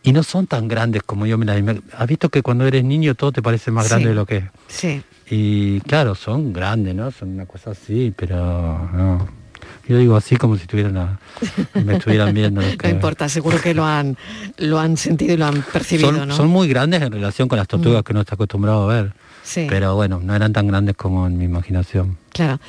y 0.04 0.12
no 0.12 0.22
son 0.22 0.45
tan 0.47 0.68
grandes 0.68 1.01
como 1.03 1.26
yo 1.26 1.38
me 1.38 1.45
las 1.45 1.63
Has 1.97 2.07
visto 2.07 2.28
que 2.30 2.43
cuando 2.43 2.66
eres 2.68 2.84
niño 2.84 3.16
todo 3.16 3.32
te 3.32 3.41
parece 3.41 3.72
más 3.72 3.88
grande 3.88 4.03
Sí. 4.03 4.09
de 4.09 4.16
lo 4.16 4.26
que 4.26 4.38
es. 4.38 4.43
Sí. 4.68 5.01
Y 5.30 5.80
claro, 5.82 6.13
son 6.13 6.51
grandes, 6.51 6.93
¿no? 6.93 7.09
Son 7.09 7.30
una 7.30 7.45
cosa 7.45 7.72
así, 7.72 8.13
pero 8.16 8.36
no. 8.93 9.45
Yo 9.88 9.97
digo 9.97 10.15
así 10.15 10.36
como 10.36 10.55
si 10.55 10.63
estuvieran 10.63 10.93
la- 10.95 11.19
me 11.83 11.97
estuvieran 11.97 12.33
viendo. 12.33 12.61
No 12.83 12.89
importa, 12.89 13.29
seguro 13.29 13.61
que 13.61 13.73
lo 13.73 13.86
han, 13.86 14.17
lo 14.57 14.79
han 14.79 14.97
sentido 14.97 15.33
y 15.33 15.38
lo 15.38 15.45
han 15.45 15.61
percibido, 15.61 16.11
son, 16.15 16.27
¿no? 16.27 16.36
son 16.36 16.47
muy 16.47 16.67
grandes 16.67 17.01
en 17.01 17.11
relación 17.11 17.47
con 17.47 17.57
las 17.59 17.67
tortugas 17.67 18.03
que 18.03 18.11
uno 18.13 18.21
está 18.21 18.36
acostumbrado 18.36 18.89
a 18.89 18.93
ver. 18.93 19.13
Sí. 19.43 19.67
Pero 19.69 19.93
bueno, 19.95 20.19
no 20.23 20.36
eran 20.36 20.53
tan 20.53 20.67
grandes 20.67 20.95
como 20.95 21.27
en 21.27 21.38
mi 21.38 21.45
imaginación. 21.45 22.17
Claro. 22.33 22.59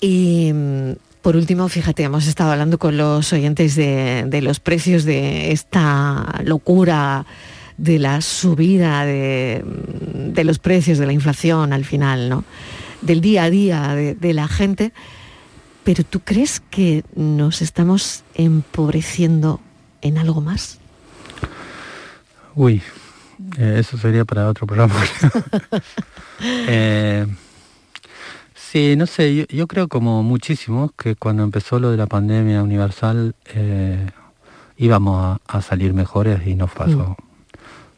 Y 0.00 0.50
mm, 0.52 0.90
por 1.22 1.36
último, 1.36 1.68
fíjate, 1.68 2.02
hemos 2.02 2.26
estado 2.26 2.52
hablando 2.52 2.78
con 2.78 2.96
los 2.98 3.32
oyentes 3.32 3.74
de, 3.76 4.24
de 4.26 4.42
los 4.42 4.60
precios 4.60 5.04
de 5.04 5.52
esta 5.52 6.40
locura 6.44 7.24
de 7.78 7.98
la 7.98 8.20
subida 8.20 9.06
de, 9.06 9.64
mm, 9.64 10.32
de 10.34 10.44
los 10.44 10.58
precios, 10.58 10.98
de 10.98 11.06
la 11.06 11.12
inflación 11.14 11.72
al 11.72 11.84
final, 11.86 12.28
¿no? 12.28 12.44
Del 13.00 13.20
día 13.22 13.44
a 13.44 13.50
día 13.50 13.94
de, 13.94 14.14
de 14.14 14.34
la 14.34 14.48
gente. 14.48 14.92
Pero 15.84 16.04
¿tú 16.04 16.20
crees 16.20 16.60
que 16.60 17.04
nos 17.14 17.62
estamos 17.62 18.22
empobreciendo 18.34 19.60
en 20.00 20.18
algo 20.18 20.40
más? 20.40 20.78
Uy, 22.54 22.82
eh, 23.58 23.76
eso 23.78 23.98
sería 23.98 24.24
para 24.24 24.48
otro 24.48 24.66
programa. 24.66 24.94
Eh, 26.44 27.24
sí, 28.52 28.96
no 28.96 29.06
sé, 29.06 29.36
yo, 29.36 29.44
yo 29.48 29.68
creo 29.68 29.86
como 29.86 30.24
muchísimos 30.24 30.90
que 30.96 31.14
cuando 31.14 31.44
empezó 31.44 31.78
lo 31.78 31.92
de 31.92 31.96
la 31.96 32.06
pandemia 32.08 32.64
universal 32.64 33.36
eh, 33.54 34.10
íbamos 34.76 35.24
a, 35.24 35.40
a 35.46 35.62
salir 35.62 35.94
mejores 35.94 36.44
y 36.44 36.56
nos 36.56 36.72
pasó. 36.72 37.16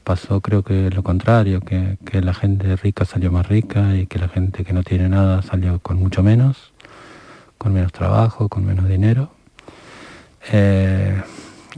Pasó 0.02 0.42
creo 0.42 0.62
que 0.62 0.90
lo 0.90 1.02
contrario, 1.02 1.62
que, 1.62 1.96
que 2.04 2.20
la 2.20 2.34
gente 2.34 2.76
rica 2.76 3.06
salió 3.06 3.32
más 3.32 3.48
rica 3.48 3.96
y 3.96 4.06
que 4.06 4.18
la 4.18 4.28
gente 4.28 4.62
que 4.62 4.74
no 4.74 4.82
tiene 4.82 5.08
nada 5.08 5.40
salió 5.40 5.78
con 5.78 5.98
mucho 5.98 6.22
menos, 6.22 6.73
con 7.58 7.72
menos 7.72 7.92
trabajo, 7.92 8.48
con 8.48 8.64
menos 8.64 8.88
dinero. 8.88 9.30
Eh, 10.52 11.22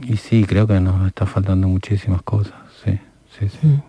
y 0.03 0.17
sí, 0.17 0.43
creo 0.45 0.67
que 0.67 0.79
nos 0.79 1.07
está 1.07 1.25
faltando 1.25 1.67
muchísimas 1.67 2.21
cosas, 2.21 2.53
sí, 2.83 2.99
sí, 3.39 3.47
sí. 3.49 3.79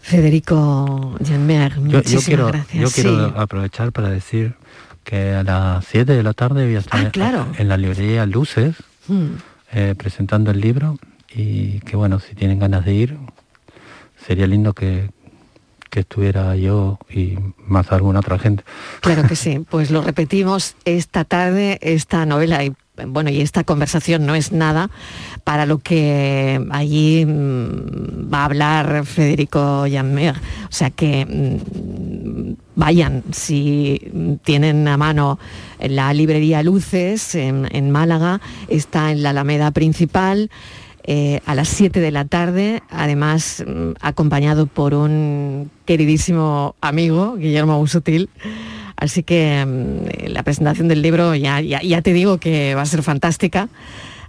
Federico 0.00 1.14
Janmer, 1.24 1.74
Yo, 1.76 1.80
muchísimas 1.82 2.08
yo 2.10 2.26
quiero, 2.26 2.46
gracias. 2.48 2.82
yo 2.82 2.90
quiero 3.02 3.28
Sí. 3.28 3.34
aprovechar 3.36 3.92
para 3.92 4.10
decir 4.10 4.54
que 5.02 5.32
a 5.34 5.42
las 5.42 5.84
7 5.86 6.12
de 6.12 6.22
la 6.22 6.32
tarde 6.34 6.66
voy 6.66 6.76
a 6.76 6.80
estar 6.80 7.06
Ah, 7.06 7.10
claro. 7.10 7.46
en 7.58 7.68
la 7.68 7.76
librería 7.76 8.26
Luces 8.26 8.76
Mm. 9.08 9.24
eh, 9.72 9.94
presentando 9.96 10.50
el 10.50 10.60
libro 10.60 10.98
y 11.34 11.80
que 11.80 11.96
bueno, 11.96 12.20
si 12.20 12.34
tienen 12.34 12.58
ganas 12.58 12.84
de 12.84 12.94
ir, 12.94 13.18
sería 14.26 14.46
lindo 14.46 14.72
que, 14.72 15.10
que 15.94 16.00
estuviera 16.00 16.56
yo 16.56 16.98
y 17.08 17.38
más 17.68 17.92
alguna 17.92 18.18
otra 18.18 18.36
gente. 18.36 18.64
Claro 19.00 19.28
que 19.28 19.36
sí, 19.36 19.60
pues 19.70 19.92
lo 19.92 20.02
repetimos 20.02 20.74
esta 20.84 21.24
tarde, 21.24 21.78
esta 21.82 22.26
novela 22.26 22.64
y 22.64 22.72
bueno, 23.06 23.30
y 23.30 23.40
esta 23.40 23.62
conversación 23.62 24.26
no 24.26 24.34
es 24.34 24.50
nada 24.52 24.88
para 25.44 25.66
lo 25.66 25.78
que 25.78 26.64
allí 26.70 27.24
mm, 27.24 28.32
va 28.32 28.42
a 28.42 28.44
hablar 28.44 29.06
Federico 29.06 29.84
Janmer. 29.90 30.34
O 30.34 30.72
sea 30.72 30.90
que 30.90 31.26
mm, 31.26 32.54
vayan, 32.74 33.22
si 33.30 34.40
tienen 34.42 34.88
a 34.88 34.96
mano 34.96 35.38
la 35.78 36.12
librería 36.12 36.64
Luces 36.64 37.36
en, 37.36 37.68
en 37.70 37.92
Málaga, 37.92 38.40
está 38.66 39.12
en 39.12 39.22
la 39.22 39.30
Alameda 39.30 39.70
principal. 39.70 40.50
Eh, 41.06 41.40
a 41.44 41.54
las 41.54 41.68
7 41.68 42.00
de 42.00 42.10
la 42.10 42.24
tarde, 42.24 42.82
además 42.88 43.62
mm, 43.66 43.90
acompañado 44.00 44.66
por 44.66 44.94
un 44.94 45.70
queridísimo 45.84 46.76
amigo, 46.80 47.36
Guillermo 47.36 47.78
Busutil. 47.78 48.30
Así 48.96 49.22
que 49.22 49.64
mm, 49.66 50.32
la 50.32 50.42
presentación 50.42 50.88
del 50.88 51.02
libro 51.02 51.34
ya, 51.34 51.60
ya, 51.60 51.82
ya 51.82 52.00
te 52.00 52.12
digo 52.14 52.38
que 52.38 52.74
va 52.74 52.82
a 52.82 52.86
ser 52.86 53.02
fantástica. 53.02 53.68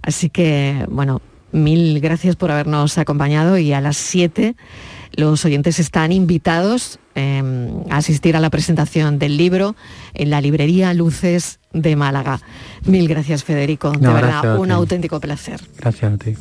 Así 0.02 0.28
que, 0.28 0.84
bueno, 0.90 1.22
mil 1.50 1.98
gracias 2.00 2.36
por 2.36 2.50
habernos 2.50 2.98
acompañado 2.98 3.56
y 3.56 3.72
a 3.72 3.80
las 3.80 3.96
7 3.96 4.54
los 5.12 5.44
oyentes 5.46 5.78
están 5.78 6.12
invitados 6.12 6.98
eh, 7.14 7.42
a 7.88 7.96
asistir 7.96 8.36
a 8.36 8.40
la 8.40 8.50
presentación 8.50 9.18
del 9.18 9.38
libro 9.38 9.74
en 10.12 10.28
la 10.28 10.42
librería 10.42 10.92
Luces 10.92 11.58
de 11.72 11.96
Málaga. 11.96 12.40
Mil 12.84 13.08
gracias, 13.08 13.42
Federico. 13.42 13.92
de 13.92 14.08
verdad, 14.08 14.58
un 14.58 14.66
ti. 14.66 14.72
auténtico 14.72 15.20
placer. 15.20 15.60
Gracias 15.78 16.12
a 16.12 16.18
ti. 16.18 16.36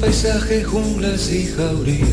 Paisaje, 0.00 0.62
junglas 0.62 1.32
y 1.32 1.46
jaurías. 1.46 2.08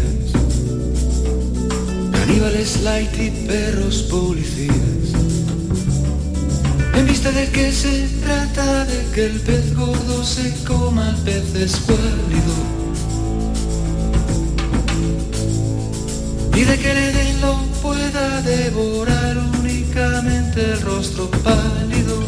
Caníbales 2.11 2.81
light 2.81 3.11
y 3.19 3.29
perros 3.47 4.07
policías. 4.09 5.02
En 6.95 7.05
vista 7.07 7.31
de 7.31 7.49
que 7.49 7.71
se 7.71 8.07
trata 8.23 8.85
de 8.85 9.05
que 9.13 9.25
el 9.25 9.39
pez 9.39 9.75
gordo 9.75 10.23
se 10.23 10.53
coma 10.63 11.09
al 11.09 11.17
pez 11.23 11.55
escuálido. 11.55 12.55
Y 16.55 16.63
de 16.63 16.77
que 16.77 16.91
el 16.91 16.97
Edén 16.97 17.41
lo 17.41 17.57
pueda 17.81 18.41
devorar 18.41 19.37
únicamente 19.59 20.73
el 20.73 20.81
rostro 20.81 21.29
pálido. 21.31 22.23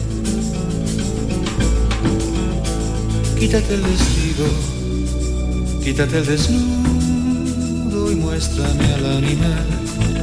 Quítate 3.39 3.76
el 3.76 3.82
vestido, 3.82 4.45
quítate 5.84 6.18
el 6.18 6.26
desnudo 6.26 8.11
y 8.11 8.16
muéstrame 8.16 8.93
al 8.93 9.05
animal. 9.18 10.14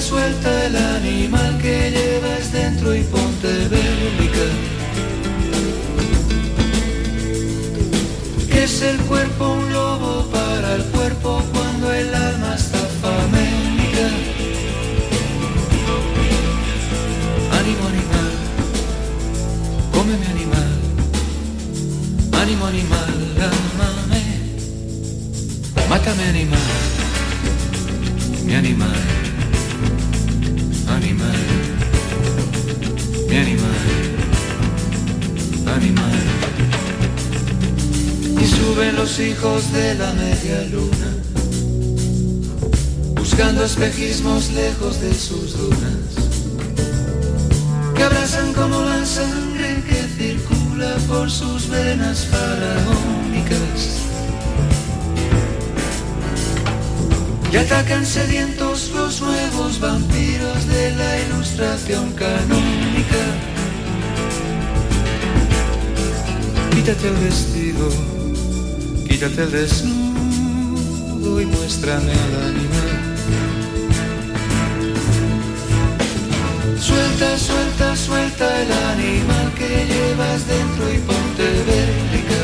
Suelta, 0.00 0.66
el 0.66 0.76
animal 0.76 1.58
que 1.58 1.90
llevas 1.90 2.52
dentro 2.52 2.94
y 2.94 3.02
ponte 3.02 3.68
bélica. 3.68 4.46
Es 8.50 8.82
el 8.82 8.98
cuerpo 9.00 9.52
un 9.52 9.72
lobo 9.72 10.26
para 10.30 10.76
el 10.76 10.84
cuerpo 10.84 11.42
cuando 11.52 11.92
el 11.92 12.14
alma 12.14 12.54
está 12.54 12.78
famélica. 13.02 14.06
Ánimo 17.60 17.84
animal, 17.94 18.32
cómeme 19.92 20.26
animal, 20.26 20.72
ánimo 22.42 22.66
animal, 22.66 23.14
ámame, 23.50 24.22
mátame 25.88 26.24
animal, 26.24 26.60
mi 28.44 28.54
animal, 28.54 29.09
suben 38.80 38.96
los 38.96 39.18
hijos 39.20 39.72
de 39.72 39.94
la 39.94 40.10
media 40.12 40.62
luna, 40.70 41.10
buscando 43.14 43.64
espejismos 43.64 44.50
lejos 44.52 45.00
de 45.02 45.12
sus 45.12 45.58
dunas 45.58 46.10
que 47.94 48.02
abrazan 48.02 48.54
como 48.54 48.80
la 48.80 49.04
sangre 49.04 49.82
que 49.86 50.02
circula 50.16 50.94
por 51.08 51.30
sus 51.30 51.68
venas 51.68 52.26
faraónicas. 52.26 53.80
Y 57.52 57.56
atacan 57.56 58.06
sedientos 58.06 58.92
los 58.94 59.20
nuevos 59.20 59.78
vampiros 59.78 60.66
de 60.68 60.96
la 60.96 61.20
ilustración 61.20 62.12
canónica. 62.12 63.24
Quítate 66.70 67.08
el 67.08 67.16
vestido, 67.16 68.19
quítate 69.20 69.42
el 69.42 69.50
desnudo 69.50 71.40
y 71.42 71.44
muéstrame 71.44 72.10
al 72.10 72.34
animal. 72.48 72.90
Suelta, 76.78 77.38
suelta, 77.38 77.96
suelta 77.96 78.62
el 78.62 78.72
animal 78.72 79.52
que 79.58 79.86
llevas 79.86 80.46
dentro 80.46 80.90
y 80.94 80.98
ponte 80.98 81.42
bélica. 81.68 82.42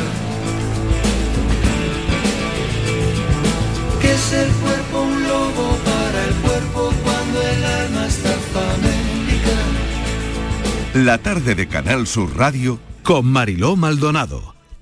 Que 4.02 4.12
es 4.12 4.32
el 4.34 4.50
cuerpo 4.50 5.00
un 5.00 5.22
lobo 5.22 5.78
para 5.82 6.24
el 6.28 6.34
cuerpo 6.34 6.92
cuando 7.02 7.40
el 7.40 7.64
alma 7.64 8.06
está 8.06 8.34
famélica. 8.52 9.56
La 10.92 11.16
tarde 11.16 11.54
de 11.54 11.68
Canal 11.68 12.06
Sur 12.06 12.36
Radio 12.36 12.78
con 13.02 13.24
Mariló 13.24 13.76
Maldonado. 13.76 14.55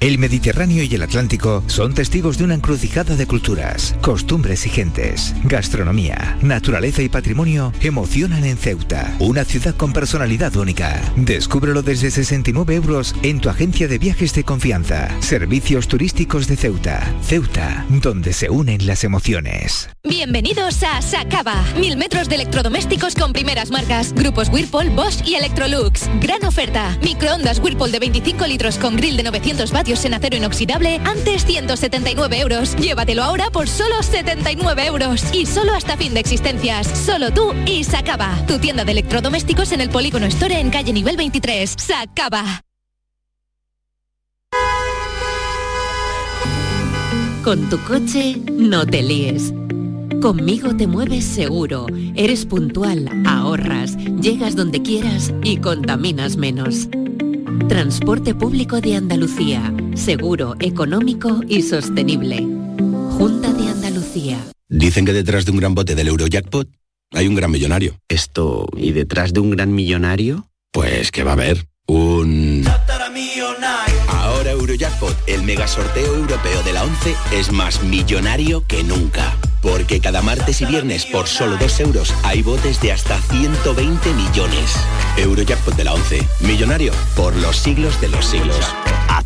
El 0.00 0.18
Mediterráneo 0.18 0.84
y 0.84 0.94
el 0.94 1.02
Atlántico 1.02 1.64
son 1.66 1.92
testigos 1.92 2.38
de 2.38 2.44
una 2.44 2.54
encrucijada 2.54 3.16
de 3.16 3.26
culturas, 3.26 3.96
costumbres 4.00 4.64
y 4.64 4.70
gentes. 4.70 5.34
Gastronomía, 5.42 6.38
naturaleza 6.40 7.02
y 7.02 7.08
patrimonio 7.08 7.72
emocionan 7.80 8.44
en 8.44 8.56
Ceuta, 8.56 9.16
una 9.18 9.44
ciudad 9.44 9.74
con 9.74 9.92
personalidad 9.92 10.54
única. 10.54 11.02
Descúbrelo 11.16 11.82
desde 11.82 12.12
69 12.12 12.76
euros 12.76 13.12
en 13.24 13.40
tu 13.40 13.48
agencia 13.48 13.88
de 13.88 13.98
viajes 13.98 14.32
de 14.34 14.44
confianza. 14.44 15.08
Servicios 15.20 15.88
turísticos 15.88 16.46
de 16.46 16.56
Ceuta. 16.56 17.02
Ceuta, 17.20 17.84
donde 17.88 18.32
se 18.34 18.50
unen 18.50 18.86
las 18.86 19.02
emociones. 19.02 19.90
Bienvenidos 20.04 20.80
a 20.84 21.02
Sacaba. 21.02 21.64
Mil 21.76 21.96
metros 21.96 22.28
de 22.28 22.36
electrodomésticos 22.36 23.16
con 23.16 23.32
primeras 23.32 23.72
marcas. 23.72 24.12
Grupos 24.12 24.48
Whirlpool, 24.48 24.90
Bosch 24.90 25.26
y 25.26 25.34
Electrolux. 25.34 26.08
Gran 26.20 26.44
oferta. 26.44 26.96
Microondas 27.02 27.58
Whirlpool 27.58 27.90
de 27.90 27.98
25 27.98 28.46
litros 28.46 28.78
con 28.78 28.94
grill 28.94 29.16
de 29.16 29.24
900 29.24 29.72
vatios 29.72 29.87
en 29.88 30.12
acero 30.12 30.36
inoxidable, 30.36 31.00
antes 31.04 31.46
179 31.46 32.40
euros. 32.40 32.76
Llévatelo 32.76 33.22
ahora 33.22 33.50
por 33.50 33.68
solo 33.68 34.02
79 34.02 34.86
euros. 34.86 35.24
Y 35.32 35.46
solo 35.46 35.72
hasta 35.72 35.96
fin 35.96 36.12
de 36.12 36.20
existencias. 36.20 36.86
Solo 36.86 37.30
tú 37.30 37.54
y 37.64 37.84
Sacaba. 37.84 38.36
Tu 38.46 38.58
tienda 38.58 38.84
de 38.84 38.92
electrodomésticos 38.92 39.72
en 39.72 39.80
el 39.80 39.88
Polígono 39.88 40.26
Store 40.26 40.60
en 40.60 40.70
calle 40.70 40.92
nivel 40.92 41.16
23. 41.16 41.74
Sacaba. 41.78 42.62
Con 47.42 47.70
tu 47.70 47.78
coche 47.84 48.36
no 48.50 48.84
te 48.84 49.02
líes. 49.02 49.54
Conmigo 50.20 50.76
te 50.76 50.86
mueves 50.86 51.24
seguro, 51.24 51.86
eres 52.16 52.44
puntual, 52.44 53.08
ahorras, 53.24 53.96
llegas 54.20 54.56
donde 54.56 54.82
quieras 54.82 55.32
y 55.44 55.58
contaminas 55.58 56.36
menos. 56.36 56.88
Transporte 57.68 58.34
público 58.34 58.80
de 58.80 58.96
Andalucía, 58.96 59.72
seguro, 59.94 60.54
económico 60.60 61.40
y 61.48 61.62
sostenible. 61.62 62.46
Junta 63.16 63.52
de 63.52 63.68
Andalucía. 63.68 64.38
Dicen 64.68 65.04
que 65.04 65.12
detrás 65.12 65.44
de 65.44 65.52
un 65.52 65.58
gran 65.58 65.74
bote 65.74 65.94
del 65.94 66.08
Eurojackpot 66.08 66.68
hay 67.12 67.26
un 67.26 67.34
gran 67.34 67.50
millonario. 67.50 67.98
Esto, 68.08 68.66
¿y 68.76 68.92
detrás 68.92 69.32
de 69.32 69.40
un 69.40 69.50
gran 69.50 69.74
millonario? 69.74 70.48
Pues 70.72 71.10
que 71.10 71.24
va 71.24 71.30
a 71.30 71.34
haber 71.34 71.66
un... 71.86 72.64
Ahora 74.08 74.50
Eurojackpot, 74.50 75.16
el 75.26 75.42
mega 75.42 75.66
sorteo 75.66 76.16
europeo 76.16 76.62
de 76.62 76.72
la 76.72 76.84
11, 76.84 77.14
es 77.32 77.50
más 77.50 77.82
millonario 77.82 78.66
que 78.66 78.84
nunca. 78.84 79.36
Porque 79.62 80.00
cada 80.00 80.22
martes 80.22 80.60
y 80.60 80.66
viernes 80.66 81.06
por 81.06 81.26
solo 81.26 81.56
2 81.56 81.80
euros 81.80 82.14
hay 82.22 82.42
botes 82.42 82.80
de 82.80 82.92
hasta 82.92 83.20
120 83.20 84.12
millones. 84.12 84.76
Eurojackpot 85.16 85.74
de 85.76 85.84
la 85.84 85.94
11, 85.94 86.26
millonario 86.40 86.92
por 87.16 87.34
los 87.36 87.56
siglos 87.56 88.00
de 88.00 88.08
los 88.08 88.24
siglos. 88.24 88.74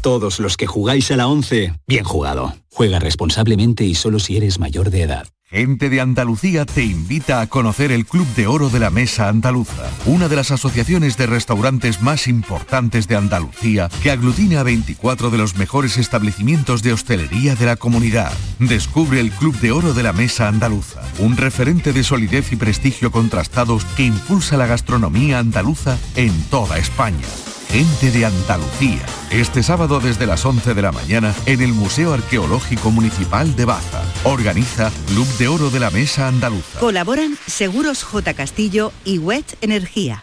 Todos 0.02 0.40
los 0.40 0.56
que 0.56 0.66
jugáis 0.66 1.12
a 1.12 1.16
la 1.16 1.28
11, 1.28 1.74
bien 1.86 2.02
jugado. 2.02 2.56
Juega 2.72 2.98
responsablemente 2.98 3.84
y 3.84 3.94
solo 3.94 4.18
si 4.18 4.36
eres 4.36 4.58
mayor 4.58 4.90
de 4.90 5.02
edad. 5.02 5.28
Gente 5.48 5.90
de 5.90 6.00
Andalucía 6.00 6.66
te 6.66 6.82
invita 6.82 7.40
a 7.40 7.46
conocer 7.46 7.92
el 7.92 8.04
Club 8.04 8.26
de 8.34 8.48
Oro 8.48 8.68
de 8.68 8.80
la 8.80 8.90
Mesa 8.90 9.28
Andaluza, 9.28 9.88
una 10.06 10.28
de 10.28 10.34
las 10.34 10.50
asociaciones 10.50 11.16
de 11.18 11.26
restaurantes 11.26 12.02
más 12.02 12.26
importantes 12.26 13.06
de 13.06 13.14
Andalucía 13.14 13.90
que 14.02 14.10
aglutina 14.10 14.60
a 14.60 14.62
24 14.64 15.30
de 15.30 15.38
los 15.38 15.54
mejores 15.54 15.98
establecimientos 15.98 16.82
de 16.82 16.94
hostelería 16.94 17.54
de 17.54 17.66
la 17.66 17.76
comunidad. 17.76 18.32
Descubre 18.58 19.20
el 19.20 19.30
Club 19.30 19.56
de 19.60 19.70
Oro 19.70 19.94
de 19.94 20.02
la 20.02 20.12
Mesa 20.12 20.48
Andaluza, 20.48 21.02
un 21.20 21.36
referente 21.36 21.92
de 21.92 22.02
solidez 22.02 22.50
y 22.50 22.56
prestigio 22.56 23.12
contrastados 23.12 23.84
que 23.96 24.02
impulsa 24.02 24.56
la 24.56 24.66
gastronomía 24.66 25.38
andaluza 25.38 25.96
en 26.16 26.32
toda 26.50 26.78
España. 26.78 27.28
Gente 27.72 28.10
de 28.10 28.26
Andalucía. 28.26 29.00
Este 29.30 29.62
sábado 29.62 29.98
desde 29.98 30.26
las 30.26 30.44
11 30.44 30.74
de 30.74 30.82
la 30.82 30.92
mañana 30.92 31.34
en 31.46 31.62
el 31.62 31.72
Museo 31.72 32.12
Arqueológico 32.12 32.90
Municipal 32.90 33.56
de 33.56 33.64
Baza. 33.64 34.02
Organiza 34.24 34.92
Club 35.06 35.26
de 35.38 35.48
Oro 35.48 35.70
de 35.70 35.80
la 35.80 35.90
Mesa 35.90 36.28
Andaluza. 36.28 36.78
Colaboran 36.80 37.38
Seguros 37.46 38.02
J. 38.02 38.34
Castillo 38.34 38.92
y 39.06 39.16
WET 39.16 39.56
Energía. 39.62 40.22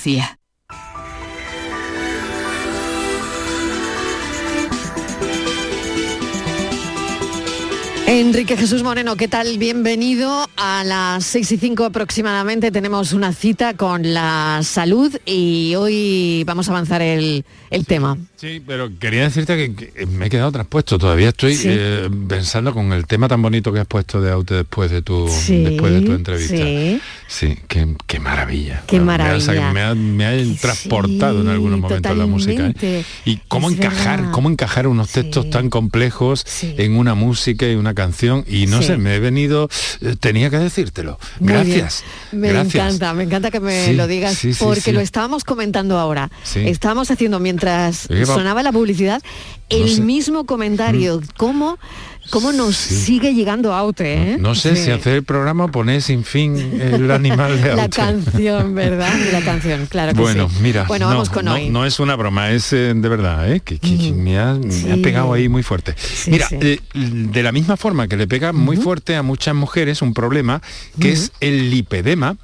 Enrique 8.07 8.57
Jesús 8.57 8.83
Moreno, 8.83 9.15
¿qué 9.15 9.27
tal? 9.27 9.57
Bienvenido. 9.57 10.49
A 10.57 10.83
las 10.83 11.23
6 11.25 11.51
y 11.51 11.57
5 11.57 11.85
aproximadamente 11.85 12.71
tenemos 12.71 13.13
una 13.13 13.31
cita 13.31 13.75
con 13.75 14.13
la 14.13 14.61
salud 14.63 15.15
y 15.25 15.75
hoy 15.75 16.43
vamos 16.45 16.67
a 16.67 16.71
avanzar 16.71 17.01
el, 17.01 17.45
el 17.71 17.85
tema. 17.87 18.17
Sí, 18.35 18.61
pero 18.65 18.89
quería 18.99 19.23
decirte 19.23 19.55
que, 19.57 19.73
que 19.93 20.05
me 20.05 20.27
he 20.27 20.29
quedado 20.29 20.51
traspuesto. 20.51 20.99
Todavía 20.99 21.29
estoy 21.29 21.55
Sí. 21.55 21.67
eh, 21.71 22.09
pensando 22.27 22.73
con 22.73 22.93
el 22.93 23.07
tema 23.07 23.27
tan 23.27 23.41
bonito 23.41 23.73
que 23.73 23.79
has 23.79 23.87
puesto 23.87 24.21
de 24.21 24.31
Aute 24.31 24.53
después 24.55 24.91
de 24.91 25.01
tu, 25.01 25.27
Sí, 25.29 25.63
después 25.63 25.91
de 25.93 26.01
tu 26.01 26.11
entrevista. 26.13 26.55
sí. 26.57 27.01
Sí, 27.27 27.57
qué, 27.69 27.95
qué 28.07 28.19
maravilla. 28.19 28.83
Qué 28.87 28.99
Me 28.99 29.13
ha 29.13 29.39
sa- 29.39 29.53
maravilla. 29.53 29.71
Me 29.71 29.81
ha, 29.81 29.95
me 29.95 30.25
ha 30.25 30.59
transportado 30.59 31.39
en 31.41 31.47
algunos 31.47 31.79
momentos 31.79 32.17
la 32.17 32.25
música. 32.25 32.73
¿eh? 32.81 33.05
Y 33.23 33.37
cómo 33.47 33.69
Es 33.69 33.77
encajar, 33.77 34.17
verdad. 34.19 34.33
cómo 34.33 34.49
encajar 34.49 34.85
unos 34.85 35.11
textos 35.11 35.49
tan 35.49 35.69
complejos 35.69 36.45
en 36.61 36.97
una 36.97 37.15
música 37.15 37.69
y 37.69 37.75
una 37.75 37.93
canción. 37.93 38.43
Y 38.49 38.65
no 38.67 38.81
sé, 38.81 38.97
me 38.97 39.15
he 39.15 39.19
venido, 39.19 39.69
eh, 40.01 40.15
tenía 40.19 40.49
que 40.49 40.57
decírtelo. 40.59 41.17
Muy 41.39 41.53
bien. 41.53 41.63
Gracias. 41.63 42.03
Me 42.33 42.49
gracias. 42.49 42.75
encanta, 42.75 43.13
me 43.13 43.23
encanta 43.23 43.49
que 43.49 43.61
me 43.61 43.93
lo 43.93 44.07
digas 44.07 44.37
porque 44.59 44.91
lo 44.91 44.99
estábamos 44.99 45.45
comentando 45.45 45.97
ahora. 45.97 46.29
Estábamos 46.53 47.11
haciendo 47.11 47.39
mientras 47.39 47.60
Va- 48.25 48.25
sonaba 48.25 48.63
la 48.63 48.71
publicidad 48.71 49.21
el 49.71 49.89
sé. 49.89 50.01
Mm. 50.01 50.05
mismo 50.05 50.45
comentario. 50.45 51.21
¿Cómo, 51.37 51.77
cómo 52.29 52.51
nos 52.51 52.75
sigue 52.75 53.33
llegando 53.33 53.73
Aute? 53.73 54.33
¿eh? 54.33 54.37
No 54.39 54.55
sé 54.55 54.75
Sí. 54.75 54.85
si 54.85 54.91
hacer 54.91 55.13
el 55.17 55.23
programa 55.23 55.67
poner 55.69 56.01
sin 56.01 56.23
fin 56.23 56.55
el 56.79 57.09
animal 57.11 57.61
de 57.61 57.75
La 57.75 57.83
Aute. 57.83 57.95
canción, 57.97 58.75
¿verdad? 58.75 59.11
La 59.31 59.41
canción, 59.45 59.85
claro 59.87 60.13
que 60.13 60.19
Bueno, 60.21 60.49
sí. 60.49 60.55
mira, 60.61 60.85
Bueno, 60.87 61.05
no, 61.07 61.13
vamos 61.13 61.29
con 61.29 61.47
hoy. 61.47 61.69
no 61.69 61.85
es 61.85 61.99
una 61.99 62.15
broma, 62.15 62.51
es 62.51 62.71
eh, 62.73 62.93
de 62.95 63.09
verdad, 63.09 63.51
¿eh? 63.51 63.59
que, 63.59 63.79
que- 63.79 63.97
que 63.97 64.11
me, 64.13 64.37
ha, 64.39 64.53
me 64.53 64.91
ha 64.91 64.95
Sí. 64.95 65.01
pegado 65.01 65.33
ahí 65.33 65.49
muy 65.49 65.63
fuerte. 65.63 65.95
Mira, 66.27 66.47
eh, 66.51 66.79
de 66.93 67.43
la 67.43 67.51
misma 67.51 67.77
forma 67.77 68.07
que 68.07 68.17
le 68.17 68.27
pega 68.27 68.53
muy 68.53 68.77
fuerte 68.77 69.15
a 69.15 69.23
muchas 69.23 69.55
mujeres 69.55 70.01
un 70.01 70.13
problema 70.13 70.61
que 70.99 71.11
es 71.11 71.31
el 71.39 71.69
lipedema, 71.71 72.37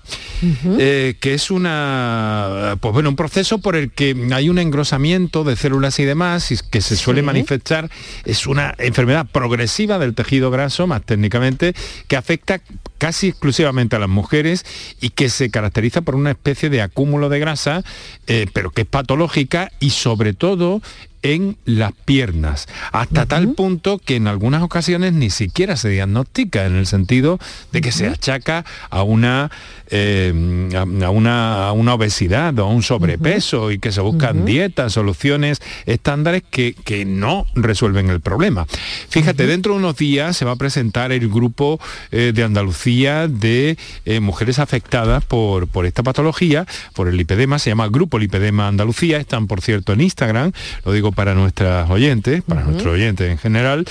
eh, 0.80 1.16
que 1.20 1.34
es 1.34 1.52
una, 1.52 2.78
pues 2.82 2.94
bueno, 2.94 3.10
un 3.10 3.16
proceso 3.16 3.58
por 3.60 3.76
el 3.76 3.92
que 3.92 4.16
hay 4.34 4.50
un 4.50 4.60
engrosamiento 4.60 5.44
de 5.44 5.56
células 5.56 6.00
y 6.00 6.06
demás 6.06 6.52
y 6.52 6.58
que 6.70 6.82
se 6.82 6.96
suele 6.96 7.17
Sí. 7.22 7.26
manifestar, 7.26 7.90
es 8.26 8.48
una 8.48 8.76
enfermedad 8.78 9.28
progresiva 9.32 10.00
del 10.00 10.16
tejido 10.16 10.52
graso, 10.52 10.88
más 10.88 11.04
técnicamente, 11.04 11.74
que 12.08 12.18
afecta 12.18 12.62
casi 12.98 13.28
exclusivamente 13.28 13.96
a 13.96 14.00
las 14.00 14.10
mujeres 14.10 14.66
y 15.02 15.10
que 15.10 15.30
se 15.30 15.50
caracteriza 15.50 16.02
por 16.02 16.16
una 16.16 16.32
especie 16.32 16.70
de 16.70 16.82
acúmulo 16.82 17.30
de 17.30 17.40
grasa, 17.40 17.84
eh, 18.28 18.48
pero 18.54 18.72
que 18.72 18.82
es 18.82 18.88
patológica 18.88 19.72
y 19.80 19.92
sobre 19.92 20.34
todo 20.34 20.82
en 21.24 21.58
las 21.66 21.92
piernas, 22.06 22.68
hasta 22.92 23.26
tal 23.26 23.54
punto 23.54 23.98
que 23.98 24.16
en 24.16 24.28
algunas 24.28 24.62
ocasiones 24.62 25.14
ni 25.14 25.30
siquiera 25.30 25.76
se 25.76 25.90
diagnostica, 25.90 26.66
en 26.66 26.76
el 26.76 26.86
sentido 26.86 27.40
de 27.72 27.82
que 27.82 27.92
se 27.92 28.08
achaca 28.08 28.64
a 28.90 29.04
una, 29.04 29.52
eh, 29.90 30.70
a, 30.76 31.10
una, 31.10 31.68
a 31.68 31.72
una 31.72 31.94
obesidad 31.94 32.58
o 32.60 32.66
a 32.66 32.68
un 32.68 32.84
sobrepeso 32.84 33.72
y 33.72 33.80
que 33.80 33.92
se 33.92 34.02
buscan 34.02 34.46
dietas, 34.46 34.94
soluciones 34.94 35.62
estándares 35.86 36.44
que, 36.50 36.76
que 36.84 37.06
no 37.06 37.46
resuelven 37.56 38.10
el 38.10 38.20
problema. 38.20 38.68
Fíjate, 39.10 39.48
dentro 39.48 39.74
de 39.74 39.80
unos 39.80 39.96
días 39.96 40.36
se 40.36 40.46
va 40.46 40.52
a 40.52 40.56
presentar 40.58 41.12
el 41.12 41.30
grupo 41.30 41.80
eh, 42.12 42.32
de 42.36 42.44
Andalucía 42.44 43.28
de 43.28 43.78
eh, 44.06 44.20
mujeres 44.20 44.60
afectadas 44.60 45.24
por, 45.24 45.68
por 45.68 45.86
esta 45.86 46.04
patología, 46.04 46.66
por 46.94 47.08
el 47.08 47.16
lipedema, 47.16 47.60
se 47.60 47.70
llama 47.70 47.88
Grupo 47.88 48.20
Lipedema 48.20 48.68
Andalucía, 48.68 49.18
están 49.18 49.48
por 49.48 49.62
cierto 49.62 49.94
en 49.94 50.02
Instagram, 50.02 50.52
lo 50.84 50.92
digo 50.92 51.12
para 51.12 51.34
nuestras 51.34 51.90
oyentes, 51.90 52.44
para 52.44 52.64
nuestros 52.64 52.94
oyentes 52.94 53.32
en 53.32 53.38
general, 53.38 53.86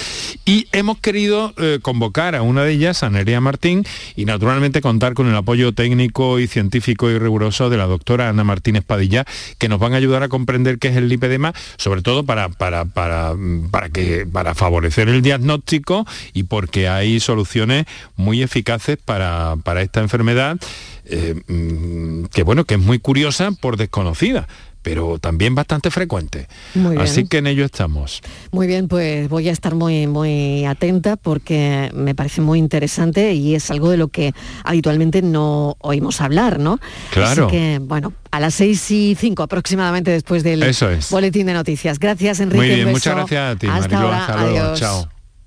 y 0.44 0.68
hemos 0.72 0.99
querido 0.99 1.55
convocar 1.82 2.34
a 2.34 2.42
una 2.42 2.64
de 2.64 2.72
ellas, 2.72 3.03
a 3.03 3.11
Nerea 3.11 3.40
Martín, 3.40 3.84
y 4.14 4.24
naturalmente 4.24 4.80
contar 4.80 5.14
con 5.14 5.28
el 5.28 5.34
apoyo 5.34 5.72
técnico 5.72 5.86
y 5.87 6.47
científico 6.47 7.11
y 7.11 7.18
riguroso 7.18 7.70
de 7.70 7.76
la 7.76 7.87
doctora 7.87 8.28
Ana 8.28 8.45
Martínez 8.45 8.84
Padilla, 8.84 9.24
que 9.59 9.68
nos 9.68 9.78
van 9.78 9.95
a 9.95 9.97
ayudar 9.97 10.22
a 10.22 10.28
comprender 10.28 10.78
qué 10.78 10.89
es 10.89 10.97
el 10.97 11.09
lipedema, 11.09 11.55
sobre 11.76 12.03
todo 12.03 12.24
para, 12.24 12.49
para, 12.49 12.84
para, 12.84 13.34
para, 13.70 13.89
que, 13.89 14.26
para 14.26 14.55
favorecer 14.55 15.09
el 15.09 15.22
diagnóstico 15.22 16.07
y 16.32 16.45
porque 16.45 16.89
hay 16.89 17.20
soluciones 17.20 17.87
muy 18.16 18.43
eficaces 18.43 18.97
para, 18.97 19.57
para 19.62 19.82
esta 19.82 20.01
enfermedad, 20.01 20.59
eh, 21.05 21.41
mm, 21.47 22.24
que 22.26 22.43
bueno, 22.43 22.64
que 22.64 22.74
es 22.74 22.80
muy 22.80 22.99
curiosa 22.99 23.53
por 23.53 23.76
desconocida 23.76 24.49
pero 24.87 25.18
también 25.18 25.57
bastante 25.57 25.91
frecuente. 25.91 26.47
Muy 26.76 26.93
bien. 26.93 27.03
Así 27.03 27.26
que 27.26 27.39
en 27.39 27.49
ello 27.49 27.64
estamos. 27.64 28.20
Muy 28.53 28.68
bien, 28.68 28.87
pues 28.87 29.28
voy 29.28 29.49
a 29.49 29.53
estar 29.53 29.74
muy, 29.74 30.07
muy 30.07 30.64
atenta 30.64 31.16
porque 31.16 31.91
me 31.93 32.14
parece 32.14 32.41
muy 32.41 32.61
interesante 32.61 33.32
y 33.32 33.57
es 33.57 33.68
algo 33.72 33.91
de 33.91 33.97
lo 33.97 34.07
que 34.07 34.32
habitualmente 34.62 35.22
no 35.22 35.74
oímos 35.80 36.20
hablar, 36.20 36.61
¿no? 36.61 36.78
Claro. 37.11 37.47
Así 37.49 37.57
que, 37.57 37.80
bueno, 37.82 38.12
a 38.30 38.39
las 38.39 38.55
seis 38.55 38.89
y 38.93 39.16
cinco 39.18 39.43
aproximadamente 39.43 40.12
después 40.12 40.45
del 40.45 40.62
Eso 40.62 40.89
es. 40.89 41.11
boletín 41.11 41.47
de 41.47 41.55
noticias. 41.55 41.99
Gracias, 41.99 42.39
Enrique. 42.39 42.64
Muy 42.64 42.74
bien, 42.76 42.89
muchas 42.89 43.16
gracias 43.16 43.57
a 43.57 43.59
ti, 43.59 43.66
Hasta 43.66 43.80
Mariló. 43.89 43.99
ahora, 44.03 44.20
Hasta 44.20 44.37
luego. 44.41 44.59
adiós. 44.66 44.78
Chao. 44.78 45.16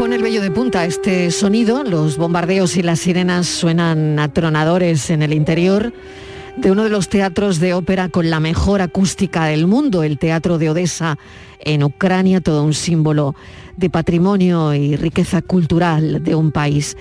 Pone 0.00 0.16
el 0.16 0.22
vello 0.22 0.40
de 0.40 0.50
punta 0.50 0.86
este 0.86 1.30
sonido, 1.30 1.84
los 1.84 2.16
bombardeos 2.16 2.78
y 2.78 2.82
las 2.82 3.00
sirenas 3.00 3.46
suenan 3.46 4.18
atronadores 4.18 5.10
en 5.10 5.20
el 5.20 5.34
interior 5.34 5.92
de 6.56 6.70
uno 6.70 6.84
de 6.84 6.88
los 6.88 7.10
teatros 7.10 7.60
de 7.60 7.74
ópera 7.74 8.08
con 8.08 8.30
la 8.30 8.40
mejor 8.40 8.80
acústica 8.80 9.44
del 9.44 9.66
mundo, 9.66 10.02
el 10.02 10.18
Teatro 10.18 10.56
de 10.56 10.70
Odessa 10.70 11.18
en 11.58 11.84
Ucrania, 11.84 12.40
todo 12.40 12.64
un 12.64 12.72
símbolo 12.72 13.34
de 13.76 13.90
patrimonio 13.90 14.72
y 14.72 14.96
riqueza 14.96 15.42
cultural 15.42 16.24
de 16.24 16.34
un 16.34 16.50
país 16.50 16.96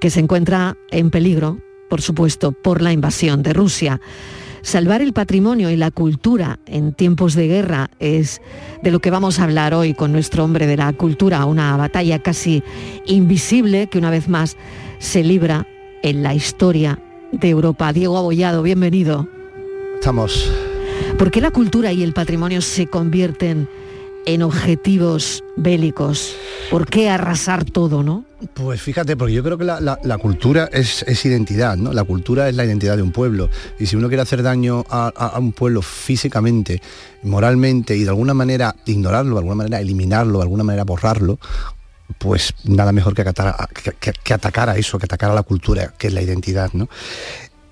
que 0.00 0.10
se 0.10 0.18
encuentra 0.18 0.76
en 0.90 1.12
peligro, 1.12 1.60
por 1.88 2.02
supuesto, 2.02 2.50
por 2.50 2.82
la 2.82 2.90
invasión 2.90 3.44
de 3.44 3.52
Rusia. 3.52 4.00
Salvar 4.62 5.02
el 5.02 5.12
patrimonio 5.12 5.70
y 5.70 5.76
la 5.76 5.90
cultura 5.90 6.60
en 6.66 6.94
tiempos 6.94 7.34
de 7.34 7.48
guerra 7.48 7.90
es 7.98 8.40
de 8.82 8.92
lo 8.92 9.00
que 9.00 9.10
vamos 9.10 9.38
a 9.40 9.44
hablar 9.44 9.74
hoy 9.74 9.92
con 9.92 10.12
nuestro 10.12 10.44
hombre 10.44 10.68
de 10.68 10.76
la 10.76 10.92
cultura, 10.92 11.44
una 11.46 11.76
batalla 11.76 12.20
casi 12.20 12.62
invisible 13.04 13.88
que 13.88 13.98
una 13.98 14.10
vez 14.10 14.28
más 14.28 14.56
se 15.00 15.24
libra 15.24 15.66
en 16.04 16.22
la 16.22 16.34
historia 16.34 17.00
de 17.32 17.48
Europa. 17.48 17.92
Diego 17.92 18.16
Abollado, 18.16 18.62
bienvenido. 18.62 19.28
Estamos. 19.96 20.50
¿Por 21.18 21.32
qué 21.32 21.40
la 21.40 21.50
cultura 21.50 21.92
y 21.92 22.04
el 22.04 22.12
patrimonio 22.12 22.60
se 22.60 22.86
convierten 22.86 23.68
en 24.26 24.42
objetivos 24.42 25.42
bélicos? 25.56 26.34
¿Por 26.70 26.86
qué 26.86 27.10
arrasar 27.10 27.64
todo, 27.64 28.02
no? 28.02 28.24
Pues 28.54 28.82
fíjate, 28.82 29.16
porque 29.16 29.34
yo 29.34 29.42
creo 29.44 29.56
que 29.58 29.64
la, 29.64 30.18
cultura 30.18 30.68
es, 30.72 31.04
es 31.06 31.24
identidad, 31.24 31.76
¿no? 31.76 31.92
La 31.92 32.02
cultura 32.04 32.48
es 32.48 32.56
la 32.56 32.64
identidad 32.64 32.96
de 32.96 33.02
un 33.02 33.12
pueblo. 33.12 33.48
Y 33.78 33.86
si 33.86 33.96
uno 33.96 34.08
quiere 34.08 34.22
hacer 34.22 34.42
daño 34.42 34.84
a, 34.90 35.38
un 35.38 35.52
pueblo 35.52 35.80
físicamente, 35.82 36.82
moralmente 37.22 37.96
y 37.96 38.02
de 38.02 38.08
alguna 38.08 38.34
manera 38.34 38.74
ignorarlo, 38.86 39.34
de 39.34 39.38
alguna 39.40 39.56
manera 39.56 39.80
eliminarlo, 39.80 40.38
de 40.38 40.42
alguna 40.44 40.64
manera 40.64 40.84
borrarlo, 40.84 41.38
pues 42.18 42.52
nada 42.64 42.92
mejor 42.92 43.14
que, 43.14 43.22
acatar 43.22 43.54
que- 43.72 43.92
que- 43.92 44.12
que 44.22 44.34
atacar 44.34 44.68
a 44.68 44.76
eso, 44.76 44.98
que 44.98 45.06
atacar 45.06 45.30
a 45.30 45.34
la 45.34 45.42
cultura, 45.44 45.94
que 45.96 46.08
es 46.08 46.12
la 46.12 46.22
identidad, 46.22 46.70
¿no? 46.72 46.88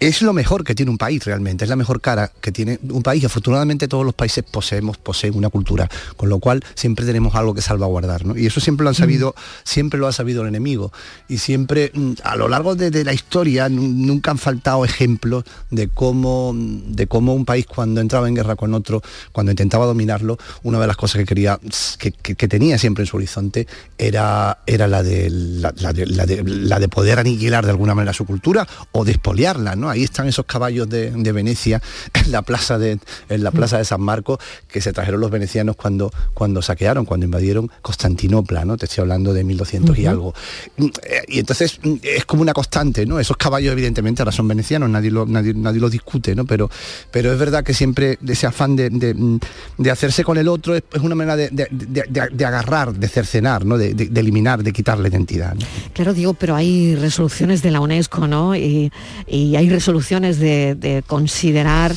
Es 0.00 0.22
lo 0.22 0.32
mejor 0.32 0.64
que 0.64 0.74
tiene 0.74 0.90
un 0.90 0.96
país 0.96 1.22
realmente, 1.26 1.64
es 1.66 1.68
la 1.68 1.76
mejor 1.76 2.00
cara 2.00 2.32
que 2.40 2.50
tiene 2.52 2.78
un 2.88 3.02
país. 3.02 3.22
Afortunadamente 3.22 3.86
todos 3.86 4.02
los 4.06 4.14
países 4.14 4.42
poseemos, 4.50 4.96
poseen 4.96 5.36
una 5.36 5.50
cultura, 5.50 5.90
con 6.16 6.30
lo 6.30 6.38
cual 6.38 6.64
siempre 6.74 7.04
tenemos 7.04 7.34
algo 7.34 7.52
que 7.52 7.60
salvaguardar. 7.60 8.24
¿no? 8.24 8.34
Y 8.34 8.46
eso 8.46 8.60
siempre 8.60 8.84
lo 8.84 8.88
han 8.88 8.94
sabido, 8.94 9.34
siempre 9.62 10.00
lo 10.00 10.06
ha 10.06 10.12
sabido 10.12 10.40
el 10.40 10.48
enemigo. 10.48 10.90
Y 11.28 11.36
siempre, 11.36 11.92
mm, 11.92 12.12
a 12.24 12.34
lo 12.36 12.48
largo 12.48 12.76
de, 12.76 12.90
de 12.90 13.04
la 13.04 13.12
historia, 13.12 13.68
nu- 13.68 13.88
nunca 13.88 14.30
han 14.30 14.38
faltado 14.38 14.86
ejemplos 14.86 15.44
de 15.70 15.88
cómo, 15.88 16.52
de 16.56 17.06
cómo 17.06 17.34
un 17.34 17.44
país 17.44 17.66
cuando 17.66 18.00
entraba 18.00 18.26
en 18.26 18.34
guerra 18.36 18.56
con 18.56 18.72
otro, 18.72 19.02
cuando 19.32 19.52
intentaba 19.52 19.84
dominarlo, 19.84 20.38
una 20.62 20.80
de 20.80 20.86
las 20.86 20.96
cosas 20.96 21.18
que 21.18 21.26
quería, 21.26 21.60
que, 21.98 22.12
que- 22.12 22.36
que 22.36 22.48
tenía 22.48 22.78
siempre 22.78 23.02
en 23.02 23.06
su 23.06 23.18
horizonte 23.18 23.66
era, 23.98 24.60
era 24.66 24.88
la, 24.88 25.02
de, 25.02 25.28
la, 25.28 25.74
la 25.76 25.92
de, 25.92 26.06
la 26.06 26.24
de- 26.24 26.42
la 26.42 26.78
de 26.78 26.88
poder 26.88 27.18
aniquilar 27.18 27.66
de 27.66 27.72
alguna 27.72 27.94
manera 27.94 28.14
su 28.14 28.24
cultura 28.24 28.66
o 28.92 29.04
despoliarla, 29.04 29.76
¿no? 29.76 29.89
Ahí 29.90 30.04
están 30.04 30.26
esos 30.28 30.44
caballos 30.46 30.88
de, 30.88 31.10
de 31.10 31.32
Venecia 31.32 31.80
en 32.14 32.32
la 32.32 32.42
plaza 32.42 32.78
de 32.78 32.98
en 33.28 33.44
la 33.44 33.50
plaza 33.50 33.78
de 33.78 33.84
San 33.84 34.00
Marcos 34.00 34.38
que 34.68 34.80
se 34.80 34.92
trajeron 34.92 35.20
los 35.20 35.30
venecianos 35.30 35.76
cuando 35.76 36.12
cuando 36.34 36.62
saquearon, 36.62 37.04
cuando 37.04 37.26
invadieron 37.26 37.70
Constantinopla, 37.82 38.64
¿no? 38.64 38.76
Te 38.76 38.86
estoy 38.86 39.02
hablando 39.02 39.32
de 39.34 39.44
1200 39.44 39.98
y 39.98 40.06
algo. 40.06 40.34
Mm, 40.76 40.84
eh, 40.86 41.22
Y 41.28 41.38
entonces 41.40 41.78
mm, 41.82 41.94
es 42.02 42.24
como 42.24 42.42
una 42.42 42.52
constante, 42.52 43.06
¿no? 43.06 43.18
Esos 43.20 43.36
caballos 43.36 43.72
evidentemente 43.72 44.22
ahora 44.22 44.32
son 44.32 44.48
venecianos, 44.48 44.88
nadie 44.90 45.10
lo, 45.10 45.26
nadie, 45.26 45.54
nadie 45.54 45.80
lo 45.80 45.90
discute, 45.90 46.34
¿no? 46.34 46.44
Pero, 46.46 46.70
pero 47.10 47.32
es 47.32 47.38
verdad 47.38 47.62
que 47.64 47.74
siempre 47.74 48.18
ese 48.26 48.46
afán 48.46 48.76
de, 48.76 48.90
de, 48.90 49.14
mm, 49.14 49.38
de 49.78 49.90
hacerse 49.90 50.24
con 50.24 50.38
el 50.38 50.48
otro 50.48 50.74
es, 50.74 50.82
es 50.92 51.00
una 51.02 51.14
manera 51.14 51.36
de, 51.36 51.48
de- 51.50 52.44
agarrar, 52.44 52.94
de 52.94 53.08
cercenar, 53.08 53.64
¿no? 53.64 53.76
De, 53.78 53.90
eliminar, 54.14 54.62
de 54.62 54.72
quitar 54.72 54.98
la 54.98 55.08
identidad. 55.08 55.54
¿no? 55.54 55.66
Claro, 55.94 56.14
digo, 56.14 56.34
pero 56.34 56.54
hay 56.56 56.94
resoluciones 56.96 57.62
de 57.62 57.70
la 57.70 57.80
UNESCO, 57.80 58.26
¿no? 58.26 58.54
Y, 58.56 58.90
y 59.26 59.56
hay 59.56 59.68
resoluciones 59.80 60.38
de, 60.38 60.74
de 60.74 61.02
considerar 61.06 61.92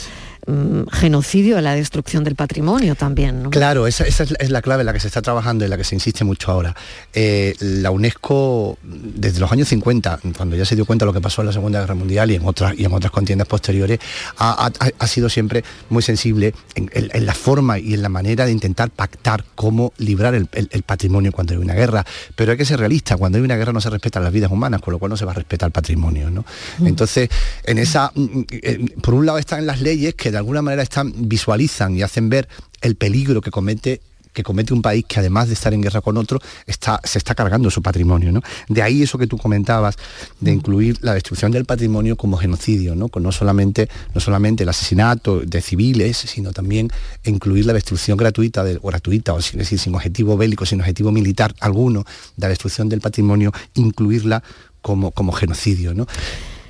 mm, 0.47 0.87
genocidio 0.91 1.57
a 1.57 1.61
la 1.61 1.75
destrucción 1.75 2.23
del 2.23 2.35
patrimonio 2.35 2.95
también, 2.95 3.43
¿no? 3.43 3.49
Claro, 3.49 3.87
esa, 3.87 4.03
esa 4.05 4.23
es, 4.23 4.49
la- 4.49 4.61
clave 4.61 4.81
en 4.81 4.85
la 4.87 4.93
que 4.93 4.99
se 4.99 5.07
está 5.07 5.21
trabajando 5.21 5.63
y 5.63 5.65
en 5.65 5.69
la 5.71 5.77
que 5.77 5.83
se 5.83 5.95
insiste 5.95 6.23
mucho 6.23 6.51
ahora. 6.51 6.75
Eh, 7.13 7.55
la 7.59 7.91
UNESCO, 7.91 8.77
desde 8.83 9.39
los 9.39 9.51
años 9.51 9.67
50, 9.69 10.19
cuando 10.37 10.55
ya 10.55 10.65
se 10.65 10.75
dio 10.75 10.85
cuenta 10.85 11.05
de 11.05 11.07
lo 11.07 11.13
que 11.13 11.21
pasó 11.21 11.41
en 11.41 11.47
la 11.47 11.53
Segunda 11.53 11.79
Guerra 11.81 11.95
Mundial 11.95 12.31
y 12.31 12.35
en 12.35 12.45
otras, 12.45 12.73
y 12.77 12.85
en 12.85 12.93
otras 12.93 13.11
contiendas 13.11 13.47
posteriores, 13.47 13.99
ha, 14.37 14.67
ha- 14.67 14.89
ha 14.99 15.07
sido 15.07 15.29
siempre 15.29 15.63
muy 15.89 16.01
sensible 16.03 16.53
en, 16.75 16.89
en- 16.93 17.09
en 17.13 17.25
la 17.25 17.33
forma 17.33 17.79
y 17.79 17.93
en 17.93 18.01
la 18.01 18.09
manera 18.09 18.45
de 18.45 18.51
intentar 18.51 18.89
pactar 18.89 19.43
cómo 19.55 19.93
librar 19.97 20.35
el, 20.35 20.47
el- 20.53 20.69
el 20.71 20.83
patrimonio 20.83 21.31
cuando 21.31 21.53
hay 21.53 21.59
una 21.59 21.73
guerra. 21.73 22.05
Pero 22.35 22.51
hay 22.51 22.57
que 22.57 22.65
ser 22.65 22.79
realista, 22.79 23.17
cuando 23.17 23.37
hay 23.37 23.43
una 23.43 23.55
guerra 23.55 23.73
no 23.73 23.81
se 23.81 23.89
respetan 23.89 24.23
las 24.23 24.31
vidas 24.33 24.51
humanas, 24.51 24.81
con 24.81 24.91
lo 24.93 24.99
cual 24.99 25.09
no 25.09 25.17
se 25.17 25.25
va 25.25 25.31
a 25.31 25.35
respetar 25.35 25.67
el 25.67 25.71
patrimonio. 25.73 26.29
¿no? 26.29 26.45
Entonces, 26.85 27.29
en 27.65 27.77
esa, 27.79 28.11
mm, 28.15 28.41
eh, 28.51 28.85
por 29.01 29.13
un 29.13 29.25
lado 29.25 29.37
están 29.37 29.65
las 29.65 29.81
leyes 29.81 30.15
que 30.15 30.31
de 30.33 30.39
alguna 30.39 30.61
manera 30.61 30.83
están, 30.83 31.13
visualizan 31.15 31.95
y 31.95 32.01
hacen 32.01 32.29
ver 32.29 32.47
el 32.81 32.95
peligro 32.95 33.39
que 33.39 33.51
comete 33.51 34.01
que 34.33 34.41
comete 34.41 34.73
un 34.73 34.81
país 34.81 35.05
que 35.07 35.19
además 35.19 35.47
de 35.47 35.53
estar 35.53 35.75
en 35.75 35.81
guerra 35.81 36.01
con 36.01 36.17
otro, 36.17 36.39
está, 36.65 36.99
se 37.03 37.19
está 37.19 37.35
cargando 37.35 37.69
su 37.69 37.83
patrimonio. 37.83 38.31
¿no? 38.31 38.41
De 38.67 38.81
ahí 38.81 39.03
eso 39.03 39.19
que 39.19 39.27
tú 39.27 39.37
comentabas, 39.37 39.95
de 40.39 40.51
incluir 40.51 40.97
la 41.01 41.13
destrucción 41.13 41.51
del 41.51 41.65
patrimonio 41.65 42.15
como 42.15 42.35
genocidio, 42.37 42.95
¿no? 42.95 43.09
Con 43.09 43.21
no, 43.21 43.31
solamente, 43.31 43.89
no 44.15 44.19
solamente 44.19 44.63
el 44.63 44.69
asesinato 44.69 45.41
de 45.41 45.61
civiles, 45.61 46.17
sino 46.17 46.51
también 46.51 46.89
incluir 47.25 47.67
la 47.67 47.73
destrucción 47.73 48.17
gratuita, 48.17 48.63
de, 48.63 48.79
o 48.81 48.87
gratuita, 48.87 49.33
o 49.33 49.41
sin, 49.41 49.59
es 49.59 49.67
decir, 49.67 49.77
sin 49.77 49.93
objetivo 49.93 50.35
bélico, 50.35 50.65
sin 50.65 50.79
objetivo 50.79 51.11
militar 51.11 51.53
alguno, 51.59 52.03
de 52.35 52.41
la 52.41 52.47
destrucción 52.47 52.89
del 52.89 53.01
patrimonio, 53.01 53.51
incluirla 53.75 54.41
como, 54.81 55.11
como 55.11 55.31
genocidio. 55.31 55.93
¿no? 55.93 56.07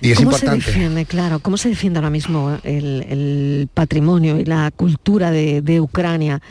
Y 0.03 0.11
es 0.11 0.17
¿Cómo 0.17 0.31
importante. 0.31 0.65
se 0.65 0.71
defiende, 0.71 1.05
claro, 1.05 1.39
cómo 1.39 1.55
se 1.55 1.69
defiende 1.69 1.99
ahora 1.99 2.09
mismo 2.09 2.57
el, 2.63 3.05
el 3.09 3.69
patrimonio 3.73 4.37
y 4.37 4.43
la 4.43 4.69
cultura 4.71 5.31
de, 5.31 5.61
de 5.61 5.79
Ucrania 5.79 6.41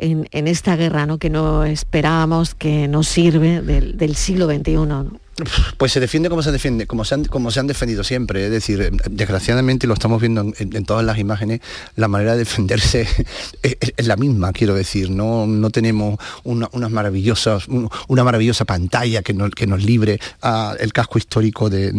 en, 0.00 0.48
esta 0.48 0.76
guerra 0.76 1.06
¿no? 1.06 1.18
que 1.18 1.30
no 1.30 1.64
esperábamos, 1.64 2.54
que 2.54 2.88
nos 2.88 3.08
sirve 3.08 3.60
del, 3.62 4.16
siglo 4.16 4.46
XXI? 4.46 4.72
¿no? 4.72 5.20
Pues 5.76 5.92
se 5.92 6.00
defiende 6.00 6.28
como 6.28 6.42
se 6.42 6.52
defiende, 6.52 6.86
como 6.86 7.04
se 7.04 7.14
han, 7.14 7.24
como 7.24 7.50
se 7.50 7.60
han 7.60 7.66
defendido 7.66 8.04
siempre. 8.04 8.44
Es 8.44 8.50
decir, 8.50 8.80
eh, 8.82 8.90
desgraciadamente 9.10 9.86
lo 9.86 9.94
estamos 9.94 10.20
viendo 10.20 10.52
en, 10.58 10.84
todas 10.84 11.04
las 11.04 11.18
imágenes, 11.18 11.60
la 11.96 12.08
manera 12.08 12.32
de 12.32 12.40
defenderse 12.40 13.06
es, 13.62 14.06
la 14.06 14.16
misma, 14.16 14.52
quiero 14.52 14.74
decir. 14.74 15.10
No, 15.10 15.46
no 15.46 15.70
tenemos 15.70 16.18
una, 16.44 16.68
unas 16.72 16.90
maravillosas, 16.90 17.68
un- 17.68 17.88
una 18.08 18.24
maravillosa 18.24 18.64
pantalla 18.64 19.22
que 19.22 19.34
nos, 19.34 19.82
libre 19.82 20.20
a 20.42 20.74
el 20.78 20.92
casco 20.92 21.18
histórico 21.18 21.70
de, 21.70 21.92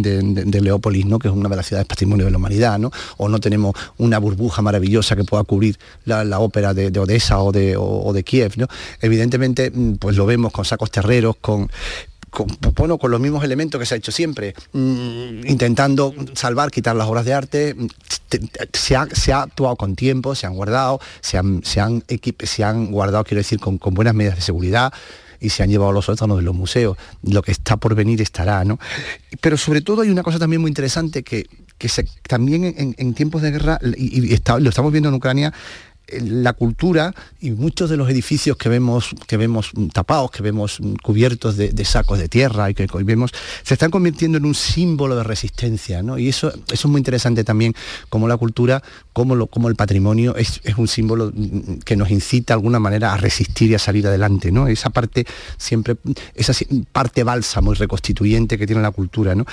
Leópolis, 0.61 1.05
¿no? 1.05 1.17
que 1.17 1.27
es 1.27 1.33
una 1.33 1.49
de 1.49 1.55
las 1.55 1.65
ciudades 1.65 1.87
patrimonio 1.87 2.25
de 2.25 2.31
la 2.31 2.37
humanidad, 2.37 2.77
¿no? 2.77 2.91
o 3.17 3.27
no 3.27 3.39
tenemos 3.39 3.75
una 3.97 4.19
burbuja 4.19 4.61
maravillosa 4.61 5.15
que 5.15 5.23
pueda 5.23 5.43
cubrir 5.43 5.79
la, 6.05 6.39
ópera 6.39 6.73
de, 6.73 6.91
de 6.91 6.99
Odessa 6.99 7.39
o 7.39 7.51
de, 7.51 7.75
o, 7.75 7.81
o 7.91 8.13
de 8.13 8.23
Kiev. 8.23 8.53
¿no? 8.57 8.67
Evidentemente, 9.01 9.71
mm, 9.71 9.95
pues 9.95 10.15
lo 10.17 10.25
vemos 10.25 10.51
con 10.51 10.65
sacos 10.65 10.91
terreros, 10.91 11.35
con, 11.41 11.69
con, 12.29 12.47
bueno, 12.75 12.97
con 12.97 13.11
los 13.11 13.19
mismos 13.19 13.43
elementos 13.43 13.77
que 13.79 13.85
se 13.85 13.95
ha 13.95 13.97
hecho 13.97 14.11
siempre, 14.11 14.53
mm, 14.73 15.45
intentando 15.47 16.13
salvar, 16.33 16.71
quitar 16.71 16.95
las 16.95 17.07
obras 17.07 17.25
de 17.25 17.33
arte, 17.33 17.75
te- 18.29 18.39
te- 18.39 18.69
se 18.73 18.95
ha, 18.95 19.01
actuado 19.41 19.75
con 19.75 19.95
tiempo, 19.95 20.33
se 20.35 20.47
han 20.47 20.53
guardado, 20.55 20.99
se 21.19 21.37
han, 21.37 21.61
se 21.63 21.81
se 22.45 22.63
han 22.63 22.91
guardado, 22.91 23.23
quiero 23.25 23.39
decir, 23.39 23.59
con, 23.59 23.77
buenas 23.93 24.15
medidas 24.15 24.35
de 24.37 24.41
seguridad 24.41 24.93
y 25.41 25.49
se 25.49 25.63
han 25.63 25.69
llevado 25.69 25.91
los 25.91 26.05
sótanos 26.05 26.37
de 26.37 26.43
los 26.43 26.55
museos. 26.55 26.97
Lo 27.23 27.41
que 27.41 27.51
está 27.51 27.75
por 27.75 27.95
venir 27.95 28.21
estará, 28.21 28.63
¿no? 28.63 28.79
Pero 29.41 29.57
sobre 29.57 29.81
todo 29.81 30.03
hay 30.03 30.09
una 30.09 30.23
cosa 30.23 30.37
también 30.39 30.61
muy 30.61 30.69
interesante 30.69 31.23
que, 31.23 31.47
que 31.79 31.89
también 32.29 32.63
en, 32.63 32.95
tiempos 33.15 33.41
de 33.41 33.51
guerra, 33.51 33.79
y, 33.97 34.29
y 34.29 34.33
está- 34.33 34.59
lo 34.59 34.69
estamos 34.69 34.91
viendo 34.91 35.09
en 35.09 35.15
Ucrania, 35.15 35.51
la 36.21 36.53
cultura 36.53 37.13
y 37.39 37.51
muchos 37.51 37.89
de 37.89 37.97
los 37.97 38.09
edificios 38.09 38.57
que 38.57 38.69
vemos 38.69 39.11
que 39.27 39.37
vemos 39.37 39.71
tapados, 39.93 40.31
que 40.31 40.43
vemos 40.43 40.79
cubiertos 41.01 41.57
de, 41.57 41.85
sacos 41.85 42.19
de 42.19 42.29
tierra 42.29 42.69
y 42.69 42.73
que 42.73 42.87
hoy 42.93 43.03
vemos, 43.03 43.31
se 43.63 43.73
están 43.73 43.91
convirtiendo 43.91 44.37
en 44.37 44.45
un 44.45 44.55
símbolo 44.55 45.15
de 45.15 45.23
resistencia, 45.23 46.03
¿no? 46.03 46.17
Y 46.17 46.29
eso, 46.29 46.49
eso 46.49 46.63
es 46.73 46.85
muy 46.85 46.99
interesante 46.99 47.43
también, 47.43 47.73
como 48.09 48.27
la 48.27 48.37
cultura, 48.37 48.81
como, 49.13 49.35
lo, 49.35 49.47
como 49.47 49.69
el 49.69 49.75
patrimonio 49.75 50.35
es, 50.35 50.61
es 50.63 50.77
un 50.77 50.87
símbolo 50.87 51.31
que 51.85 51.95
nos 51.95 52.11
incita 52.11 52.53
de 52.53 52.57
alguna 52.57 52.79
manera 52.79 53.13
a 53.13 53.17
resistir 53.17 53.71
y 53.71 53.75
a 53.75 53.79
salir 53.79 54.07
adelante, 54.07 54.51
¿no? 54.51 54.67
Esa 54.67 54.89
parte 54.89 55.25
siempre, 55.57 55.97
esa 56.35 56.53
parte 56.91 57.23
bálsamo 57.23 57.73
y 57.73 57.75
reconstituyente 57.75 58.57
que 58.57 58.67
tiene 58.67 58.81
la 58.81 58.91
cultura, 58.91 59.35
¿no? 59.35 59.45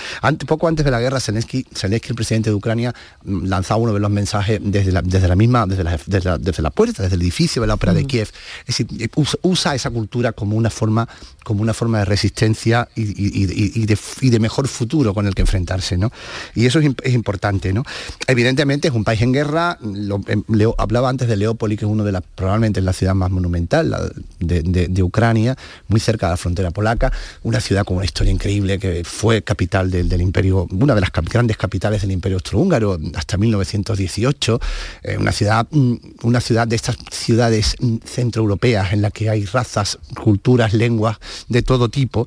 Poco 0.47 0.69
antes 0.69 0.85
de 0.85 0.91
la 0.91 1.01
guerra, 1.01 1.21
Zelensky, 1.21 1.67
el 1.83 2.15
presidente 2.15 2.51
de 2.51 2.57
Ucrania, 2.57 2.95
mm, 3.25 3.47
lanzaba 3.47 3.81
uno 3.81 3.93
de 3.93 4.01
los 4.01 4.11
mensajes 4.11 4.61
desde 4.63 4.93
la, 4.93 5.03
desde 5.03 5.29
la 5.29 5.37
misma, 5.37 5.67
desde 5.67 6.48
desde 6.51 6.63
la 6.63 6.71
puerta, 6.71 7.03
desde 7.03 7.17
el 7.17 7.23
edificio 7.23 7.63
de 7.63 7.69
la 7.69 7.75
ópera 7.75 7.95
de 7.95 8.07
Kiev. 8.07 8.29
Es 8.61 8.67
decir, 8.67 8.87
eh, 9.01 9.09
usa 9.43 9.75
esa 9.75 9.91
cultura 9.91 10.33
como 10.33 10.57
una 10.57 10.71
forma, 10.71 11.09
como 11.49 11.63
una 11.63 11.73
forma 11.73 11.99
de 12.01 12.05
resistencia 12.05 12.89
y, 12.95 13.87
de, 14.31 14.39
mejor 14.39 14.69
futuro 14.69 15.15
con 15.15 15.27
el 15.27 15.35
que 15.35 15.41
enfrentarse, 15.43 15.97
¿no? 15.97 16.13
Y 16.55 16.67
eso 16.67 16.79
es, 16.79 16.85
imp- 16.85 17.01
es 17.03 17.15
importante, 17.15 17.73
¿no? 17.73 17.83
Evidentemente 18.27 18.89
es 18.89 18.95
un 18.95 19.03
país 19.03 19.23
en 19.23 19.33
guerra. 19.33 19.79
lo- 19.83 20.21
em, 20.29 20.45
Leo- 20.49 20.75
hablaba 20.79 21.09
antes 21.09 21.27
de 21.27 21.37
Leópolis, 21.37 21.79
que 21.79 21.87
es 21.87 21.91
uno 21.91 22.05
de 22.05 22.13
las, 22.13 22.23
probablemente 22.35 22.81
es 22.81 22.85
la 22.85 22.93
ciudad 22.93 23.15
más 23.15 23.31
monumental 23.31 24.13
de, 24.39 25.03
Ucrania, 25.03 25.57
muy 25.89 26.01
cerca 26.01 26.27
de 26.27 26.33
la 26.33 26.37
frontera 26.37 26.71
polaca, 26.71 27.11
una 27.43 27.61
ciudad 27.61 27.85
con 27.87 27.97
una 27.97 28.05
historia 28.05 28.31
increíble 28.33 28.79
que 28.79 29.03
fue 29.05 29.41
capital 29.43 29.91
del, 29.91 30.09
del 30.09 30.21
imperio, 30.21 30.67
una 30.71 30.95
de 30.95 31.01
las 31.01 31.11
grandes 31.13 31.57
capitales 31.57 32.03
del 32.03 32.11
imperio 32.13 32.37
austrohúngaro 32.37 32.99
hasta 33.15 33.39
1918, 33.39 34.61
eh, 35.03 35.17
una 35.19 35.33
ciudad, 35.33 35.67
mm, 35.71 35.95
una 36.25 36.41
ciudad 36.41 36.69
de 36.69 36.77
estas 36.77 36.97
ciudades 37.11 37.75
mm, 37.81 37.97
centroeuropeas 38.05 38.93
en 38.93 39.01
la 39.03 39.11
que 39.11 39.31
hay 39.31 39.47
razas, 39.47 39.99
culturas, 40.23 40.75
lenguas 40.75 41.17
de 41.49 41.63
todo 41.63 41.89
tipo. 41.89 42.27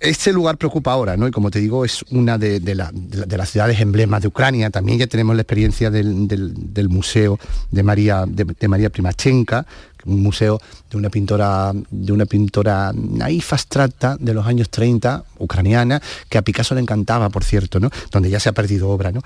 Este 0.00 0.32
lugar 0.32 0.56
preocupa 0.58 0.92
ahora, 0.92 1.16
¿no? 1.16 1.26
Y 1.28 1.30
como 1.30 1.50
te 1.50 1.60
digo, 1.60 1.84
es 1.84 2.04
una 2.10 2.38
de, 2.38 2.60
la- 2.74 2.90
de 2.92 3.16
la- 3.18 3.26
de 3.26 3.36
las 3.36 3.50
ciudades 3.50 3.80
emblemas 3.80 4.22
de 4.22 4.28
Ucrania. 4.28 4.70
También 4.70 4.98
ya 4.98 5.06
tenemos 5.06 5.34
la 5.36 5.42
experiencia 5.42 5.90
del, 5.90 6.26
del- 6.28 6.88
museo 6.88 7.38
de 7.70 7.82
María, 7.82 8.24
de 8.26 8.68
María 8.68 8.90
Primachenka, 8.90 9.64
un 10.04 10.20
museo 10.22 10.60
de 10.90 10.96
una 10.96 11.10
pintora, 11.10 11.72
de 11.90 12.12
una 12.12 12.26
pintora 12.26 12.92
naif 12.92 13.52
abstracta 13.52 14.16
de 14.18 14.34
los 14.34 14.44
años 14.46 14.68
30, 14.68 15.24
ucraniana, 15.38 16.02
que 16.28 16.38
a 16.38 16.42
Picasso 16.42 16.74
le 16.74 16.80
encantaba, 16.80 17.28
por 17.30 17.44
cierto, 17.44 17.78
¿no? 17.78 17.88
Donde 18.10 18.28
ya 18.28 18.40
se 18.40 18.48
ha 18.48 18.52
perdido 18.52 18.88
obra, 18.90 19.12
¿no? 19.12 19.20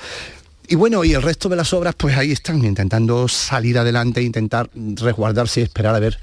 Y 0.68 0.74
bueno, 0.74 1.03
y 1.05 1.14
el 1.14 1.22
resto 1.22 1.49
de 1.49 1.57
las 1.57 1.72
obras, 1.72 1.95
pues 1.97 2.16
ahí 2.18 2.32
están, 2.32 2.62
intentando 2.64 3.26
salir 3.28 3.78
adelante, 3.78 4.20
intentar 4.20 4.68
resguardarse 4.74 5.61
y 5.61 5.62
esperar 5.62 5.95
a 5.95 5.99
ver 6.01 6.18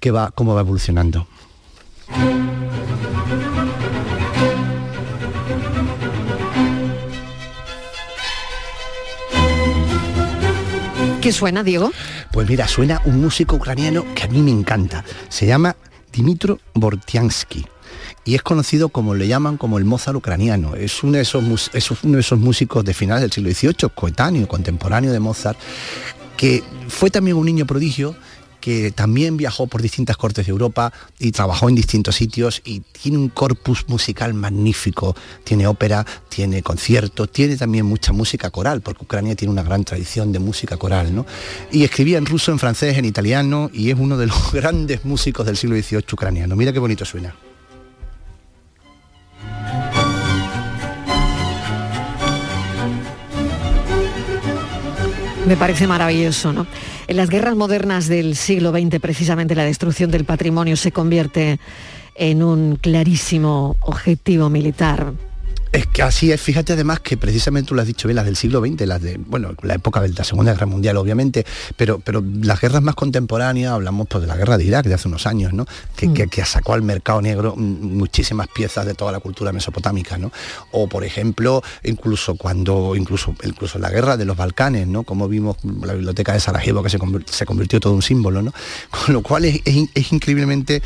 qué 0.00 0.10
va, 0.10 0.32
cómo 0.32 0.54
va 0.54 0.60
evolucionando. 0.60 1.26
¿Qué 11.24 11.32
suena, 11.32 11.62
Diego? 11.62 11.90
Pues 12.32 12.46
mira, 12.46 12.68
suena 12.68 13.00
un 13.06 13.18
músico 13.18 13.56
ucraniano 13.56 14.04
que 14.14 14.24
a 14.24 14.28
mí 14.28 14.42
me 14.42 14.50
encanta. 14.50 15.06
Se 15.30 15.46
llama 15.46 15.74
Dimitro 16.12 16.58
Bortiansky. 16.74 17.64
Y 18.26 18.34
es 18.34 18.42
conocido 18.42 18.90
como 18.90 19.14
le 19.14 19.26
llaman 19.26 19.56
como 19.56 19.78
el 19.78 19.86
Mozart 19.86 20.18
ucraniano. 20.18 20.74
Es 20.74 21.02
uno 21.02 21.12
de 21.12 21.22
esos, 21.22 21.42
uno 21.42 22.14
de 22.14 22.20
esos 22.20 22.38
músicos 22.38 22.84
de 22.84 22.92
finales 22.92 23.22
del 23.22 23.32
siglo 23.32 23.50
XVIII, 23.50 23.90
coetáneo, 23.94 24.46
contemporáneo 24.46 25.12
de 25.12 25.20
Mozart, 25.20 25.58
que 26.36 26.62
fue 26.88 27.08
también 27.10 27.38
un 27.38 27.46
niño 27.46 27.64
prodigio 27.64 28.14
que 28.64 28.92
también 28.92 29.36
viajó 29.36 29.66
por 29.66 29.82
distintas 29.82 30.16
cortes 30.16 30.46
de 30.46 30.50
Europa 30.50 30.90
y 31.18 31.32
trabajó 31.32 31.68
en 31.68 31.74
distintos 31.74 32.16
sitios 32.16 32.62
y 32.64 32.80
tiene 32.80 33.18
un 33.18 33.28
corpus 33.28 33.86
musical 33.88 34.32
magnífico. 34.32 35.14
Tiene 35.44 35.66
ópera, 35.66 36.06
tiene 36.30 36.62
concierto, 36.62 37.26
tiene 37.26 37.58
también 37.58 37.84
mucha 37.84 38.14
música 38.14 38.48
coral, 38.48 38.80
porque 38.80 39.04
Ucrania 39.04 39.34
tiene 39.34 39.52
una 39.52 39.62
gran 39.62 39.84
tradición 39.84 40.32
de 40.32 40.38
música 40.38 40.78
coral, 40.78 41.14
¿no? 41.14 41.26
Y 41.72 41.84
escribía 41.84 42.16
en 42.16 42.24
ruso, 42.24 42.52
en 42.52 42.58
francés, 42.58 42.96
en 42.96 43.04
italiano 43.04 43.70
y 43.70 43.90
es 43.90 43.98
uno 43.98 44.16
de 44.16 44.28
los 44.28 44.52
grandes 44.54 45.04
músicos 45.04 45.44
del 45.44 45.58
siglo 45.58 45.76
XVIII 45.76 46.06
ucraniano. 46.14 46.56
Mira 46.56 46.72
qué 46.72 46.78
bonito 46.78 47.04
suena. 47.04 47.36
Me 55.46 55.58
parece 55.58 55.86
maravilloso, 55.86 56.50
¿no? 56.54 56.66
En 57.06 57.16
las 57.16 57.28
guerras 57.28 57.54
modernas 57.54 58.08
del 58.08 58.34
siglo 58.34 58.72
XX, 58.72 58.98
precisamente 59.00 59.54
la 59.54 59.64
destrucción 59.64 60.10
del 60.10 60.24
patrimonio 60.24 60.76
se 60.76 60.90
convierte 60.90 61.60
en 62.14 62.42
un 62.42 62.76
clarísimo 62.76 63.76
objetivo 63.80 64.48
militar. 64.48 65.12
Es 65.74 65.88
que 65.88 66.02
así 66.02 66.30
es, 66.30 66.40
fíjate 66.40 66.72
además 66.74 67.00
que 67.00 67.16
precisamente 67.16 67.68
tú 67.70 67.74
lo 67.74 67.80
has 67.80 67.86
dicho 67.88 68.06
bien, 68.06 68.14
las 68.14 68.26
del 68.26 68.36
siglo 68.36 68.60
XX, 68.60 68.86
las 68.86 69.02
de, 69.02 69.16
bueno, 69.18 69.54
la 69.62 69.74
época 69.74 70.00
de 70.00 70.08
la 70.10 70.22
Segunda 70.22 70.52
Guerra 70.52 70.66
Mundial 70.66 70.96
obviamente, 70.96 71.44
pero, 71.76 71.98
pero 71.98 72.22
las 72.42 72.60
guerras 72.60 72.80
más 72.80 72.94
contemporáneas, 72.94 73.72
hablamos 73.72 74.06
pues 74.08 74.22
de 74.22 74.28
la 74.28 74.36
guerra 74.36 74.56
de 74.56 74.62
Irak 74.62 74.86
de 74.86 74.94
hace 74.94 75.08
unos 75.08 75.26
años, 75.26 75.52
¿no? 75.52 75.66
Que, 75.96 76.12
que- 76.12 76.28
que 76.28 76.44
sacó 76.44 76.74
al 76.74 76.82
mercado 76.82 77.20
negro 77.20 77.54
mm, 77.56 77.96
muchísimas 77.96 78.46
piezas 78.54 78.86
de 78.86 78.94
toda 78.94 79.10
la 79.10 79.18
cultura 79.18 79.50
mesopotámica, 79.52 80.16
¿no? 80.16 80.30
O 80.70 80.88
por 80.88 81.02
ejemplo, 81.02 81.60
incluso 81.82 82.36
cuando, 82.36 82.94
incluso, 82.94 83.34
incluso 83.42 83.80
la 83.80 83.90
guerra 83.90 84.16
de 84.16 84.26
los 84.26 84.36
Balcanes, 84.36 84.86
¿no? 84.86 85.02
Como 85.02 85.26
vimos 85.28 85.56
la 85.82 85.94
biblioteca 85.94 86.32
de 86.34 86.38
Sarajevo 86.38 86.84
que 86.84 86.90
se, 86.90 87.00
convir- 87.00 87.26
se 87.28 87.44
convirtió 87.46 87.80
todo 87.80 87.94
un 87.94 88.02
símbolo, 88.02 88.42
¿no? 88.42 88.52
Con 88.90 89.12
lo 89.12 89.22
cual 89.22 89.44
es, 89.46 89.60
es 89.64 90.12
increíblemente 90.12 90.82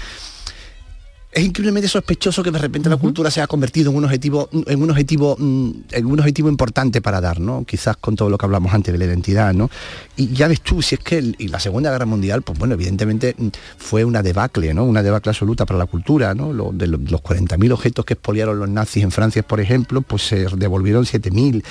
es 1.30 1.44
increíblemente 1.44 1.88
sospechoso 1.88 2.42
que 2.42 2.50
de 2.50 2.58
repente 2.58 2.88
la 2.88 2.96
cultura 2.96 3.30
se 3.30 3.40
haya 3.40 3.46
convertido 3.46 3.90
en 3.90 3.96
un 3.98 4.04
objetivo, 4.04 4.48
en 4.66 4.82
un 4.82 4.90
objetivo, 4.90 5.36
mm, 5.38 5.70
en 5.90 6.06
un 6.06 6.18
objetivo 6.18 6.48
importante 6.48 7.02
para 7.02 7.20
dar, 7.20 7.38
¿no? 7.38 7.64
Quizás 7.66 7.96
con 7.98 8.16
todo 8.16 8.30
lo 8.30 8.38
que 8.38 8.46
hablamos 8.46 8.72
antes 8.72 8.92
de 8.92 8.98
la 8.98 9.04
identidad, 9.04 9.52
¿no? 9.52 9.70
Y 10.16 10.28
ya 10.32 10.48
ves 10.48 10.62
tú, 10.62 10.80
si 10.80 10.94
es 10.94 11.00
que 11.02 11.18
el- 11.18 11.36
y 11.38 11.48
la 11.48 11.60
Segunda 11.60 11.90
Guerra 11.90 12.06
Mundial, 12.06 12.40
pues 12.42 12.58
bueno, 12.58 12.74
evidentemente 12.74 13.34
mm, 13.38 13.48
fue 13.76 14.04
una 14.04 14.22
debacle, 14.22 14.72
¿no? 14.72 14.84
Una 14.84 15.02
debacle 15.02 15.30
absoluta 15.30 15.66
para 15.66 15.78
la 15.78 15.86
cultura, 15.86 16.34
¿no? 16.34 16.52
Lo- 16.52 16.72
de 16.72 16.86
lo- 16.86 16.98
los 16.98 17.20
40.000 17.20 17.72
objetos 17.72 18.04
que 18.06 18.14
expoliaron 18.14 18.58
los 18.58 18.68
nazis 18.68 19.02
en 19.04 19.10
Francia, 19.10 19.42
por 19.42 19.60
ejemplo, 19.60 20.00
pues 20.00 20.26
se 20.26 20.46
devolvieron 20.56 21.04
7.000 21.04 21.62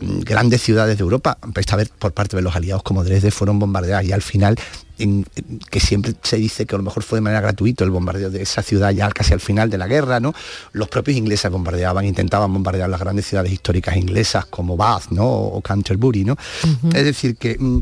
mm, 0.00 0.20
grandes 0.20 0.60
ciudades 0.60 0.98
de 0.98 1.02
Europa, 1.02 1.38
esta 1.56 1.76
vez 1.76 1.88
por 1.88 2.12
parte 2.12 2.36
de 2.36 2.42
los 2.42 2.56
aliados 2.56 2.82
como 2.82 3.04
Dresde, 3.04 3.30
fueron 3.30 3.60
bombardeadas 3.60 4.04
y 4.06 4.12
al 4.12 4.22
final 4.22 4.56
en- 4.98 5.26
en- 5.36 5.58
que 5.58 5.80
siempre 5.80 6.14
se 6.22 6.36
dice 6.36 6.66
que 6.66 6.74
a 6.74 6.78
lo 6.78 6.84
mejor 6.84 7.02
fue 7.02 7.16
de 7.18 7.22
manera 7.22 7.40
gratuita 7.40 7.84
el 7.84 7.90
bombardeo 7.90 8.30
de 8.30 8.42
esa 8.42 8.62
ciudad 8.62 8.90
ya 8.90 9.08
casi 9.10 9.32
al 9.32 9.40
final 9.40 9.70
de 9.70 9.78
la 9.78 9.86
guerra, 9.86 10.20
¿no? 10.20 10.34
Los 10.72 10.88
propios 10.88 11.16
ingleses 11.16 11.50
bombardeaban, 11.50 12.04
intentaban 12.04 12.52
bombardear 12.52 12.88
las 12.88 13.00
grandes 13.00 13.26
ciudades 13.26 13.52
históricas 13.52 13.96
inglesas 13.96 14.46
como 14.46 14.76
Bath, 14.76 15.10
¿no? 15.10 15.26
O 15.26 15.60
Canterbury, 15.60 16.24
¿no? 16.24 16.36
Es 16.94 17.04
decir, 17.04 17.36
que, 17.36 17.56
mm, 17.58 17.80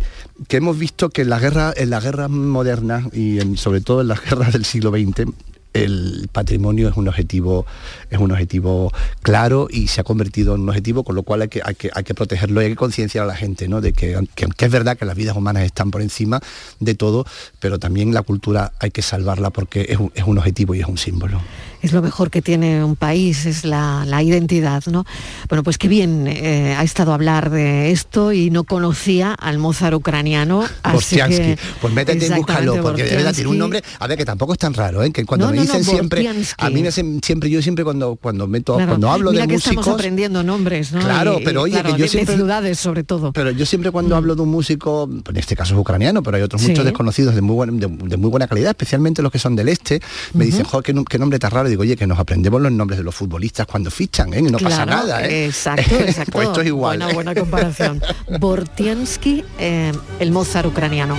que 0.48 0.56
hemos 0.56 0.78
visto 0.78 1.10
que 1.10 1.22
en 1.22 1.30
la 1.30 1.38
guerra, 1.38 1.72
en 1.76 1.90
las 1.90 2.02
guerras 2.02 2.30
modernas 2.30 3.04
y 3.12 3.40
en- 3.40 3.56
sobre 3.56 3.80
todo 3.80 4.00
en 4.00 4.08
las 4.08 4.20
guerras 4.24 4.52
del 4.52 4.64
siglo 4.64 4.90
XX, 4.90 5.26
el 5.72 6.28
patrimonio 6.32 6.88
es 6.88 6.96
un 6.96 7.08
objetivo 7.08 7.66
es 8.10 8.18
un 8.18 8.30
objetivo 8.30 8.92
claro 9.22 9.68
y 9.70 9.88
se 9.88 10.00
ha 10.00 10.04
convertido 10.04 10.54
en 10.54 10.62
un 10.62 10.68
objetivo 10.68 11.04
con 11.04 11.14
lo 11.14 11.22
cual 11.22 11.42
hay 11.42 11.48
que, 11.48 11.62
hay 11.64 11.74
que, 11.74 11.90
que 11.90 12.14
protegerlo 12.14 12.60
y 12.60 12.64
hay 12.66 12.70
que 12.70 12.76
concienciar 12.76 13.24
a 13.24 13.26
la 13.26 13.36
gente 13.36 13.68
¿no? 13.68 13.80
de 13.80 13.92
que, 13.92 14.18
que, 14.34 14.46
que 14.46 14.64
es 14.64 14.70
verdad 14.70 14.96
que 14.96 15.04
las 15.04 15.16
vidas 15.16 15.36
humanas 15.36 15.64
están 15.64 15.90
por 15.90 16.02
encima 16.02 16.40
de 16.80 16.94
todo 16.94 17.24
pero 17.60 17.78
también 17.78 18.12
la 18.12 18.22
cultura 18.22 18.72
hay 18.80 18.90
que 18.90 19.02
salvarla 19.02 19.50
porque 19.50 19.86
es 19.88 19.98
un, 19.98 20.12
es 20.14 20.24
un 20.24 20.38
objetivo 20.38 20.74
y 20.74 20.80
es 20.80 20.86
un 20.86 20.98
símbolo 20.98 21.40
es 21.82 21.92
lo 21.92 22.00
mejor 22.00 22.30
que 22.30 22.40
tiene 22.42 22.82
un 22.84 22.96
país, 22.96 23.44
es 23.46 23.64
la, 23.64 24.04
la 24.06 24.22
identidad, 24.22 24.82
¿no? 24.86 25.04
Bueno, 25.48 25.62
pues 25.62 25.78
qué 25.78 25.88
bien 25.88 26.26
eh, 26.28 26.74
ha 26.78 26.82
estado 26.84 27.10
a 27.12 27.14
hablar 27.14 27.50
de 27.50 27.90
esto 27.90 28.32
y 28.32 28.50
no 28.50 28.64
conocía 28.64 29.32
al 29.34 29.58
Mozart 29.58 29.94
ucraniano. 29.94 30.64
Así 30.82 31.16
que, 31.16 31.58
pues 31.80 31.92
métete 31.92 32.26
y 32.26 32.30
búscalo, 32.30 32.80
porque 32.82 33.04
de 33.04 33.16
verdad 33.16 33.34
tiene 33.34 33.50
un 33.50 33.58
nombre, 33.58 33.82
a 33.98 34.06
ver, 34.06 34.16
que 34.16 34.24
tampoco 34.24 34.52
es 34.52 34.58
tan 34.58 34.74
raro, 34.74 35.02
¿eh? 35.02 35.10
que 35.12 35.24
cuando 35.24 35.46
No, 35.46 35.50
me 35.50 35.56
no, 35.56 35.62
dicen 35.62 35.82
no, 35.84 35.90
siempre, 35.90 36.28
a 36.58 36.70
mí 36.70 36.82
me 36.82 36.88
hacen 36.88 37.20
siempre, 37.22 37.50
yo 37.50 37.60
siempre 37.60 37.84
cuando, 37.84 38.16
cuando 38.16 38.46
meto, 38.46 38.74
Claro, 38.76 38.90
cuando 38.92 39.10
hablo 39.10 39.30
mira 39.32 39.42
de 39.42 39.48
que 39.48 39.54
músicos. 39.54 39.78
estamos 39.78 39.98
aprendiendo 40.00 40.42
nombres, 40.42 40.92
¿no? 40.92 41.00
Claro, 41.00 41.38
Y- 41.40 41.44
pero 41.44 41.62
oye, 41.62 41.72
claro, 41.72 41.90
que 41.94 41.98
yo 41.98 42.02
de- 42.04 42.08
siempre- 42.08 42.34
de 42.34 42.38
ciudades 42.42 42.78
sobre 42.78 43.02
todo. 43.04 43.32
Pero 43.32 43.50
yo 43.50 43.66
siempre 43.66 43.90
cuando 43.90 44.14
hablo 44.16 44.34
de 44.36 44.42
un 44.42 44.48
músico, 44.50 45.08
en 45.28 45.36
este 45.36 45.56
caso 45.56 45.74
es 45.74 45.80
ucraniano, 45.80 46.22
pero 46.22 46.36
hay 46.36 46.42
otros 46.42 46.62
Sí. 46.62 46.68
muchos 46.68 46.84
desconocidos 46.84 47.34
de 47.34 47.40
muy, 47.42 47.54
buen- 47.56 47.78
de, 47.80 47.86
de 47.88 48.16
muy 48.16 48.30
buena 48.30 48.46
calidad, 48.46 48.70
especialmente 48.70 49.20
los 49.22 49.32
que 49.32 49.38
son 49.38 49.56
del 49.56 49.68
este, 49.68 50.00
me 50.34 50.44
dicen, 50.44 50.64
joder, 50.64 50.84
qué, 50.84 51.04
qué 51.08 51.18
nombre 51.18 51.38
tan 51.38 51.50
raro. 51.50 51.68
Digo, 51.72 51.80
oye, 51.84 51.96
que 51.96 52.06
nos 52.06 52.18
aprendemos 52.18 52.60
los 52.60 52.70
nombres 52.70 52.98
de 52.98 53.02
los 53.02 53.14
futbolistas 53.14 53.66
cuando 53.66 53.90
fichan, 53.90 54.34
¿eh? 54.34 54.40
Y 54.40 54.42
no 54.42 54.58
pasa 54.58 54.84
nada, 54.84 55.24
¿eh? 55.26 55.46
Exacto, 55.46 55.94
exacto. 56.00 56.32
pues 56.32 56.48
esto 56.48 56.60
es 56.60 56.66
igual. 56.66 56.98
Buena, 56.98 57.10
¿eh? 57.10 57.14
buena 57.14 57.34
comparación. 57.34 58.02
Bortiansky, 58.38 59.42
eh, 59.58 59.90
el 60.18 60.32
Mozart 60.32 60.66
ucraniano. 60.66 61.16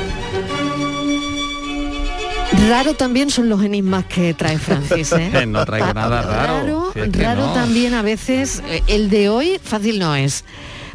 Raro 2.69 2.93
también 2.93 3.31
son 3.31 3.49
los 3.49 3.63
enigmas 3.63 4.05
que 4.05 4.35
trae 4.35 4.59
Francis, 4.59 5.11
¿eh? 5.13 5.43
No 5.47 5.65
traigo 5.65 5.91
nada 5.91 6.21
raro. 6.21 6.59
Raro, 6.59 6.91
Si 6.93 6.99
es 6.99 7.09
que 7.09 7.23
raro 7.23 7.47
no. 7.47 7.53
también 7.53 7.95
a 7.95 8.03
veces. 8.03 8.61
El 8.85 9.09
de 9.09 9.29
hoy 9.29 9.59
fácil 9.63 9.97
no 9.97 10.13
es. 10.13 10.45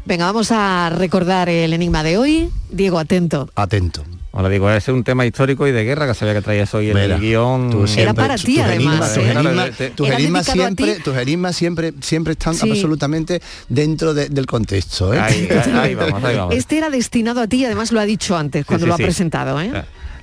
Venga, 0.05 0.27
vamos 0.27 0.53
a 0.53 0.89
recordar 0.91 1.49
el 1.49 1.73
enigma 1.73 2.05
de 2.05 2.17
hoy. 2.17 2.51
Diego, 2.71 3.01
atento. 3.01 3.51
Atento. 3.57 4.05
Hola, 4.31 4.51
digo, 4.51 4.69
ese 4.71 4.91
es 4.91 4.95
un 4.95 5.05
tema 5.05 5.25
histórico 5.25 5.67
y 5.67 5.73
de 5.73 5.85
guerra 5.85 6.07
que 6.07 6.15
sabía 6.15 6.35
que 6.35 6.43
traías 6.43 6.73
hoy 6.75 6.91
en 6.91 6.95
Mira, 6.97 7.15
el 7.17 7.21
guion. 7.21 7.89
siempre- 7.89 8.15
para 8.15 8.37
ti, 8.37 8.61
además, 8.61 9.15
tus 9.15 9.25
¿eh? 9.25 9.33
enigmas- 9.33 9.41
Era 9.97 10.39
a 10.39 10.43
siempre, 10.45 10.95
tus 11.01 11.17
enigmas 11.17 11.57
siempre, 11.57 11.95
siempre 12.03 12.33
están 12.35 12.55
Sí. 12.55 12.71
absolutamente 12.71 13.41
dentro 13.69 14.13
de- 14.15 14.29
del 14.29 14.47
contexto. 14.47 15.15
¿eh? 15.15 15.19
Ahí, 15.19 15.49
ahí, 15.51 15.73
ahí 15.73 15.95
vamos, 15.95 16.23
ahí 16.23 16.37
vamos. 16.37 16.55
Este 16.55 16.77
era 16.77 16.91
destinado 16.91 17.41
a 17.41 17.47
ti, 17.47 17.65
además 17.65 17.91
lo 17.91 18.01
ha 18.01 18.05
dicho 18.05 18.37
antes, 18.37 18.67
cuando 18.67 18.85
sí, 18.85 18.89
lo 18.89 18.95
ha 18.95 18.97
sí. 18.99 19.03
presentado, 19.05 19.61
¿eh? 19.61 19.73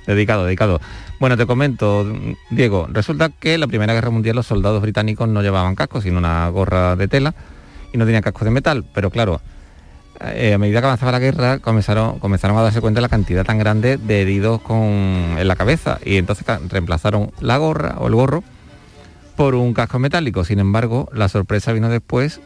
Dedicado, 0.06 0.44
dedicado. 0.44 0.80
Bueno, 1.18 1.36
te 1.36 1.44
comento, 1.46 2.06
Diego, 2.50 2.86
resulta 2.92 3.30
que 3.30 3.54
en 3.54 3.60
la 3.60 3.66
Primera 3.66 3.92
Guerra 3.92 4.10
Mundial 4.10 4.36
los 4.36 4.46
soldados 4.46 4.80
británicos 4.82 5.28
no 5.28 5.42
llevaban 5.42 5.74
cascos, 5.74 6.04
sino 6.04 6.18
una 6.18 6.48
gorra 6.50 6.94
de 6.94 7.08
tela 7.08 7.34
y 7.92 7.98
no 7.98 8.04
tenían 8.04 8.22
cascos 8.22 8.44
de 8.44 8.50
metal, 8.52 8.84
pero 8.94 9.10
claro, 9.10 9.40
eh, 10.20 10.54
a 10.54 10.58
medida 10.58 10.80
que 10.80 10.86
avanzaba 10.86 11.12
la 11.12 11.18
guerra 11.18 11.58
comenzaron, 11.58 12.18
comenzaron 12.18 12.56
a 12.56 12.62
darse 12.62 12.80
cuenta 12.80 12.98
de 12.98 13.02
la 13.02 13.08
cantidad 13.08 13.44
tan 13.44 13.58
grande 13.58 13.96
de 13.96 14.22
heridos 14.22 14.60
con, 14.60 14.78
en 14.84 15.48
la 15.48 15.56
cabeza 15.56 15.98
y 16.04 16.16
entonces 16.16 16.46
reemplazaron 16.68 17.32
la 17.40 17.56
gorra 17.56 17.96
o 17.98 18.06
el 18.06 18.14
gorro 18.14 18.42
por 19.36 19.54
un 19.54 19.74
casco 19.74 19.98
metálico. 19.98 20.44
Sin 20.44 20.58
embargo, 20.58 21.08
la 21.12 21.28
sorpresa 21.28 21.72
vino 21.72 21.88
después 21.88 22.40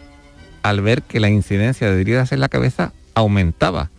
al 0.63 0.81
ver 0.81 1.03
que 1.03 1.21
la 1.21 1.31
incidencia 1.31 1.91
de 1.91 2.01
heridas 2.01 2.33
en 2.33 2.41
la 2.41 2.49
cabeza 2.49 2.93
aumentaba. 3.15 3.91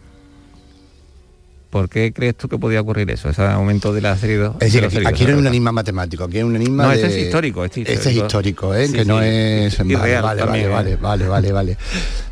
¿Por 1.72 1.88
qué 1.88 2.12
crees 2.12 2.36
tú 2.36 2.50
que 2.50 2.58
podía 2.58 2.82
ocurrir 2.82 3.10
eso, 3.10 3.30
ese 3.30 3.44
aumento 3.44 3.94
de 3.94 4.02
las 4.02 4.22
heridas? 4.22 4.52
Es 4.60 4.74
decir, 4.74 4.82
de 4.82 4.88
aquí, 4.88 4.98
heridos 4.98 5.14
aquí 5.14 5.24
no 5.24 5.32
la 5.32 5.38
un 5.38 5.48
enigma 5.48 5.72
matemático, 5.72 6.26
aquí 6.26 6.38
hay 6.38 6.44
un 6.44 6.56
enigma 6.58 6.84
No, 6.84 6.90
de... 6.90 6.98
ese 6.98 7.08
es 7.08 7.18
histórico, 7.26 7.64
este 7.64 7.82
Este 7.82 8.10
es 8.10 8.16
histórico. 8.18 8.76
¿eh? 8.76 8.88
Sí, 8.88 8.94
que 8.94 9.06
no 9.06 9.22
es... 9.22 9.78
Vale, 9.78 9.96
real 9.98 10.22
vale, 10.22 10.64
¿eh? 10.64 10.68
vale, 10.68 10.96
vale, 10.98 11.28
vale, 11.28 11.52
vale. 11.54 11.78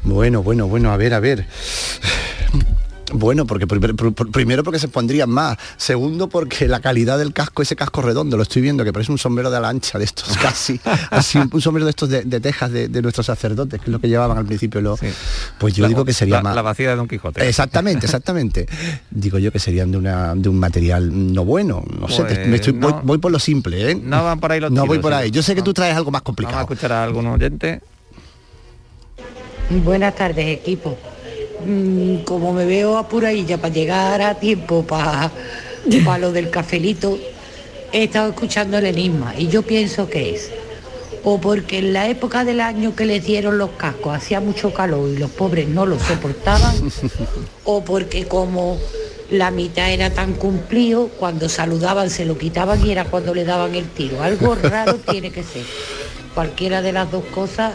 Bueno, 0.04 0.44
bueno, 0.44 0.68
bueno, 0.68 0.92
a 0.92 0.98
ver, 0.98 1.14
a 1.14 1.22
ver. 1.22 1.46
Bueno, 3.12 3.46
porque 3.48 3.66
primer- 3.68 3.96
pr- 3.96 4.14
pr- 4.14 4.32
primero 4.32 4.64
porque 4.64 4.80
se 4.80 4.88
pondrían 4.88 5.30
más, 5.30 5.58
segundo 5.78 6.30
porque 6.30 6.68
la 6.68 6.80
calidad 6.80 7.18
del 7.18 7.34
casco, 7.34 7.62
ese 7.62 7.76
casco 7.76 8.02
redondo, 8.02 8.38
lo 8.38 8.44
estoy 8.44 8.62
viendo, 8.62 8.84
que 8.84 8.94
parece 8.94 9.12
un 9.12 9.18
sombrero 9.18 9.50
de 9.50 9.58
ala 9.58 9.70
ancha 9.70 9.98
de 9.98 10.06
estos 10.06 10.38
casi, 10.42 10.80
así 11.10 11.38
un, 11.40 11.50
un 11.52 11.62
sombrero 11.62 11.86
de 11.86 11.90
estos 11.92 12.10
de, 12.10 12.24
de 12.24 12.40
tejas 12.40 12.72
de, 12.72 12.88
de 12.88 13.02
nuestros 13.02 13.26
sacerdotes, 13.26 13.80
que 13.80 13.86
es 13.86 13.92
lo 13.92 14.00
que 14.00 14.08
llevaban 14.10 14.38
al 14.38 14.46
principio 14.46 14.80
los... 14.82 15.00
Pues 15.58 15.74
yo 15.74 15.84
La- 15.84 15.88
digo 15.90 16.06
que 16.06 16.14
sería 16.14 16.36
la- 16.36 16.42
más... 16.44 16.56
La 16.56 16.62
vacía 16.62 16.90
de 16.92 16.96
Don 16.96 17.08
Quijote. 17.08 17.48
Exactamente, 17.48 18.06
exactamente. 18.08 18.68
Digo 19.10 19.40
yo 19.40 19.52
que 19.52 19.60
serían 19.60 19.92
de, 19.92 19.98
una, 19.98 20.36
de 20.36 20.50
un 20.50 20.60
material 20.60 21.34
no 21.34 21.44
bueno. 21.46 21.84
No 22.00 22.08
sé, 22.10 22.24
te- 22.24 22.36
Pues, 22.36 22.48
me 22.48 22.56
estoy- 22.58 22.74
voy, 22.74 22.92
no. 22.92 23.02
voy 23.04 23.18
por 23.18 23.32
lo 23.32 23.40
simple, 23.40 23.92
¿eh? 23.92 23.96
No 23.96 24.24
van 24.24 24.40
por 24.40 24.52
ahí 24.52 24.60
los 24.60 24.70
No 24.72 24.84
tiros, 24.84 24.88
voy 24.88 25.00
por 25.00 25.12
sí. 25.14 25.18
ahí. 25.18 25.32
Yo 25.32 25.42
sé 25.42 25.56
que 25.56 25.62
tú 25.62 25.74
traes 25.74 25.96
algo 25.96 26.12
más 26.12 26.20
Vamos 26.20 26.24
a 26.24 26.26
complicado. 26.26 26.62
escuchar 26.62 26.92
a 26.92 27.04
algún 27.04 27.26
oyente. 27.28 27.82
Buenas 29.84 30.16
tardes, 30.16 30.46
equipo. 30.48 30.98
Mm, 31.66 32.24
Como 32.24 32.54
me 32.54 32.66
veo 32.66 32.98
apuradilla 32.98 33.58
para 33.58 33.74
llegar 33.74 34.22
a 34.22 34.36
tiempo 34.36 34.86
para 34.86 35.32
lo 36.20 36.32
del 36.32 36.50
cafelito, 36.50 37.18
he 37.92 38.04
estado 38.04 38.30
escuchando 38.30 38.78
el 38.78 38.86
enigma 38.86 39.34
y 39.38 39.48
yo 39.48 39.62
pienso 39.64 40.10
que 40.10 40.36
es 40.36 40.52
o 41.24 41.40
porque 41.42 41.80
en 41.80 41.92
la 41.94 42.08
época 42.08 42.46
del 42.46 42.62
año 42.62 42.96
que 42.96 43.06
les 43.06 43.26
dieron 43.26 43.58
los 43.58 43.72
cascos 43.72 44.16
hacía 44.16 44.40
mucho 44.40 44.74
calor 44.74 45.10
y 45.10 45.18
los 45.18 45.30
pobres 45.32 45.68
no 45.68 45.86
lo 45.86 46.00
soportaban, 46.00 46.74
o 47.66 47.84
porque 47.84 48.26
como 48.26 48.78
la 49.30 49.52
mitad 49.52 49.92
era 49.92 50.12
tan 50.12 50.34
cumplido, 50.34 51.10
cuando 51.20 51.50
saludaban 51.50 52.10
se 52.10 52.26
lo 52.26 52.38
quitaban 52.38 52.86
y 52.86 52.92
era 52.92 53.04
cuando 53.06 53.34
le 53.34 53.44
daban 53.44 53.76
el 53.76 53.90
tiro. 53.90 54.24
Algo 54.24 54.56
raro 54.56 54.96
tiene 54.96 55.30
que 55.32 55.44
ser. 55.44 55.64
Cualquiera 56.34 56.82
de 56.82 56.94
las 56.94 57.12
dos 57.12 57.26
cosas 57.26 57.74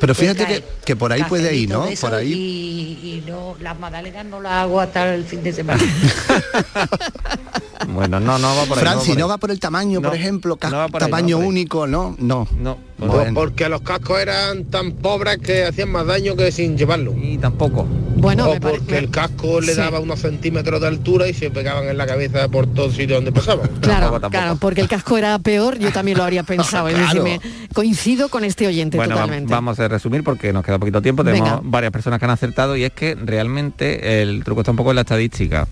Pero 0.00 0.14
pues 0.14 0.18
fíjate 0.18 0.46
que, 0.46 0.64
que 0.84 0.96
por 0.96 1.12
ahí 1.12 1.22
puede 1.24 1.54
ir, 1.54 1.68
¿no? 1.70 1.86
Por 2.00 2.14
ahí. 2.14 2.32
Y, 2.32 3.08
y 3.08 3.24
no, 3.26 3.56
las 3.60 3.78
magdalenas 3.78 4.26
no 4.26 4.40
las 4.40 4.52
hago 4.52 4.80
hasta 4.80 5.14
el 5.14 5.24
fin 5.24 5.42
de 5.42 5.52
semana. 5.52 5.82
Bueno, 7.88 8.20
no, 8.20 8.38
no 8.38 8.56
va 8.56 8.64
por 8.64 8.78
ahí. 8.78 8.84
Francis, 8.84 9.14
no 9.14 9.20
no 9.20 9.28
va 9.28 9.38
por 9.38 9.50
el 9.50 9.60
tamaño, 9.60 10.00
por 10.02 10.14
ejemplo, 10.14 10.58
no 10.70 10.76
va 10.76 10.88
por 10.88 11.02
ahí, 11.02 11.10
tamaño 11.10 11.38
único, 11.38 11.86
¿no? 11.86 12.14
No. 12.18 12.46
No. 12.60 12.76
Bueno. 12.98 13.34
Porque 13.34 13.68
los 13.68 13.80
cascos 13.82 14.20
eran 14.20 14.64
tan 14.66 14.92
pobres 14.92 15.38
que 15.38 15.64
hacían 15.64 15.90
más 15.90 16.06
daño 16.06 16.36
que 16.36 16.52
sin 16.52 16.76
llevarlo. 16.78 17.12
Y 17.20 17.38
tampoco. 17.38 17.86
Bueno, 18.16 18.48
o 18.48 18.60
porque 18.60 18.96
el 18.98 19.10
casco 19.10 19.60
le 19.60 19.72
sí. 19.74 19.78
daba 19.80 19.98
unos 20.00 20.20
centímetros 20.20 20.80
de 20.80 20.86
altura 20.86 21.28
y 21.28 21.34
se 21.34 21.50
pegaban 21.50 21.88
en 21.88 21.98
la 21.98 22.06
cabeza 22.06 22.48
por 22.48 22.66
todo 22.68 22.90
sitio 22.92 23.16
donde 23.16 23.32
pasaban. 23.32 23.68
Claro, 23.80 24.20
claro, 24.30 24.56
porque 24.60 24.80
el 24.80 24.88
casco 24.88 25.18
era 25.18 25.38
peor, 25.40 25.78
yo 25.78 25.92
también 25.92 26.16
lo 26.16 26.24
habría 26.24 26.42
pensado. 26.44 26.88
Es 26.88 26.96
decir, 26.96 27.20
Claro. 27.20 27.24
me- 27.24 27.40
coincido 27.74 28.28
con 28.28 28.44
este 28.44 28.66
oyente 28.66 28.96
Bueno, 28.96 29.16
va- 29.16 29.22
totalmente. 29.22 29.52
vamos 29.52 29.78
a 29.80 29.88
resumir 29.88 30.22
porque 30.24 30.52
nos 30.52 30.64
queda 30.64 30.78
poquito 30.78 31.02
tiempo. 31.02 31.24
Tenemos 31.24 31.48
Venga. 31.50 31.60
varias 31.64 31.92
personas 31.92 32.18
que 32.20 32.24
han 32.24 32.30
acertado 32.30 32.76
y 32.76 32.84
es 32.84 32.92
que 32.92 33.14
realmente 33.16 34.22
el 34.22 34.42
truco 34.44 34.60
está 34.62 34.70
un 34.70 34.76
poco 34.76 34.90
en 34.90 34.96
la 34.96 35.02
estadística. 35.02 35.66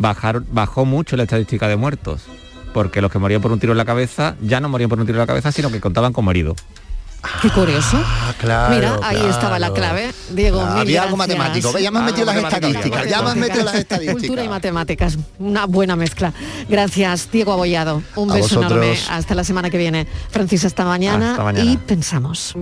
Bajar, 0.00 0.42
bajó 0.50 0.84
mucho 0.84 1.16
la 1.16 1.22
estadística 1.24 1.68
de 1.68 1.76
muertos. 1.76 2.22
Porque 2.74 3.00
los 3.02 3.12
que 3.12 3.18
morían 3.18 3.40
por 3.42 3.52
un 3.52 3.60
tiro 3.60 3.72
en 3.72 3.78
la 3.78 3.84
cabeza 3.84 4.34
ya 4.40 4.58
no 4.60 4.68
morían 4.68 4.88
por 4.88 4.98
un 4.98 5.04
tiro 5.06 5.16
en 5.18 5.20
la 5.20 5.26
cabeza, 5.26 5.52
sino 5.52 5.70
que 5.70 5.80
contaban 5.80 6.12
como 6.12 6.30
heridos. 6.30 6.56
Qué 7.42 7.50
curioso. 7.50 7.98
Ah, 8.02 8.32
claro, 8.40 8.74
Mira, 8.74 8.94
ahí 9.02 9.16
claro. 9.16 9.30
estaba 9.30 9.58
la 9.58 9.70
clave. 9.74 10.10
Diego, 10.30 10.58
Ah, 10.62 10.70
mil 10.72 10.80
había 10.80 11.02
algo 11.02 11.18
matemático. 11.18 11.78
Ya 11.78 11.90
me 11.90 11.98
has 11.98 12.04
metido 12.06 12.24
las 12.24 12.36
estadísticas. 12.36 13.06
Ya 13.10 13.20
me 13.20 13.28
has 13.28 13.36
metido 13.36 13.64
las 13.64 13.74
estadísticas. 13.74 14.14
Cultura 14.22 14.44
y 14.44 14.48
matemáticas, 14.48 15.18
una 15.38 15.66
buena 15.66 15.96
mezcla. 15.96 16.32
Gracias, 16.66 17.28
Diego 17.30 17.52
Abollado. 17.52 18.02
Un 18.16 18.30
A 18.30 18.34
beso 18.36 18.56
vosotros. 18.56 18.72
enorme. 18.72 18.98
Hasta 19.10 19.34
la 19.34 19.44
semana 19.44 19.68
que 19.68 19.76
viene. 19.76 20.06
Francis, 20.30 20.64
hasta 20.64 20.86
mañana. 20.86 21.32
Hasta 21.32 21.44
mañana. 21.44 21.70
Y 21.70 21.76
pensamos. 21.76 22.54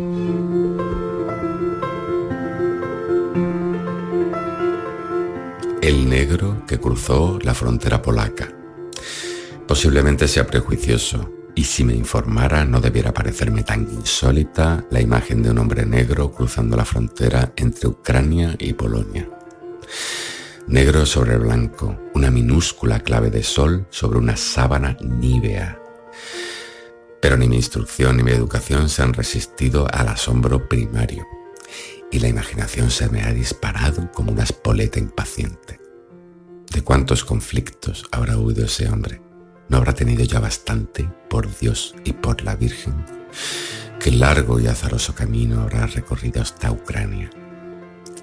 El 5.80 6.10
negro 6.10 6.64
que 6.66 6.80
cruzó 6.80 7.38
la 7.40 7.54
frontera 7.54 8.02
polaca. 8.02 8.52
Posiblemente 9.68 10.26
sea 10.26 10.44
prejuicioso, 10.44 11.32
y 11.54 11.64
si 11.64 11.84
me 11.84 11.94
informara 11.94 12.64
no 12.64 12.80
debiera 12.80 13.14
parecerme 13.14 13.62
tan 13.62 13.82
insólita 13.82 14.84
la 14.90 15.00
imagen 15.00 15.40
de 15.40 15.52
un 15.52 15.58
hombre 15.58 15.86
negro 15.86 16.32
cruzando 16.32 16.76
la 16.76 16.84
frontera 16.84 17.52
entre 17.54 17.88
Ucrania 17.88 18.56
y 18.58 18.72
Polonia. 18.72 19.30
Negro 20.66 21.06
sobre 21.06 21.38
blanco, 21.38 21.96
una 22.14 22.32
minúscula 22.32 22.98
clave 23.00 23.30
de 23.30 23.44
sol 23.44 23.86
sobre 23.90 24.18
una 24.18 24.36
sábana 24.36 24.96
nívea. 25.00 25.80
Pero 27.22 27.36
ni 27.36 27.46
mi 27.48 27.56
instrucción 27.56 28.16
ni 28.16 28.24
mi 28.24 28.32
educación 28.32 28.88
se 28.88 29.02
han 29.02 29.12
resistido 29.12 29.86
al 29.92 30.08
asombro 30.08 30.68
primario 30.68 31.24
y 32.10 32.20
la 32.20 32.28
imaginación 32.28 32.90
se 32.90 33.08
me 33.08 33.22
ha 33.22 33.32
disparado 33.32 34.10
como 34.12 34.32
una 34.32 34.44
espoleta 34.44 34.98
impaciente. 34.98 35.80
¿De 36.72 36.82
cuántos 36.82 37.24
conflictos 37.24 38.04
habrá 38.10 38.36
huido 38.36 38.64
ese 38.64 38.88
hombre? 38.88 39.20
¿No 39.68 39.78
habrá 39.78 39.94
tenido 39.94 40.24
ya 40.24 40.40
bastante, 40.40 41.10
por 41.28 41.58
Dios 41.58 41.94
y 42.04 42.12
por 42.12 42.42
la 42.42 42.56
Virgen? 42.56 43.04
¿Qué 44.00 44.10
largo 44.12 44.60
y 44.60 44.66
azaroso 44.66 45.14
camino 45.14 45.60
habrá 45.60 45.86
recorrido 45.86 46.40
hasta 46.40 46.70
Ucrania? 46.70 47.30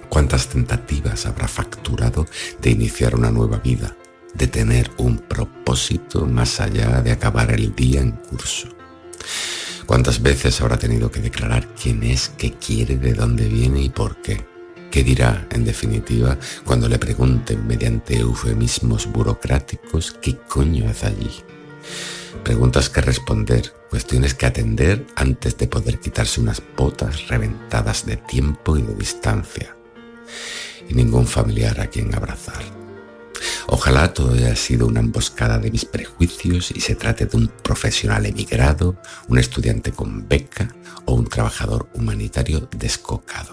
¿Cuántas 0.10 0.48
tentativas 0.48 1.26
habrá 1.26 1.48
facturado 1.48 2.26
de 2.62 2.72
iniciar 2.72 3.16
una 3.16 3.32
nueva 3.32 3.58
vida, 3.58 3.96
de 4.34 4.48
tener 4.48 4.90
un 4.98 5.20
propósito 5.20 6.26
más 6.26 6.62
allá 6.62 7.02
de 7.02 7.12
acabar 7.12 7.52
el 7.52 7.76
día 7.76 8.02
en 8.02 8.12
curso? 8.12 8.70
¿Cuántas 9.86 10.22
veces 10.22 10.60
habrá 10.62 10.78
tenido 10.78 11.12
que 11.12 11.22
declarar 11.22 11.68
quién 11.80 12.04
es, 12.04 12.30
qué 12.30 12.54
quiere, 12.54 12.98
de 12.98 13.14
dónde 13.14 13.48
viene 13.48 13.82
y 13.82 13.90
por 13.90 14.20
qué? 14.22 14.44
¿Qué 14.90 15.04
dirá, 15.04 15.48
en 15.52 15.64
definitiva, 15.64 16.38
cuando 16.64 16.90
le 16.90 16.98
pregunten 16.98 17.68
mediante 17.68 18.18
eufemismos 18.18 19.06
burocráticos 19.12 20.12
qué 20.22 20.38
coño 20.38 20.90
hace 20.90 21.08
allí? 21.08 21.32
Preguntas 22.44 22.90
que 22.90 23.02
responder, 23.02 23.74
cuestiones 23.90 24.34
que 24.34 24.48
atender 24.48 25.06
antes 25.16 25.58
de 25.58 25.68
poder 25.68 26.00
quitarse 26.00 26.42
unas 26.42 26.62
botas 26.76 27.28
reventadas 27.28 28.06
de 28.06 28.18
tiempo 28.18 28.78
y 28.78 28.82
de 28.82 28.96
distancia. 28.96 29.76
Y 30.90 30.94
ningún 30.94 31.28
familiar 31.28 31.80
a 31.80 31.88
quien 31.88 32.14
abrazar. 32.16 32.85
Ojalá 33.68 34.14
todo 34.14 34.34
haya 34.34 34.56
sido 34.56 34.88
una 34.88 35.00
emboscada 35.00 35.58
de 35.60 35.72
mis 35.72 35.86
prejuicios 35.86 36.72
y 36.72 36.82
se 36.82 36.96
trate 36.96 37.26
de 37.26 37.38
un 37.38 37.48
profesional 37.48 38.26
emigrado, 38.26 38.96
un 39.28 39.40
estudiante 39.40 39.92
con 39.92 40.28
beca 40.28 40.68
o 41.06 41.14
un 41.14 41.28
trabajador 41.28 41.90
humanitario 41.94 42.68
descocado. 42.78 43.52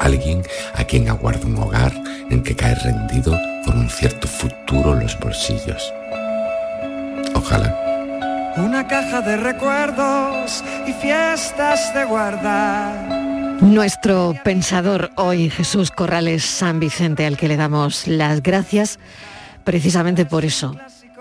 Alguien 0.00 0.42
a 0.74 0.84
quien 0.84 1.08
aguarda 1.08 1.46
un 1.46 1.56
hogar 1.58 1.92
en 2.30 2.42
que 2.42 2.56
cae 2.56 2.74
rendido 2.74 3.38
con 3.64 3.78
un 3.78 3.90
cierto 3.90 4.26
futuro 4.26 4.94
en 4.94 5.00
los 5.00 5.18
bolsillos. 5.18 5.92
Ojalá. 7.34 7.76
Una 8.56 8.86
caja 8.88 9.20
de 9.20 9.36
recuerdos 9.36 10.64
y 10.86 10.92
fiestas 10.92 11.94
de 11.94 12.04
guardar 12.04 13.19
nuestro 13.60 14.34
pensador 14.44 15.10
hoy, 15.16 15.50
Jesús 15.50 15.90
Corrales 15.90 16.44
San 16.44 16.80
Vicente, 16.80 17.26
al 17.26 17.36
que 17.36 17.48
le 17.48 17.56
damos 17.56 18.06
las 18.06 18.42
gracias 18.42 18.98
precisamente 19.64 20.24
por 20.24 20.44
eso, 20.44 20.76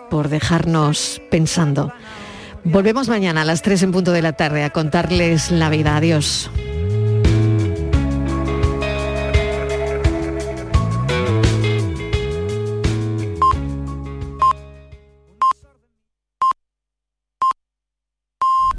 por 0.09 0.29
dejarnos 0.29 1.21
pensando. 1.29 1.93
Volvemos 2.63 3.09
mañana 3.09 3.41
a 3.41 3.45
las 3.45 3.61
3 3.61 3.83
en 3.83 3.91
punto 3.91 4.11
de 4.11 4.21
la 4.21 4.33
tarde 4.33 4.63
a 4.63 4.69
contarles 4.69 5.51
la 5.51 5.69
vida. 5.69 5.95
Adiós. 5.95 6.49